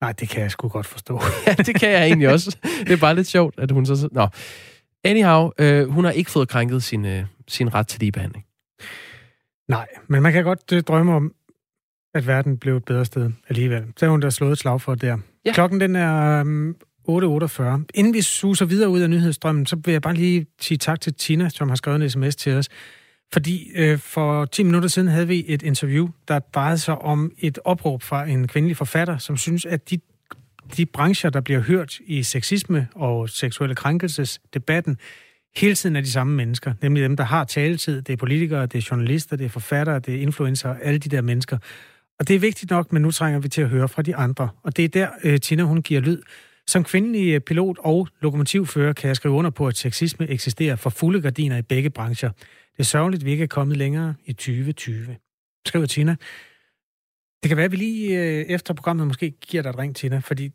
Nej, 0.00 0.12
det 0.12 0.28
kan 0.28 0.42
jeg 0.42 0.50
sgu 0.50 0.68
godt 0.68 0.86
forstå. 0.86 1.20
ja, 1.46 1.52
det 1.52 1.80
kan 1.80 1.90
jeg 1.90 2.04
egentlig 2.04 2.28
også. 2.28 2.56
Det 2.80 2.90
er 2.90 2.96
bare 2.96 3.14
lidt 3.14 3.26
sjovt, 3.26 3.54
at 3.58 3.70
hun 3.70 3.86
så... 3.86 4.08
Nå. 4.12 4.28
Anyhow, 5.06 5.50
øh, 5.58 5.88
hun 5.88 6.04
har 6.04 6.12
ikke 6.12 6.30
fået 6.30 6.48
krænket 6.48 6.82
sin, 6.82 7.04
øh, 7.04 7.24
sin 7.48 7.74
ret 7.74 7.86
til 7.86 8.00
ligebehandling. 8.00 8.44
Nej, 9.68 9.86
men 10.08 10.22
man 10.22 10.32
kan 10.32 10.44
godt 10.44 10.72
øh, 10.72 10.82
drømme 10.82 11.14
om, 11.14 11.32
at 12.14 12.26
verden 12.26 12.58
blev 12.58 12.76
et 12.76 12.84
bedre 12.84 13.04
sted 13.04 13.30
alligevel. 13.48 13.84
Så 13.96 14.06
er 14.06 14.10
hun 14.10 14.22
der 14.22 14.30
slået 14.30 14.52
et 14.52 14.58
slag 14.58 14.80
for 14.80 14.94
der. 14.94 15.18
Ja. 15.44 15.52
Klokken 15.52 15.80
den 15.80 15.96
er 15.96 16.40
um, 16.40 16.76
8.48. 17.08 17.62
Inden 17.94 18.14
vi 18.14 18.22
suser 18.22 18.64
videre 18.64 18.88
ud 18.88 19.00
af 19.00 19.10
nyhedsstrømmen, 19.10 19.66
så 19.66 19.76
vil 19.84 19.92
jeg 19.92 20.02
bare 20.02 20.14
lige 20.14 20.46
sige 20.60 20.78
tak 20.78 21.00
til 21.00 21.14
Tina, 21.14 21.48
som 21.48 21.68
har 21.68 21.76
skrevet 21.76 22.02
en 22.02 22.10
sms 22.10 22.36
til 22.36 22.52
os. 22.52 22.68
Fordi 23.32 23.70
øh, 23.74 23.98
for 23.98 24.44
10 24.44 24.62
minutter 24.62 24.88
siden 24.88 25.08
havde 25.08 25.28
vi 25.28 25.44
et 25.48 25.62
interview, 25.62 26.08
der 26.28 26.38
drejede 26.38 26.78
sig 26.78 26.98
om 26.98 27.32
et 27.38 27.58
opråb 27.64 28.02
fra 28.02 28.26
en 28.26 28.48
kvindelig 28.48 28.76
forfatter, 28.76 29.18
som 29.18 29.36
synes, 29.36 29.66
at 29.66 29.90
de 29.90 29.98
de 30.76 30.86
brancher, 30.86 31.30
der 31.30 31.40
bliver 31.40 31.60
hørt 31.60 31.98
i 32.06 32.22
sexisme 32.22 32.88
og 32.94 33.28
seksuelle 33.28 33.74
krænkelsesdebatten, 33.74 34.98
hele 35.56 35.74
tiden 35.74 35.96
er 35.96 36.00
de 36.00 36.10
samme 36.10 36.36
mennesker. 36.36 36.72
Nemlig 36.82 37.02
dem, 37.02 37.16
der 37.16 37.24
har 37.24 37.44
taletid. 37.44 38.02
Det 38.02 38.12
er 38.12 38.16
politikere, 38.16 38.66
det 38.66 38.78
er 38.78 38.88
journalister, 38.90 39.36
det 39.36 39.44
er 39.44 39.48
forfattere, 39.48 39.98
det 39.98 40.14
er 40.14 40.20
influencer, 40.20 40.74
alle 40.82 40.98
de 40.98 41.08
der 41.08 41.20
mennesker. 41.20 41.58
Og 42.18 42.28
det 42.28 42.36
er 42.36 42.40
vigtigt 42.40 42.70
nok, 42.70 42.92
men 42.92 43.02
nu 43.02 43.10
trænger 43.10 43.40
vi 43.40 43.48
til 43.48 43.62
at 43.62 43.68
høre 43.68 43.88
fra 43.88 44.02
de 44.02 44.16
andre. 44.16 44.48
Og 44.62 44.76
det 44.76 44.84
er 44.84 44.88
der, 44.88 45.08
øh, 45.24 45.40
Tina 45.40 45.62
hun 45.62 45.82
giver 45.82 46.00
lyd. 46.00 46.22
Som 46.66 46.84
kvindelig 46.84 47.34
øh, 47.34 47.40
pilot 47.40 47.76
og 47.78 48.08
lokomotivfører 48.20 48.92
kan 48.92 49.08
jeg 49.08 49.16
skrive 49.16 49.34
under 49.34 49.50
på, 49.50 49.66
at 49.66 49.76
sexisme 49.76 50.28
eksisterer 50.28 50.76
for 50.76 50.90
fulde 50.90 51.20
gardiner 51.20 51.56
i 51.58 51.62
begge 51.62 51.90
brancher. 51.90 52.30
Det 52.72 52.78
er 52.78 52.84
sørgeligt, 52.84 53.22
at 53.22 53.26
vi 53.26 53.30
ikke 53.30 53.44
er 53.44 53.48
kommet 53.48 53.76
længere 53.76 54.14
i 54.24 54.32
2020. 54.32 55.16
Skriver 55.66 55.86
Tina. 55.86 56.16
Det 57.46 57.50
kan 57.50 57.56
være, 57.56 57.64
at 57.64 57.72
vi 57.72 57.76
lige 57.76 58.18
øh, 58.18 58.44
efter 58.48 58.74
programmet 58.74 59.06
måske 59.06 59.30
giver 59.30 59.62
dig 59.62 59.70
et 59.70 59.78
ring, 59.78 59.96
Tina, 59.96 60.18
fordi 60.18 60.50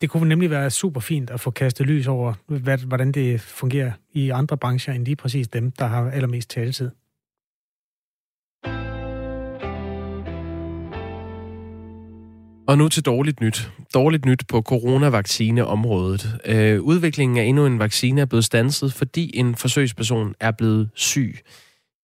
det 0.00 0.10
kunne 0.10 0.28
nemlig 0.28 0.50
være 0.50 0.70
super 0.70 1.00
fint 1.00 1.30
at 1.30 1.40
få 1.40 1.50
kastet 1.50 1.86
lys 1.86 2.06
over, 2.06 2.34
hvad, 2.46 2.78
hvordan 2.78 3.12
det 3.12 3.40
fungerer 3.40 3.92
i 4.12 4.30
andre 4.30 4.56
brancher 4.56 4.94
end 4.94 5.04
lige 5.04 5.16
præcis 5.16 5.48
dem, 5.48 5.70
der 5.70 5.86
har 5.86 6.10
allermest 6.10 6.50
taletid. 6.50 6.90
Og 12.68 12.78
nu 12.78 12.88
til 12.88 13.02
dårligt 13.02 13.40
nyt. 13.40 13.70
Dårligt 13.94 14.24
nyt 14.24 14.42
på 14.48 14.62
coronavaccineområdet. 14.62 16.40
Øh, 16.46 16.80
udviklingen 16.80 17.38
af 17.38 17.44
endnu 17.44 17.66
en 17.66 17.78
vaccine 17.78 18.20
er 18.20 18.26
blevet 18.26 18.44
stanset, 18.44 18.92
fordi 18.92 19.30
en 19.34 19.54
forsøgsperson 19.54 20.34
er 20.40 20.50
blevet 20.50 20.90
syg. 20.94 21.36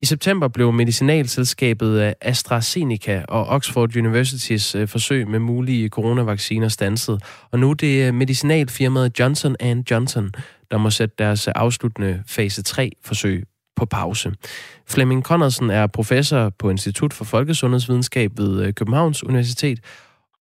I 0.03 0.07
september 0.07 0.49
blev 0.49 0.73
medicinalselskabet 0.73 2.15
AstraZeneca 2.21 3.25
og 3.29 3.47
Oxford 3.47 3.97
Universitys 3.97 4.75
øh, 4.75 4.89
forsøg 4.89 5.29
med 5.29 5.39
mulige 5.39 5.89
coronavacciner 5.89 6.69
stanset. 6.69 7.23
Og 7.51 7.59
nu 7.59 7.71
er 7.71 7.75
det 7.75 8.15
medicinalfirmaet 8.15 9.19
Johnson 9.19 9.57
Johnson, 9.91 10.31
der 10.71 10.79
må 10.79 10.91
sætte 10.91 11.15
deres 11.19 11.49
afsluttende 11.49 12.23
fase 12.27 12.63
3-forsøg 12.69 13.45
på 13.77 13.87
pause. 13.87 14.33
Flemming 14.89 15.23
Conradsen 15.23 15.71
er 15.71 15.87
professor 15.87 16.51
på 16.59 16.71
Institut 16.71 17.13
for 17.13 17.25
Folkesundhedsvidenskab 17.25 18.31
ved 18.39 18.67
øh, 18.67 18.75
Københavns 18.75 19.25
Universitet, 19.25 19.81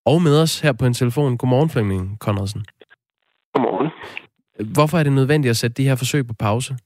og 0.06 0.22
med 0.22 0.42
os 0.42 0.60
her 0.60 0.72
på 0.72 0.86
en 0.86 0.94
telefon. 0.94 1.38
Godmorgen, 1.38 1.70
Flemming 1.70 2.18
Conradsen. 2.20 2.66
Godmorgen. 3.54 3.92
Hvorfor 4.74 5.00
er 5.00 5.04
det 5.04 5.14
nødvendigt 5.14 5.50
at 5.50 5.58
sætte 5.58 5.76
de 5.76 5.88
her 5.88 5.96
forsøg 5.96 6.28
på 6.28 6.34
pause? 6.34 6.78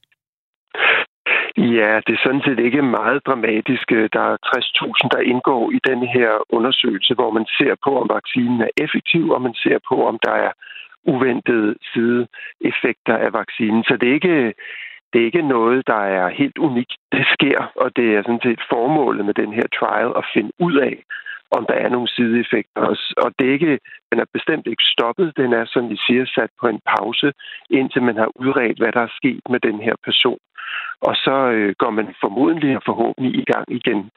Ja, 1.63 2.01
det 2.05 2.13
er 2.13 2.23
sådan 2.23 2.41
set 2.45 2.59
ikke 2.59 2.81
meget 2.81 3.25
dramatisk. 3.25 3.91
Øh, 3.91 4.09
der 4.13 4.23
er 4.31 4.37
60.000, 4.45 5.07
der 5.11 5.19
indgår 5.19 5.71
i 5.71 5.79
den 5.89 6.01
her 6.15 6.29
undersøgelse, 6.49 7.13
hvor 7.13 7.31
man 7.31 7.45
ser 7.57 7.75
på, 7.85 8.01
om 8.01 8.09
vaccinen 8.09 8.61
er 8.61 8.71
effektiv, 8.77 9.29
og 9.29 9.41
man 9.41 9.53
ser 9.53 9.77
på, 9.89 10.07
om 10.07 10.19
der 10.23 10.31
er 10.31 10.51
uventede 11.03 11.75
sideeffekter 11.93 13.17
af 13.17 13.33
vaccinen. 13.33 13.83
Så 13.83 13.97
det 14.01 14.09
er 14.09 14.13
ikke 14.13 14.53
det 15.13 15.21
er 15.21 15.25
ikke 15.25 15.47
noget, 15.57 15.87
der 15.87 16.01
er 16.19 16.29
helt 16.29 16.57
unikt. 16.57 16.95
Det 17.11 17.25
sker, 17.33 17.71
og 17.75 17.95
det 17.95 18.07
er 18.15 18.21
sådan 18.21 18.43
set 18.43 18.61
formålet 18.69 19.25
med 19.25 19.33
den 19.33 19.53
her 19.53 19.67
trial 19.79 20.11
at 20.17 20.25
finde 20.33 20.51
ud 20.59 20.75
af, 20.75 20.95
om 21.57 21.65
der 21.69 21.73
er 21.73 21.89
nogle 21.89 22.07
sideeffekter. 22.07 22.81
Og 23.23 23.29
det 23.39 23.47
er 23.47 23.53
ikke, 23.53 23.79
den 24.11 24.19
er 24.19 24.25
bestemt 24.33 24.67
ikke 24.67 24.83
stoppet. 24.95 25.37
Den 25.37 25.53
er, 25.53 25.65
som 25.65 25.89
vi 25.89 25.97
siger, 26.07 26.25
sat 26.25 26.51
på 26.61 26.67
en 26.67 26.81
pause, 26.93 27.33
indtil 27.69 28.01
man 28.03 28.17
har 28.17 28.29
udredt, 28.35 28.77
hvad 28.77 28.91
der 28.91 29.01
er 29.01 29.17
sket 29.19 29.43
med 29.49 29.59
den 29.59 29.79
her 29.79 29.95
person. 30.03 30.39
Og 31.01 31.15
så 31.15 31.35
øh, 31.55 31.75
går 31.81 31.89
man 31.89 32.07
formodentlig 32.23 32.75
og 32.75 32.83
forhåbentlig 32.85 33.33
i 33.41 33.45
gang 33.53 33.65
igen. 33.79 34.09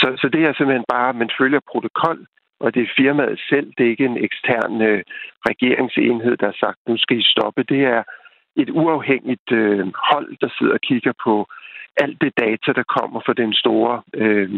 Så, 0.00 0.06
så 0.20 0.26
det 0.32 0.42
er 0.42 0.52
simpelthen 0.52 0.90
bare, 0.96 1.20
man 1.22 1.30
følger 1.38 1.60
protokol, 1.70 2.18
og 2.60 2.74
det 2.74 2.82
er 2.82 2.96
firmaet 2.96 3.40
selv, 3.50 3.68
det 3.76 3.86
er 3.86 3.90
ikke 3.90 4.10
en 4.12 4.24
ekstern 4.28 4.82
øh, 4.82 5.02
regeringsenhed, 5.50 6.36
der 6.36 6.46
har 6.46 6.58
sagt, 6.64 6.78
nu 6.88 6.96
skal 6.96 7.18
I 7.18 7.30
stoppe. 7.34 7.62
Det 7.62 7.82
er 7.94 8.02
et 8.56 8.70
uafhængigt 8.70 9.52
øh, 9.52 9.86
hold, 10.10 10.36
der 10.40 10.48
sidder 10.58 10.74
og 10.74 10.80
kigger 10.80 11.12
på 11.24 11.34
alt 11.96 12.20
det 12.20 12.32
data, 12.44 12.68
der 12.80 12.92
kommer 12.96 13.20
fra 13.26 13.34
den 13.42 13.52
store, 13.54 14.02
øh, 14.14 14.48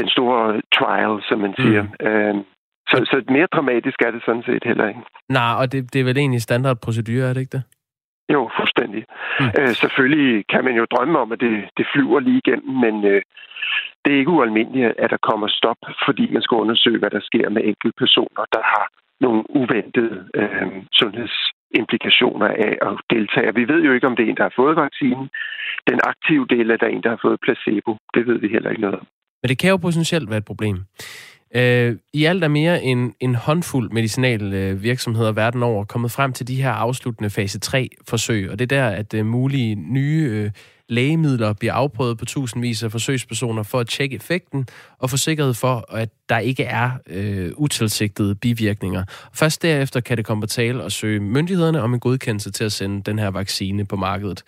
den 0.00 0.08
store 0.14 0.62
trial, 0.78 1.14
som 1.28 1.38
man 1.44 1.54
siger. 1.56 1.82
Mm. 1.82 2.06
Øh, 2.06 2.34
så, 2.90 2.96
så 3.10 3.16
mere 3.28 3.48
dramatisk 3.54 3.98
er 4.06 4.10
det 4.10 4.22
sådan 4.26 4.42
set 4.46 4.64
heller 4.64 4.88
ikke. 4.88 5.00
Nej, 5.28 5.52
og 5.60 5.72
det, 5.72 5.92
det 5.92 6.00
er 6.00 6.04
vel 6.04 6.18
egentlig 6.18 6.42
standardprocedure, 6.42 7.28
er 7.28 7.32
det 7.32 7.40
ikke 7.40 7.56
det? 7.58 7.64
Jo, 8.32 8.50
fuldstændig. 8.58 9.04
Mm. 9.40 9.46
Øh, 9.58 9.72
selvfølgelig 9.82 10.46
kan 10.52 10.64
man 10.64 10.74
jo 10.76 10.84
drømme 10.84 11.18
om, 11.18 11.32
at 11.32 11.40
det, 11.40 11.54
det 11.76 11.86
flyver 11.92 12.20
lige 12.20 12.42
igennem, 12.44 12.74
men 12.84 13.04
øh, 13.04 13.22
det 14.04 14.10
er 14.12 14.18
ikke 14.18 14.36
ualmindeligt, 14.36 14.94
at 14.98 15.10
der 15.10 15.26
kommer 15.30 15.48
stop, 15.48 15.80
fordi 16.06 16.24
man 16.32 16.42
skal 16.42 16.56
undersøge, 16.64 16.98
hvad 16.98 17.10
der 17.10 17.20
sker 17.20 17.48
med 17.48 17.62
enkelte 17.64 17.96
personer, 17.98 18.44
der 18.52 18.62
har 18.72 18.86
nogle 19.20 19.42
uventede 19.60 20.16
øh, 20.40 20.72
sundhedsimplikationer 20.92 22.48
af 22.66 22.72
at 22.88 22.94
deltage. 23.14 23.54
Vi 23.54 23.68
ved 23.72 23.80
jo 23.86 23.92
ikke, 23.92 24.06
om 24.06 24.16
det 24.16 24.24
er 24.24 24.30
en, 24.30 24.36
der 24.36 24.48
har 24.50 24.56
fået 24.56 24.76
vaccinen. 24.76 25.26
Den 25.90 25.98
aktive 26.12 26.46
del 26.54 26.70
er 26.70 26.76
der 26.76 26.86
en, 26.86 27.02
der 27.02 27.10
har 27.14 27.20
fået 27.26 27.38
placebo. 27.44 27.92
Det 28.14 28.26
ved 28.26 28.38
vi 28.38 28.48
heller 28.48 28.70
ikke 28.70 28.82
noget 28.86 28.98
om. 29.00 29.06
Men 29.40 29.48
det 29.48 29.58
kan 29.58 29.70
jo 29.70 29.76
potentielt 29.76 30.30
være 30.30 30.38
et 30.38 30.50
problem. 30.52 30.76
Øh, 31.56 31.96
I 32.12 32.24
alt 32.24 32.44
er 32.44 32.48
mere 32.48 32.82
end 32.82 33.12
en 33.20 33.34
håndfuld 33.34 33.90
medicinale 33.90 34.78
virksomheder 34.80 35.30
øh, 35.30 35.36
verden 35.36 35.62
over 35.62 35.84
kommet 35.84 36.10
frem 36.10 36.32
til 36.32 36.48
de 36.48 36.62
her 36.62 36.70
afsluttende 36.70 37.30
fase 37.30 37.58
3-forsøg, 37.64 38.50
og 38.50 38.58
det 38.58 38.72
er 38.72 38.76
der, 38.76 38.88
at 38.88 39.14
øh, 39.14 39.26
mulige 39.26 39.74
nye 39.74 40.28
øh, 40.30 40.50
lægemidler 40.88 41.52
bliver 41.52 41.72
afprøvet 41.72 42.18
på 42.18 42.24
tusindvis 42.24 42.82
af 42.82 42.90
forsøgspersoner 42.90 43.62
for 43.62 43.80
at 43.80 43.88
tjekke 43.88 44.16
effekten 44.16 44.66
og 44.98 45.10
få 45.10 45.16
sikkerhed 45.16 45.54
for, 45.54 45.94
at 45.94 46.08
der 46.28 46.38
ikke 46.38 46.64
er 46.64 46.90
øh, 47.06 47.52
utilsigtede 47.56 48.34
bivirkninger. 48.34 49.04
Først 49.32 49.62
derefter 49.62 50.00
kan 50.00 50.16
det 50.16 50.24
komme 50.24 50.40
på 50.40 50.46
tale 50.46 50.82
og 50.82 50.92
søge 50.92 51.20
myndighederne 51.20 51.82
om 51.82 51.94
en 51.94 52.00
godkendelse 52.00 52.50
til 52.50 52.64
at 52.64 52.72
sende 52.72 53.02
den 53.02 53.18
her 53.18 53.28
vaccine 53.28 53.84
på 53.84 53.96
markedet. 53.96 54.42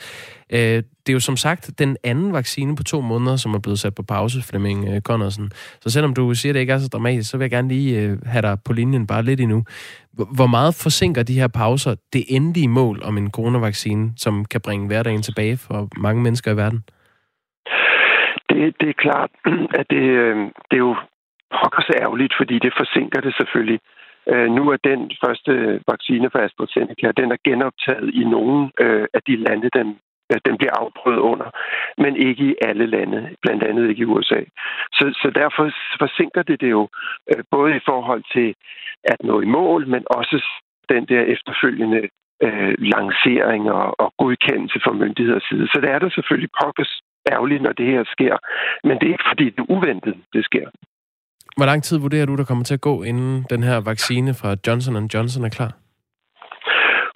Øh, 0.53 0.83
det 1.03 1.09
er 1.09 1.13
jo 1.13 1.21
som 1.21 1.37
sagt 1.37 1.79
den 1.79 1.97
anden 2.05 2.33
vaccine 2.33 2.77
på 2.77 2.83
to 2.83 3.01
måneder, 3.01 3.37
som 3.37 3.55
er 3.55 3.59
blevet 3.59 3.79
sat 3.79 3.95
på 3.95 4.03
pause, 4.03 4.39
Flemming 4.49 4.89
øh, 4.89 5.01
Connorsen. 5.01 5.51
Så 5.81 5.91
selvom 5.91 6.15
du 6.15 6.35
siger, 6.35 6.51
at 6.51 6.55
det 6.55 6.61
ikke 6.61 6.73
er 6.73 6.79
så 6.79 6.89
dramatisk, 6.93 7.31
så 7.31 7.37
vil 7.37 7.45
jeg 7.45 7.51
gerne 7.51 7.69
lige 7.69 8.01
øh, 8.01 8.19
have 8.27 8.43
dig 8.43 8.57
på 8.67 8.73
linjen 8.73 9.07
bare 9.07 9.23
lidt 9.23 9.41
endnu. 9.41 9.65
Hvor 10.37 10.47
meget 10.47 10.73
forsinker 10.85 11.23
de 11.23 11.41
her 11.41 11.49
pauser 11.49 11.95
det 12.13 12.25
endelige 12.29 12.69
mål 12.69 13.03
om 13.09 13.19
en 13.19 13.31
coronavaccine, 13.31 14.13
som 14.17 14.45
kan 14.45 14.61
bringe 14.61 14.87
hverdagen 14.87 15.23
tilbage 15.23 15.57
for 15.57 15.89
mange 15.97 16.23
mennesker 16.23 16.53
i 16.53 16.57
verden? 16.57 16.81
Det, 18.51 18.75
det 18.81 18.89
er 18.89 19.03
klart, 19.05 19.31
at 19.81 19.87
det, 19.91 20.05
øh, 20.23 20.37
det 20.69 20.77
er 20.77 20.87
jo 20.91 20.97
pokkers 21.61 21.91
ærgerligt, 22.03 22.35
fordi 22.41 22.57
det 22.59 22.73
forsinker 22.81 23.21
det 23.21 23.35
selvfølgelig. 23.41 23.81
Øh, 24.33 24.49
nu 24.57 24.63
er 24.75 24.79
den 24.91 25.01
første 25.25 25.53
vaccine 25.93 26.31
fra 26.31 26.45
AstraZeneca, 26.47 27.09
den 27.21 27.29
er 27.35 27.41
genoptaget 27.49 28.11
i 28.21 28.25
nogle 28.25 28.59
uh, 28.85 29.05
af 29.17 29.23
de 29.29 29.37
lande, 29.47 29.69
den, 29.79 29.89
uh, 30.33 30.39
den 30.47 30.55
bliver 30.59 30.75
afprøvet 30.83 31.19
under, 31.19 31.49
men 31.99 32.17
ikke 32.17 32.45
i 32.51 32.55
alle 32.69 32.87
lande, 32.87 33.21
blandt 33.43 33.63
andet 33.63 33.89
ikke 33.89 34.03
i 34.03 34.11
USA. 34.15 34.41
Så, 34.93 35.05
så 35.23 35.31
derfor 35.41 35.65
forsinker 35.99 36.43
det 36.43 36.61
det 36.61 36.71
jo 36.71 36.83
uh, 37.31 37.43
både 37.51 37.77
i 37.77 37.83
forhold 37.91 38.25
til 38.35 38.55
at 39.05 39.19
nå 39.25 39.41
i 39.41 39.49
mål, 39.59 39.89
men 39.89 40.03
også 40.11 40.37
den 40.89 41.05
der 41.13 41.23
efterfølgende 41.35 42.01
uh, 42.45 42.73
lancering 42.93 43.71
og, 43.71 44.01
og 44.01 44.13
godkendelse 44.19 44.79
fra 44.85 44.93
myndigheders 44.93 45.47
side. 45.51 45.67
Så 45.73 45.79
det 45.83 45.91
er 45.91 45.99
der 45.99 46.11
selvfølgelig 46.11 46.51
pokkers 46.63 47.01
ærgerligt, 47.33 47.63
når 47.63 47.73
det 47.73 47.87
her 47.87 48.05
sker. 48.15 48.35
Men 48.85 48.99
det 48.99 49.07
er 49.07 49.15
ikke 49.17 49.31
fordi, 49.33 49.45
det 49.45 49.59
er 49.59 49.71
uventet, 49.77 50.15
det 50.33 50.45
sker. 50.45 50.67
Hvor 51.57 51.67
lang 51.67 51.83
tid 51.83 51.99
vurderer 51.99 52.27
du, 52.27 52.37
der 52.37 52.45
kommer 52.45 52.65
til 52.65 52.75
at 52.75 52.81
gå, 52.81 53.03
inden 53.03 53.47
den 53.51 53.63
her 53.63 53.79
vaccine 53.91 54.35
fra 54.41 54.57
Johnson 54.67 55.07
Johnson 55.15 55.45
er 55.45 55.53
klar? 55.59 55.73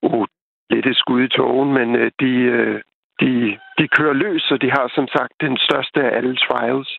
Uh, 0.02 0.26
lidt 0.70 0.86
et 0.86 0.96
skud 0.96 1.22
i 1.22 1.28
togen, 1.28 1.72
men 1.78 1.88
uh, 2.00 2.06
de, 2.20 2.32
uh, 2.56 2.76
de, 3.20 3.58
de 3.78 3.88
kører 3.88 4.12
løs, 4.12 4.50
og 4.50 4.62
de 4.62 4.70
har 4.70 4.92
som 4.94 5.08
sagt 5.08 5.32
den 5.40 5.56
største 5.58 6.00
af 6.02 6.16
alle 6.16 6.36
trials. 6.36 6.90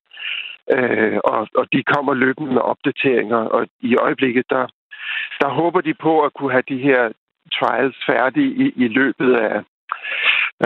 Øh, 0.75 1.17
og, 1.23 1.47
og 1.55 1.65
de 1.73 1.83
kommer 1.83 2.13
løbende 2.13 2.53
med 2.53 2.61
opdateringer, 2.61 3.37
og 3.55 3.67
i 3.79 3.95
øjeblikket, 3.95 4.45
der, 4.49 4.65
der 5.41 5.49
håber 5.49 5.81
de 5.81 5.93
på 5.93 6.21
at 6.21 6.33
kunne 6.33 6.51
have 6.51 6.69
de 6.69 6.77
her 6.77 7.11
trials 7.53 7.97
færdige 8.09 8.51
i, 8.63 8.73
i 8.85 8.87
løbet 8.87 9.33
af, 9.35 9.55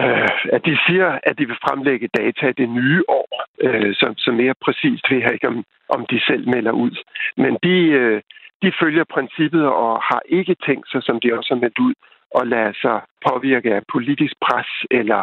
øh, 0.01 0.29
at 0.55 0.61
de 0.65 0.77
siger, 0.87 1.19
at 1.23 1.37
de 1.39 1.45
vil 1.47 1.63
fremlægge 1.67 2.09
data 2.17 2.51
det 2.51 2.69
nye 2.69 3.03
år, 3.07 3.27
øh, 3.61 3.93
så, 3.95 4.13
så 4.17 4.31
mere 4.31 4.53
præcist 4.65 5.11
ved 5.11 5.17
jeg 5.17 5.33
ikke, 5.33 5.47
om, 5.47 5.63
om 5.89 6.05
de 6.05 6.19
selv 6.27 6.49
melder 6.49 6.71
ud. 6.71 6.95
Men 7.37 7.57
de, 7.63 7.77
øh, 8.01 8.21
de 8.63 8.71
følger 8.81 9.03
princippet 9.03 9.65
og 9.67 10.01
har 10.09 10.21
ikke 10.25 10.55
tænkt 10.65 10.91
sig, 10.91 11.03
som 11.03 11.19
de 11.19 11.37
også 11.37 11.53
har 11.53 11.61
meldt 11.61 11.79
ud, 11.79 11.93
at 12.39 12.47
lade 12.47 12.73
sig 12.83 12.97
påvirke 13.27 13.75
af 13.75 13.81
politisk 13.93 14.33
pres 14.45 14.69
eller, 14.91 15.21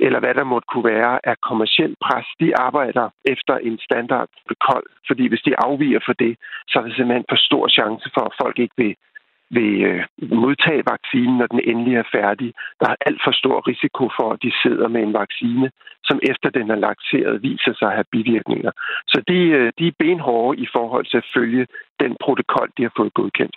eller 0.00 0.20
hvad 0.20 0.34
der 0.34 0.44
måtte 0.44 0.66
kunne 0.72 0.90
være 0.96 1.14
af 1.30 1.36
kommersiel 1.48 1.94
pres. 2.04 2.26
De 2.40 2.56
arbejder 2.66 3.06
efter 3.24 3.54
en 3.56 3.78
standard 3.78 4.28
kold. 4.68 4.88
fordi 5.06 5.28
hvis 5.28 5.46
de 5.48 5.60
afviger 5.68 6.00
for 6.06 6.12
det, 6.12 6.36
så 6.68 6.78
er 6.78 6.82
der 6.82 6.94
simpelthen 6.94 7.30
for 7.32 7.40
stor 7.48 7.68
chance 7.68 8.10
for, 8.14 8.24
at 8.26 8.38
folk 8.42 8.58
ikke 8.58 8.76
vil 8.76 8.94
vil 9.50 9.82
øh, 9.84 10.04
modtage 10.20 10.82
vaccinen, 10.92 11.38
når 11.38 11.46
den 11.46 11.60
endelig 11.70 11.94
er 11.96 12.08
færdig. 12.12 12.54
Der 12.80 12.88
er 12.90 12.96
alt 13.06 13.20
for 13.24 13.32
stor 13.32 13.68
risiko 13.68 14.04
for, 14.18 14.32
at 14.32 14.42
de 14.42 14.52
sidder 14.62 14.88
med 14.88 15.02
en 15.02 15.12
vaccine, 15.12 15.70
som 16.04 16.18
efter 16.22 16.50
den 16.50 16.70
er 16.70 16.76
lanceret, 16.86 17.42
viser 17.42 17.72
sig 17.78 17.88
at 17.88 17.94
have 17.94 18.12
bivirkninger. 18.12 18.72
Så 19.06 19.22
de, 19.28 19.38
øh, 19.58 19.72
de 19.78 19.86
er 19.88 19.98
benhårde 19.98 20.60
i 20.60 20.66
forhold 20.76 21.06
til 21.06 21.16
at 21.16 21.30
følge 21.34 21.66
den 22.00 22.16
protokol, 22.20 22.68
de 22.76 22.82
har 22.82 22.92
fået 22.96 23.14
godkendt. 23.14 23.56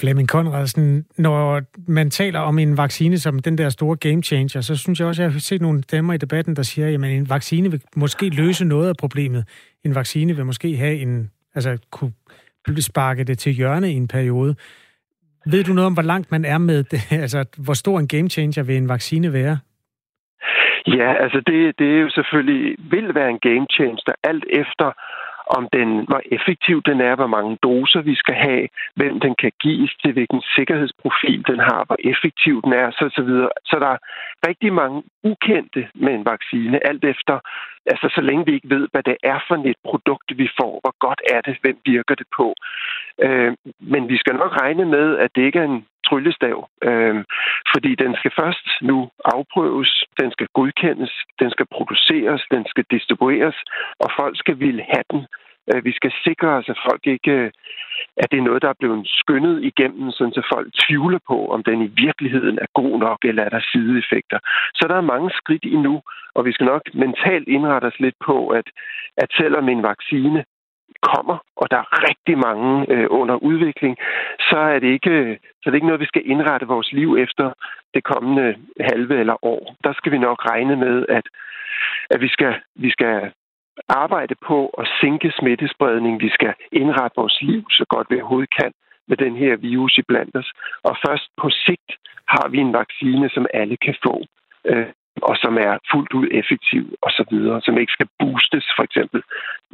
Flemming 0.00 0.28
Konradsen, 0.28 1.04
når 1.18 1.60
man 1.88 2.10
taler 2.10 2.40
om 2.40 2.58
en 2.58 2.76
vaccine 2.76 3.18
som 3.18 3.38
den 3.38 3.58
der 3.58 3.68
store 3.68 3.96
game 3.96 4.22
changer, 4.22 4.60
så 4.60 4.76
synes 4.76 5.00
jeg 5.00 5.08
også, 5.08 5.22
at 5.22 5.24
jeg 5.24 5.32
har 5.32 5.40
set 5.40 5.62
nogle 5.62 5.82
stemmer 5.82 6.14
i 6.14 6.16
debatten, 6.16 6.56
der 6.56 6.62
siger, 6.62 6.88
at 6.88 6.94
en 6.94 7.30
vaccine 7.30 7.70
vil 7.70 7.82
måske 7.96 8.28
løse 8.28 8.64
noget 8.64 8.88
af 8.88 8.94
problemet. 8.96 9.44
En 9.84 9.94
vaccine 9.94 10.36
vil 10.36 10.46
måske 10.46 10.76
have 10.76 10.96
en, 10.98 11.30
altså 11.54 11.78
kunne 11.90 12.12
sparke 12.80 13.24
det 13.24 13.38
til 13.38 13.52
hjørne 13.52 13.92
i 13.92 13.94
en 13.94 14.08
periode. 14.08 14.54
Ved 15.46 15.64
du 15.64 15.72
noget 15.72 15.86
om, 15.86 15.92
hvor 15.92 16.02
langt 16.02 16.30
man 16.30 16.44
er 16.44 16.58
med 16.58 16.84
det? 16.84 17.00
Altså, 17.22 17.44
hvor 17.64 17.74
stor 17.74 17.98
en 17.98 18.08
game 18.08 18.30
changer 18.30 18.62
vil 18.62 18.76
en 18.76 18.88
vaccine 18.88 19.32
være? 19.32 19.58
Ja, 20.86 21.22
altså 21.22 21.42
det, 21.46 21.78
det 21.78 21.88
er 21.96 22.00
jo 22.00 22.10
selvfølgelig, 22.10 22.76
vil 22.90 23.14
være 23.14 23.30
en 23.30 23.38
game 23.38 23.66
changer, 23.70 24.12
alt 24.24 24.44
efter 24.50 24.92
om 25.56 25.68
den, 25.72 25.88
hvor 26.08 26.22
effektiv 26.36 26.82
den 26.82 27.00
er, 27.00 27.14
hvor 27.16 27.26
mange 27.36 27.58
doser 27.62 28.00
vi 28.00 28.14
skal 28.14 28.34
have, 28.34 28.68
hvem 28.94 29.20
den 29.20 29.34
kan 29.42 29.52
gives 29.60 29.92
til, 30.02 30.12
hvilken 30.12 30.42
sikkerhedsprofil 30.56 31.44
den 31.50 31.58
har, 31.58 31.80
hvor 31.86 31.98
effektiv 32.12 32.62
den 32.64 32.72
er, 32.72 32.90
så, 32.90 33.04
så 33.16 33.22
videre. 33.22 33.50
Så 33.64 33.76
der 33.84 33.90
er 33.96 34.00
rigtig 34.48 34.72
mange 34.72 35.02
ukendte 35.22 35.88
med 35.94 36.12
en 36.14 36.24
vaccine, 36.24 36.86
alt 36.86 37.04
efter, 37.04 37.38
altså 37.92 38.06
så 38.14 38.20
længe 38.20 38.46
vi 38.46 38.52
ikke 38.54 38.70
ved, 38.76 38.88
hvad 38.92 39.02
det 39.02 39.16
er 39.22 39.38
for 39.48 39.56
et 39.72 39.80
produkt, 39.84 40.28
vi 40.42 40.48
får, 40.60 40.72
hvor 40.82 40.94
godt 41.06 41.20
er 41.34 41.40
det, 41.40 41.56
hvem 41.62 41.78
virker 41.84 42.14
det 42.14 42.26
på. 42.36 42.54
Øh, 43.24 43.52
men 43.80 44.08
vi 44.08 44.16
skal 44.16 44.34
nok 44.34 44.52
regne 44.62 44.84
med, 44.84 45.06
at 45.18 45.30
det 45.34 45.42
ikke 45.42 45.58
er 45.58 45.70
en 45.74 45.84
tryllestav, 46.08 46.68
øh, 46.88 47.24
fordi 47.74 47.94
den 47.94 48.12
skal 48.18 48.32
først 48.40 48.66
nu 48.82 49.10
afprøves, 49.24 50.04
den 50.20 50.30
skal 50.30 50.48
godkendes, 50.54 51.12
den 51.40 51.50
skal 51.50 51.66
produceres, 51.76 52.42
den 52.50 52.64
skal 52.66 52.84
distribueres, 52.90 53.56
og 54.00 54.08
folk 54.18 54.38
skal 54.38 54.60
ville 54.60 54.82
have 54.92 55.04
den 55.12 55.22
Øh, 55.70 55.84
vi 55.84 55.92
skal 55.92 56.12
sikre 56.24 56.48
os, 56.48 56.68
at 56.68 56.78
folk 56.88 57.06
ikke 57.06 57.30
øh, 57.30 57.50
at 58.16 58.30
det 58.30 58.38
er 58.38 58.48
noget, 58.48 58.62
der 58.62 58.68
er 58.68 58.80
blevet 58.80 59.02
skyndet 59.20 59.64
igennem, 59.64 60.10
sådan 60.10 60.32
så 60.32 60.42
folk 60.54 60.68
tvivler 60.84 61.18
på, 61.30 61.38
om 61.54 61.62
den 61.64 61.82
i 61.82 61.90
virkeligheden 62.04 62.58
er 62.58 62.70
god 62.74 62.98
nok, 62.98 63.18
eller 63.24 63.42
er 63.42 63.48
der 63.48 63.68
sideeffekter. 63.72 64.38
Så 64.74 64.84
der 64.88 64.96
er 64.96 65.10
mange 65.14 65.30
skridt 65.30 65.64
endnu, 65.64 66.02
og 66.34 66.44
vi 66.44 66.52
skal 66.52 66.66
nok 66.66 66.82
mentalt 66.94 67.48
indrette 67.48 67.86
os 67.86 68.00
lidt 68.00 68.18
på, 68.26 68.48
at, 68.48 68.68
at 69.16 69.30
selvom 69.40 69.68
en 69.68 69.82
vaccine 69.82 70.44
kommer, 71.02 71.38
og 71.56 71.70
der 71.70 71.76
er 71.76 72.08
rigtig 72.08 72.38
mange 72.38 72.92
øh, 72.92 73.06
under 73.10 73.34
udvikling, 73.34 73.96
så 74.50 74.58
er, 74.58 74.78
det 74.78 74.90
ikke, 74.96 75.38
så 75.60 75.64
er 75.66 75.70
det 75.70 75.76
ikke 75.76 75.86
noget, 75.86 76.00
vi 76.00 76.12
skal 76.12 76.22
indrette 76.24 76.66
vores 76.66 76.92
liv 76.92 77.16
efter 77.18 77.52
det 77.94 78.04
kommende 78.04 78.56
halve 78.80 79.20
eller 79.20 79.44
år. 79.44 79.76
Der 79.84 79.92
skal 79.92 80.12
vi 80.12 80.18
nok 80.18 80.38
regne 80.50 80.76
med, 80.76 81.06
at, 81.08 81.26
at 82.10 82.20
vi, 82.20 82.28
skal, 82.28 82.54
vi 82.74 82.90
skal 82.90 83.32
arbejde 83.88 84.34
på 84.46 84.66
at 84.66 84.88
sænke 85.00 85.32
smittespredning. 85.38 86.20
Vi 86.20 86.28
skal 86.28 86.54
indrette 86.72 87.16
vores 87.16 87.38
liv 87.42 87.62
så 87.70 87.84
godt 87.88 88.06
vi 88.10 88.20
overhovedet 88.20 88.54
kan 88.60 88.72
med 89.08 89.16
den 89.16 89.36
her 89.36 89.56
virus 89.56 89.98
i 89.98 90.02
blandt 90.02 90.36
os. 90.36 90.52
Og 90.82 90.96
først 91.06 91.28
på 91.42 91.50
sigt 91.50 91.90
har 92.28 92.48
vi 92.48 92.58
en 92.58 92.72
vaccine, 92.72 93.30
som 93.30 93.46
alle 93.54 93.76
kan 93.76 93.94
få, 94.06 94.24
øh, 94.64 94.86
og 95.22 95.36
som 95.36 95.58
er 95.58 95.78
fuldt 95.92 96.12
ud 96.14 96.28
effektiv 96.30 96.84
og 97.02 97.10
så 97.10 97.24
videre, 97.30 97.60
som 97.62 97.78
ikke 97.78 97.92
skal 97.92 98.08
boostes 98.18 98.66
for 98.76 98.82
eksempel 98.82 99.22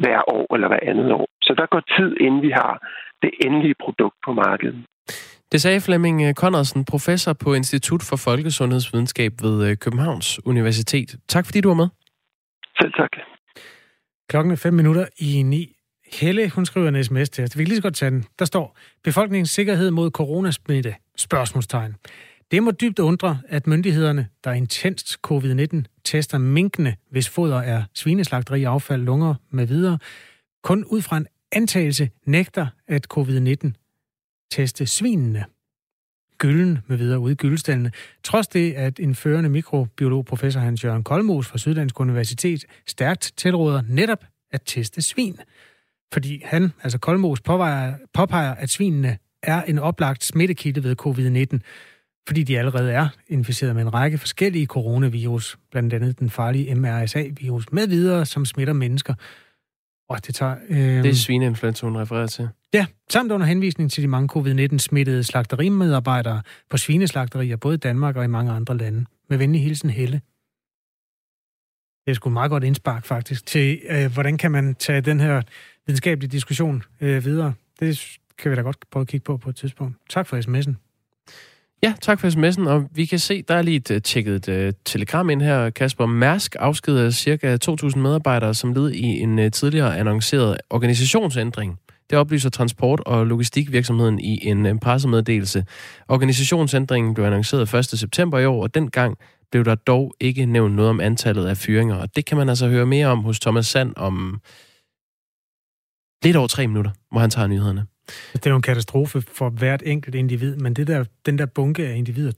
hver 0.02 0.20
år 0.36 0.54
eller 0.54 0.68
hver 0.68 0.82
andet 0.90 1.12
år. 1.12 1.26
Så 1.42 1.54
der 1.58 1.66
går 1.66 1.82
tid, 1.96 2.10
inden 2.20 2.42
vi 2.42 2.50
har 2.50 2.74
det 3.22 3.30
endelige 3.46 3.74
produkt 3.84 4.16
på 4.26 4.32
markedet. 4.32 4.84
Det 5.52 5.62
sagde 5.62 5.80
Flemming 5.80 6.34
Conradsen, 6.34 6.84
professor 6.84 7.32
på 7.32 7.54
Institut 7.54 8.02
for 8.08 8.16
Folkesundhedsvidenskab 8.16 9.32
ved 9.42 9.70
øh, 9.70 9.76
Københavns 9.76 10.46
Universitet. 10.46 11.16
Tak 11.28 11.44
fordi 11.46 11.60
du 11.60 11.68
var 11.68 11.74
med. 11.74 11.88
Selv 12.80 12.92
tak. 12.92 13.10
Klokken 14.28 14.52
er 14.52 14.56
5 14.56 14.74
minutter 14.74 15.06
i 15.18 15.42
9. 15.42 15.76
Helle, 16.20 16.50
hun 16.50 16.66
skriver 16.66 16.88
en 16.88 17.04
sms 17.04 17.30
til 17.30 17.44
os. 17.44 17.58
Vi 17.58 17.64
kan 17.64 17.68
lige 17.68 17.76
så 17.76 17.82
godt 17.82 17.94
tage 17.94 18.10
den. 18.10 18.24
Der 18.38 18.44
står, 18.44 18.78
befolkningens 19.04 19.50
sikkerhed 19.50 19.90
mod 19.90 20.10
coronasmitte? 20.10 20.94
Spørgsmålstegn. 21.16 21.94
Det 22.50 22.62
må 22.62 22.70
dybt 22.70 22.98
undre, 22.98 23.38
at 23.48 23.66
myndighederne, 23.66 24.28
der 24.44 24.52
intenst 24.52 25.18
covid-19 25.26 25.82
tester 26.04 26.38
minkene, 26.38 26.96
hvis 27.10 27.28
foder 27.28 27.58
er 27.58 27.84
svineslagteri, 27.94 28.64
affald, 28.64 29.02
lunger 29.02 29.34
med 29.50 29.66
videre, 29.66 29.98
kun 30.62 30.84
ud 30.84 31.02
fra 31.02 31.16
en 31.16 31.26
antagelse 31.52 32.10
nægter, 32.26 32.66
at 32.88 33.06
covid-19 33.14 33.72
teste 34.50 34.86
svinene 34.86 35.44
gylden 36.38 36.78
med 36.86 36.96
videre 36.96 37.18
ude 37.18 37.32
i 37.32 37.36
gyldestallene. 37.36 37.92
Trods 38.24 38.48
det, 38.48 38.72
at 38.72 39.00
en 39.00 39.14
førende 39.14 39.50
mikrobiolog, 39.50 40.24
professor 40.24 40.60
Hans 40.60 40.84
Jørgen 40.84 41.04
Kolmos 41.04 41.46
fra 41.46 41.58
Syddansk 41.58 42.00
Universitet, 42.00 42.64
stærkt 42.86 43.32
tilråder 43.36 43.82
netop 43.88 44.24
at 44.52 44.62
teste 44.66 45.02
svin. 45.02 45.38
Fordi 46.12 46.42
han, 46.44 46.72
altså 46.82 46.98
Kolmos, 46.98 47.40
påpeger, 47.40 47.94
påpeger, 48.12 48.54
at 48.54 48.70
svinene 48.70 49.18
er 49.42 49.62
en 49.62 49.78
oplagt 49.78 50.24
smittekilde 50.24 50.84
ved 50.84 50.96
covid-19, 51.06 51.58
fordi 52.26 52.42
de 52.42 52.58
allerede 52.58 52.92
er 52.92 53.08
inficeret 53.28 53.74
med 53.74 53.82
en 53.82 53.94
række 53.94 54.18
forskellige 54.18 54.66
coronavirus, 54.66 55.58
blandt 55.70 55.92
andet 55.92 56.18
den 56.18 56.30
farlige 56.30 56.74
MRSA-virus 56.74 57.72
med 57.72 57.86
videre, 57.86 58.26
som 58.26 58.44
smitter 58.44 58.72
mennesker. 58.72 59.14
Og 60.08 60.26
det 60.26 60.34
tager... 60.34 60.56
Øh... 60.68 60.78
Det 60.78 61.06
er 61.06 61.14
svineinfluenza, 61.14 61.86
hun 61.86 61.96
refererer 61.96 62.26
til. 62.26 62.48
Ja, 62.74 62.86
samt 63.10 63.32
under 63.32 63.46
henvisning 63.46 63.90
til 63.90 64.02
de 64.02 64.08
mange 64.08 64.28
covid-19-smittede 64.28 65.24
slagterimedarbejdere 65.24 66.42
på 66.70 66.76
svineslagterier, 66.76 67.56
både 67.56 67.74
i 67.74 67.78
Danmark 67.78 68.16
og 68.16 68.24
i 68.24 68.26
mange 68.26 68.52
andre 68.52 68.76
lande. 68.76 69.04
Med 69.30 69.38
venlig 69.38 69.62
hilsen 69.62 69.90
Helle. 69.90 70.20
Det 72.04 72.10
er 72.10 72.14
sgu 72.14 72.30
meget 72.30 72.50
godt 72.50 72.64
indspark 72.64 73.04
faktisk 73.04 73.46
til, 73.46 73.80
øh, 73.88 74.12
hvordan 74.12 74.38
kan 74.38 74.50
man 74.50 74.74
tage 74.74 75.00
den 75.00 75.20
her 75.20 75.42
videnskabelige 75.86 76.30
diskussion 76.30 76.82
øh, 77.00 77.24
videre. 77.24 77.54
Det 77.80 78.18
kan 78.38 78.50
vi 78.50 78.56
da 78.56 78.60
godt 78.60 78.76
prøve 78.90 79.00
at 79.00 79.08
kigge 79.08 79.24
på 79.24 79.36
på 79.36 79.50
et 79.50 79.56
tidspunkt. 79.56 79.96
Tak 80.10 80.26
for 80.26 80.36
sms'en. 80.36 80.83
Ja, 81.84 81.94
tak 82.00 82.20
for 82.20 82.28
sms'en, 82.28 82.68
og 82.68 82.84
vi 82.94 83.04
kan 83.04 83.18
se, 83.18 83.42
der 83.42 83.54
er 83.54 83.62
lige 83.62 83.76
et 83.76 83.90
uh, 83.90 83.98
tjekket 83.98 84.48
uh, 84.48 84.72
telegram 84.84 85.30
ind 85.30 85.42
her, 85.42 85.70
Kasper. 85.70 86.06
Mærsk 86.06 86.56
afskeder 86.58 87.10
ca. 87.10 87.58
2.000 87.70 87.98
medarbejdere 87.98 88.54
som 88.54 88.72
led 88.72 88.90
i 88.90 89.02
en 89.02 89.38
uh, 89.38 89.50
tidligere 89.50 89.98
annonceret 89.98 90.56
organisationsændring. 90.70 91.78
Det 92.10 92.18
oplyser 92.18 92.50
transport- 92.50 93.00
og 93.06 93.26
logistikvirksomheden 93.26 94.18
i 94.18 94.46
en 94.46 94.66
uh, 94.66 94.78
pressemeddelelse. 94.78 95.64
Organisationsændringen 96.08 97.14
blev 97.14 97.24
annonceret 97.24 97.74
1. 97.74 97.84
september 97.84 98.38
i 98.38 98.46
år, 98.46 98.62
og 98.62 98.74
dengang 98.74 99.16
blev 99.50 99.64
der 99.64 99.74
dog 99.74 100.14
ikke 100.20 100.46
nævnt 100.46 100.74
noget 100.74 100.90
om 100.90 101.00
antallet 101.00 101.46
af 101.46 101.56
fyringer. 101.56 101.96
Og 101.96 102.16
det 102.16 102.26
kan 102.26 102.36
man 102.36 102.48
altså 102.48 102.68
høre 102.68 102.86
mere 102.86 103.06
om 103.06 103.18
hos 103.18 103.40
Thomas 103.40 103.66
Sand 103.66 103.92
om 103.96 104.40
lidt 106.24 106.36
over 106.36 106.46
tre 106.46 106.66
minutter, 106.66 106.90
hvor 107.10 107.20
han 107.20 107.30
tager 107.30 107.46
nyhederne. 107.46 107.86
Det 108.32 108.46
er 108.46 108.50
jo 108.50 108.56
en 108.56 108.62
katastrofe 108.62 109.22
for 109.32 109.50
hvert 109.50 109.82
enkelt 109.86 110.14
individ, 110.14 110.56
men 110.56 110.74
det 110.74 110.86
der, 110.86 111.04
den 111.26 111.38
der 111.38 111.46
bunke 111.46 111.86
af 111.88 111.96
individer, 111.96 112.32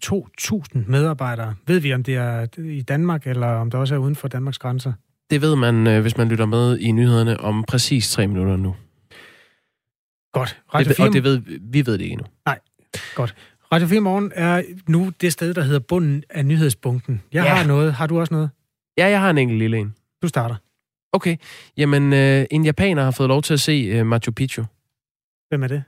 2.000 0.75 0.91
medarbejdere, 0.91 1.55
ved 1.67 1.81
vi, 1.81 1.95
om 1.95 2.03
det 2.03 2.15
er 2.15 2.47
i 2.59 2.83
Danmark, 2.83 3.27
eller 3.27 3.47
om 3.47 3.71
det 3.71 3.81
også 3.81 3.95
er 3.95 3.99
uden 3.99 4.17
for 4.17 4.29
Danmarks 4.29 4.59
grænser? 4.59 4.93
Det 5.31 5.41
ved 5.41 5.57
man, 5.57 5.87
øh, 5.87 6.01
hvis 6.01 6.17
man 6.17 6.29
lytter 6.29 6.47
med 6.47 6.79
i 6.79 6.93
nyhederne 6.93 7.41
om 7.41 7.65
præcis 7.69 8.11
tre 8.11 8.27
minutter 8.27 8.57
nu. 8.57 8.77
Godt. 10.33 10.61
Radio 10.75 10.95
4... 10.95 11.07
Og 11.07 11.13
det 11.13 11.25
ved, 11.25 11.41
vi 11.61 11.87
ved 11.87 11.93
det 11.93 12.01
ikke 12.01 12.13
endnu. 12.13 12.27
Nej, 12.47 12.59
godt. 13.15 13.35
Radio 13.73 13.89
4 13.89 14.01
Morgen 14.01 14.33
er 14.35 14.63
nu 14.89 15.13
det 15.21 15.33
sted, 15.33 15.55
der 15.55 15.63
hedder 15.63 15.79
bunden 15.79 16.23
af 16.31 16.47
nyhedsbunken. 16.47 17.23
Jeg 17.33 17.45
ja. 17.45 17.55
har 17.55 17.67
noget. 17.67 17.93
Har 17.93 18.07
du 18.07 18.21
også 18.21 18.35
noget? 18.35 18.51
Ja, 18.99 19.07
jeg 19.07 19.21
har 19.21 19.31
en 19.31 19.39
enkelt 19.39 19.59
lille 19.59 19.79
en. 19.79 19.95
Du 20.23 20.29
starter. 20.29 20.55
Okay. 21.13 21.37
Jamen, 21.77 22.13
øh, 22.13 22.47
en 22.51 22.65
japaner 22.65 23.05
har 23.05 23.11
fået 23.11 23.29
lov 23.29 23.43
til 23.43 23.55
at 23.55 23.61
se 23.61 23.73
øh, 23.73 24.07
Machu 24.07 24.33
Picchu. 24.33 24.65
Hvem 25.49 25.63
er 25.63 25.69
det? 25.69 25.83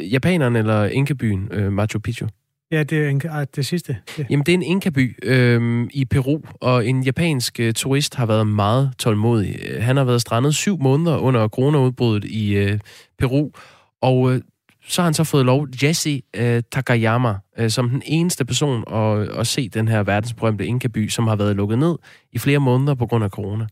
Japanerne 0.00 0.58
eller 0.58 0.84
Inkabyen 0.84 1.48
øh, 1.50 1.72
Machu 1.72 1.98
Picchu? 1.98 2.26
Ja, 2.70 2.82
det 2.82 3.04
er 3.04 3.08
Inka, 3.08 3.44
det 3.44 3.66
sidste. 3.66 3.96
Ja. 4.18 4.24
Jamen, 4.30 4.46
det 4.46 4.52
er 4.52 4.56
en 4.56 4.62
Inkaby 4.62 5.18
øh, 5.22 5.88
i 5.92 6.04
Peru, 6.04 6.40
og 6.60 6.86
en 6.86 7.02
japansk 7.02 7.60
øh, 7.60 7.72
turist 7.72 8.14
har 8.14 8.26
været 8.26 8.46
meget 8.46 8.92
tålmodig. 8.98 9.82
Han 9.84 9.96
har 9.96 10.04
været 10.04 10.20
strandet 10.20 10.54
syv 10.54 10.78
måneder 10.80 11.16
under 11.16 11.48
coronaudbruddet 11.48 12.24
i 12.24 12.54
øh, 12.56 12.78
Peru, 13.18 13.50
og 14.00 14.32
øh, 14.32 14.40
så 14.88 15.02
har 15.02 15.06
han 15.06 15.14
så 15.14 15.24
fået 15.24 15.46
lov, 15.46 15.68
Jesse 15.82 16.22
øh, 16.36 16.62
Takayama, 16.72 17.34
øh, 17.58 17.70
som 17.70 17.88
den 17.88 18.02
eneste 18.04 18.44
person 18.44 18.84
at, 18.94 19.28
at 19.28 19.46
se 19.46 19.68
den 19.68 19.88
her 19.88 20.02
verdensberømte 20.02 20.66
Inkaby, 20.66 21.08
som 21.08 21.26
har 21.26 21.36
været 21.36 21.56
lukket 21.56 21.78
ned 21.78 21.98
i 22.32 22.38
flere 22.38 22.58
måneder 22.58 22.94
på 22.94 23.06
grund 23.06 23.24
af 23.24 23.30
corona. 23.30 23.66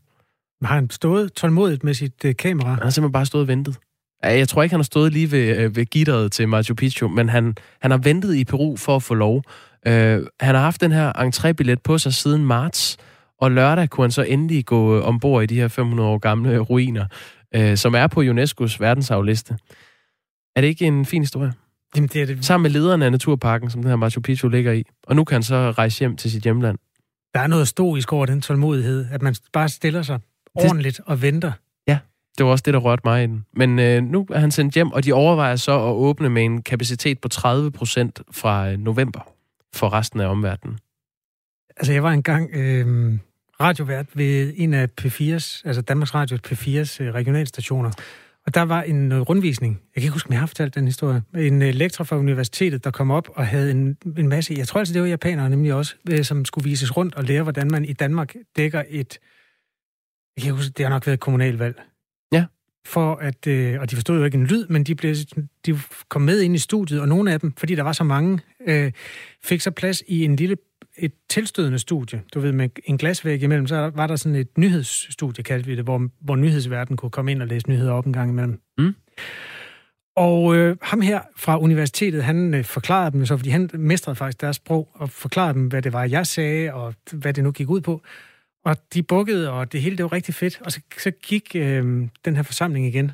Har 0.63 0.75
han 0.75 0.89
stået 0.89 1.33
tålmodigt 1.33 1.83
med 1.83 1.93
sit 1.93 2.25
øh, 2.25 2.35
kamera? 2.35 2.69
Han 2.69 2.83
har 2.83 2.89
simpelthen 2.89 3.11
bare 3.11 3.25
stået 3.25 3.41
og 3.41 3.47
ventet. 3.47 3.77
Jeg 4.23 4.49
tror 4.49 4.63
ikke, 4.63 4.73
han 4.73 4.79
har 4.79 4.83
stået 4.83 5.13
lige 5.13 5.31
ved, 5.31 5.57
øh, 5.57 5.75
ved 5.75 5.85
gitteret 5.85 6.31
til 6.31 6.47
Machu 6.47 6.75
Picchu, 6.75 7.07
men 7.07 7.29
han, 7.29 7.55
han 7.81 7.91
har 7.91 7.97
ventet 7.97 8.35
i 8.35 8.43
Peru 8.43 8.75
for 8.75 8.95
at 8.95 9.03
få 9.03 9.13
lov. 9.13 9.35
Uh, 9.87 9.93
han 10.39 10.55
har 10.55 10.59
haft 10.59 10.81
den 10.81 10.91
her 10.91 11.13
entrébillet 11.13 11.79
på 11.83 11.97
sig 11.97 12.13
siden 12.13 12.45
marts, 12.45 12.97
og 13.39 13.51
lørdag 13.51 13.89
kunne 13.89 14.03
han 14.03 14.11
så 14.11 14.21
endelig 14.21 14.65
gå 14.65 14.97
øh, 14.97 15.07
ombord 15.07 15.43
i 15.43 15.45
de 15.45 15.55
her 15.55 15.67
500 15.67 16.09
år 16.09 16.17
gamle 16.17 16.59
ruiner, 16.59 17.05
uh, 17.57 17.75
som 17.75 17.95
er 17.95 18.07
på 18.07 18.21
UNESCO's 18.21 18.77
verdensarvliste. 18.79 19.57
Er 20.55 20.61
det 20.61 20.67
ikke 20.67 20.85
en 20.85 21.05
fin 21.05 21.21
historie? 21.21 21.53
Jamen, 21.95 22.09
det 22.13 22.21
er 22.21 22.25
det. 22.25 22.45
Sammen 22.45 22.63
med 22.63 22.71
lederne 22.71 23.05
af 23.05 23.11
naturparken, 23.11 23.69
som 23.69 23.81
den 23.81 23.89
her 23.89 23.95
Machu 23.95 24.21
Picchu 24.21 24.49
ligger 24.49 24.71
i. 24.71 24.83
Og 25.07 25.15
nu 25.15 25.23
kan 25.23 25.35
han 25.35 25.43
så 25.43 25.71
rejse 25.71 25.99
hjem 25.99 26.17
til 26.17 26.31
sit 26.31 26.43
hjemland. 26.43 26.77
Der 27.33 27.39
er 27.39 27.47
noget 27.47 27.67
stoisk 27.67 28.13
over 28.13 28.25
den 28.25 28.41
tålmodighed, 28.41 29.05
at 29.11 29.21
man 29.21 29.35
bare 29.53 29.69
stiller 29.69 30.01
sig 30.01 30.19
ordentligt 30.55 30.97
det... 30.97 31.05
og 31.05 31.21
venter. 31.21 31.51
Det 32.37 32.45
var 32.45 32.51
også 32.51 32.63
det, 32.65 32.73
der 32.73 32.79
rørte 32.79 33.01
mig 33.05 33.23
i 33.23 33.27
den. 33.27 33.45
Men 33.53 33.79
øh, 33.79 34.03
nu 34.03 34.27
er 34.31 34.39
han 34.39 34.51
sendt 34.51 34.73
hjem, 34.73 34.91
og 34.91 35.05
de 35.05 35.13
overvejer 35.13 35.55
så 35.55 35.71
at 35.71 35.93
åbne 35.93 36.29
med 36.29 36.43
en 36.43 36.61
kapacitet 36.61 37.19
på 37.19 37.27
30 37.27 37.71
procent 37.71 38.21
fra 38.31 38.71
øh, 38.71 38.77
november 38.79 39.19
for 39.73 39.93
resten 39.93 40.19
af 40.19 40.27
omverdenen. 40.27 40.79
Altså, 41.77 41.93
jeg 41.93 42.03
var 42.03 42.11
engang 42.11 42.49
øh, 42.53 43.13
radiovært 43.61 44.05
ved 44.13 44.53
en 44.55 44.73
af 44.73 44.87
P4's, 45.01 45.61
altså 45.65 45.81
Danmarks 45.81 46.15
Radios 46.15 46.39
P4's 46.47 47.03
øh, 47.03 47.13
regionalstationer, 47.13 47.91
og 48.45 48.55
der 48.55 48.61
var 48.61 48.81
en 48.81 49.23
rundvisning. 49.23 49.73
Jeg 49.73 50.01
kan 50.01 50.03
ikke 50.03 50.13
huske, 50.13 50.27
om 50.27 50.33
jeg 50.33 50.39
har 50.39 50.47
fortalt 50.47 50.75
den 50.75 50.85
historie. 50.85 51.23
En 51.35 51.61
øh, 51.61 51.73
lektor 51.73 52.03
fra 52.03 52.17
universitetet, 52.17 52.83
der 52.83 52.91
kom 52.91 53.11
op 53.11 53.29
og 53.35 53.47
havde 53.47 53.71
en, 53.71 53.97
en 54.17 54.29
masse, 54.29 54.53
jeg 54.57 54.67
tror 54.67 54.79
altså, 54.79 54.93
det 54.93 55.01
var 55.01 55.07
japanere 55.07 55.49
nemlig 55.49 55.73
også, 55.73 55.95
øh, 56.11 56.23
som 56.23 56.45
skulle 56.45 56.69
vises 56.69 56.97
rundt 56.97 57.15
og 57.15 57.23
lære, 57.23 57.43
hvordan 57.43 57.71
man 57.71 57.85
i 57.85 57.93
Danmark 57.93 58.35
dækker 58.57 58.83
et, 58.89 59.19
jeg 60.37 60.43
kan 60.43 60.53
huske, 60.53 60.73
det 60.77 60.85
har 60.85 60.89
nok 60.89 61.07
været 61.07 61.13
et 61.13 61.19
kommunalvalg 61.19 61.81
for 62.85 63.15
at, 63.15 63.47
øh, 63.47 63.79
og 63.79 63.91
de 63.91 63.95
forstod 63.95 64.17
jo 64.17 64.25
ikke 64.25 64.37
en 64.37 64.45
lyd, 64.45 64.65
men 64.67 64.83
de, 64.83 64.95
blev, 64.95 65.15
de 65.65 65.79
kom 66.09 66.21
med 66.21 66.41
ind 66.41 66.55
i 66.55 66.57
studiet, 66.57 67.01
og 67.01 67.07
nogle 67.07 67.33
af 67.33 67.39
dem, 67.39 67.53
fordi 67.57 67.75
der 67.75 67.83
var 67.83 67.93
så 67.93 68.03
mange, 68.03 68.39
øh, 68.67 68.91
fik 69.43 69.61
så 69.61 69.71
plads 69.71 70.03
i 70.07 70.25
en 70.25 70.35
lille, 70.35 70.57
et 70.97 71.11
tilstødende 71.29 71.79
studie. 71.79 72.21
Du 72.33 72.39
ved, 72.39 72.51
med 72.51 72.69
en 72.85 72.97
glasvæg 72.97 73.43
imellem, 73.43 73.67
så 73.67 73.91
var 73.95 74.07
der 74.07 74.15
sådan 74.15 74.35
et 74.35 74.57
nyhedsstudie, 74.57 75.43
kaldte 75.43 75.67
vi 75.67 75.75
det, 75.75 75.83
hvor, 75.83 76.09
hvor 76.21 76.35
nyhedsverden 76.35 76.97
kunne 76.97 77.09
komme 77.09 77.31
ind 77.31 77.41
og 77.41 77.47
læse 77.47 77.69
nyheder 77.69 77.91
op 77.91 78.05
en 78.05 78.13
gang 78.13 78.29
imellem. 78.29 78.59
Mm. 78.77 78.95
Og 80.15 80.55
øh, 80.55 80.77
ham 80.81 81.01
her 81.01 81.19
fra 81.37 81.59
universitetet, 81.59 82.23
han 82.23 82.53
øh, 82.53 82.63
forklarede 82.63 83.11
dem 83.11 83.25
så, 83.25 83.37
fordi 83.37 83.49
han 83.49 83.69
mestrede 83.73 84.15
faktisk 84.15 84.41
deres 84.41 84.55
sprog, 84.55 84.89
og 84.93 85.09
forklarede 85.09 85.53
dem, 85.53 85.67
hvad 85.67 85.81
det 85.81 85.93
var, 85.93 86.03
jeg 86.03 86.27
sagde, 86.27 86.73
og 86.73 86.93
hvad 87.11 87.33
det 87.33 87.43
nu 87.43 87.51
gik 87.51 87.69
ud 87.69 87.81
på. 87.81 88.01
Og 88.65 88.77
de 88.93 89.03
bukkede, 89.03 89.51
og 89.51 89.71
det 89.71 89.81
hele 89.81 89.97
det 89.97 90.03
var 90.03 90.11
rigtig 90.11 90.33
fedt. 90.33 90.61
Og 90.65 90.71
så, 90.71 90.81
så 90.97 91.11
gik 91.11 91.51
øh, 91.55 92.07
den 92.25 92.35
her 92.35 92.43
forsamling 92.43 92.85
igen. 92.85 93.11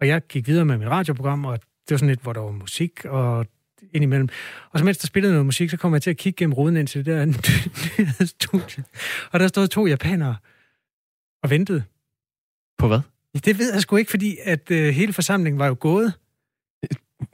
Og 0.00 0.08
jeg 0.08 0.22
gik 0.26 0.46
videre 0.46 0.64
med 0.64 0.78
mit 0.78 0.88
radioprogram, 0.88 1.44
og 1.44 1.58
det 1.58 1.90
var 1.90 1.96
sådan 1.96 2.08
lidt, 2.08 2.22
hvor 2.22 2.32
der 2.32 2.40
var 2.40 2.50
musik 2.50 3.04
og 3.04 3.46
indimellem. 3.92 4.28
Og 4.70 4.78
så 4.78 4.84
mens 4.84 4.98
der 4.98 5.06
spillede 5.06 5.32
noget 5.32 5.46
musik, 5.46 5.70
så 5.70 5.76
kom 5.76 5.92
jeg 5.94 6.02
til 6.02 6.10
at 6.10 6.16
kigge 6.16 6.36
gennem 6.36 6.54
ruden 6.54 6.76
ind 6.76 6.86
til 6.86 7.06
det 7.06 7.14
der 7.16 8.24
studie. 8.38 8.84
Og 9.32 9.40
der 9.40 9.48
stod 9.48 9.68
to 9.68 9.86
japanere 9.86 10.36
og 11.42 11.50
ventede. 11.50 11.84
På 12.78 12.86
hvad? 12.86 13.00
Det 13.44 13.58
ved 13.58 13.72
jeg 13.72 13.82
sgu 13.82 13.96
ikke, 13.96 14.10
fordi 14.10 14.36
at 14.44 14.70
øh, 14.70 14.94
hele 14.94 15.12
forsamlingen 15.12 15.58
var 15.58 15.66
jo 15.66 15.76
gået. 15.80 16.12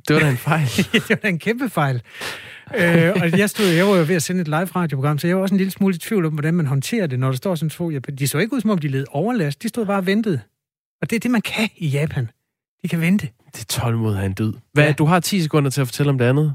Det 0.09 0.15
var 0.15 0.21
da 0.21 0.31
en 0.31 0.37
fejl. 0.37 0.67
det 0.93 1.09
var 1.09 1.17
da 1.17 1.29
en 1.29 1.39
kæmpe 1.39 1.69
fejl. 1.69 2.03
Øh, 2.77 3.12
og 3.23 3.39
jeg, 3.39 3.51
stod, 3.51 3.66
jeg 3.66 3.87
var 3.87 3.97
jo 3.97 4.05
ved 4.09 4.14
at 4.14 4.23
sende 4.23 4.41
et 4.41 4.49
live 4.49 4.64
radioprogram, 4.64 5.18
så 5.18 5.27
jeg 5.27 5.37
var 5.37 5.43
også 5.43 5.55
en 5.55 5.59
lille 5.59 5.71
smule 5.71 5.95
i 5.95 5.99
tvivl 5.99 6.25
om, 6.25 6.33
hvordan 6.33 6.55
man 6.55 6.66
håndterer 6.66 7.07
det, 7.07 7.18
når 7.18 7.29
der 7.29 7.37
står 7.37 7.55
sådan 7.55 7.71
to 7.71 7.91
Japan. 7.91 8.16
De 8.16 8.29
så 8.29 8.39
ikke 8.39 8.53
ud, 8.53 8.61
som 8.61 8.71
om 8.71 8.79
de 8.79 8.89
led 8.89 9.05
overlast. 9.11 9.62
De 9.62 9.68
stod 9.68 9.87
bare 9.87 9.99
og 9.99 10.07
ventede. 10.07 10.41
Og 11.03 11.11
det 11.11 11.16
er 11.16 11.21
det, 11.21 11.31
man 11.31 11.41
kan 11.41 11.68
i 11.77 11.89
Japan. 11.89 12.31
De 12.83 12.89
kan 12.89 13.01
vente. 13.01 13.29
Det 13.53 13.61
er 13.61 13.81
tålmod 13.81 14.16
af 14.16 14.27
en 14.27 14.33
død. 14.33 14.55
Hvad, 14.73 14.85
ja. 14.85 14.93
Du 14.93 15.05
har 15.05 15.21
10 15.21 15.43
sekunder 15.43 15.71
til 15.71 15.81
at 15.81 15.87
fortælle 15.87 16.11
om 16.11 16.18
det 16.18 16.25
andet. 16.25 16.55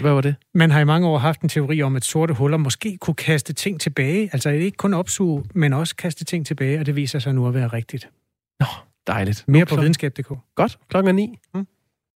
Hvad 0.00 0.12
var 0.12 0.20
det? 0.20 0.34
Man 0.54 0.70
har 0.70 0.80
i 0.80 0.84
mange 0.84 1.08
år 1.08 1.18
haft 1.18 1.40
en 1.40 1.48
teori 1.48 1.82
om, 1.82 1.96
at 1.96 2.04
sorte 2.04 2.34
huller 2.34 2.56
måske 2.56 2.96
kunne 3.00 3.14
kaste 3.14 3.52
ting 3.52 3.80
tilbage. 3.80 4.30
Altså 4.32 4.50
ikke 4.50 4.76
kun 4.76 4.94
opsuge, 4.94 5.44
men 5.54 5.72
også 5.72 5.96
kaste 5.96 6.24
ting 6.24 6.46
tilbage, 6.46 6.80
og 6.80 6.86
det 6.86 6.96
viser 6.96 7.18
sig 7.18 7.34
nu 7.34 7.48
at 7.48 7.54
være 7.54 7.68
rigtigt. 7.68 8.08
Nå, 8.60 8.66
dejligt. 9.06 9.44
Mere 9.48 9.66
på 9.66 9.76
videnskab.dk. 9.76 10.32
Godt. 10.54 10.78
Klokken 10.88 11.08
er 11.08 11.12
ni. 11.12 11.38
Mm. 11.54 11.66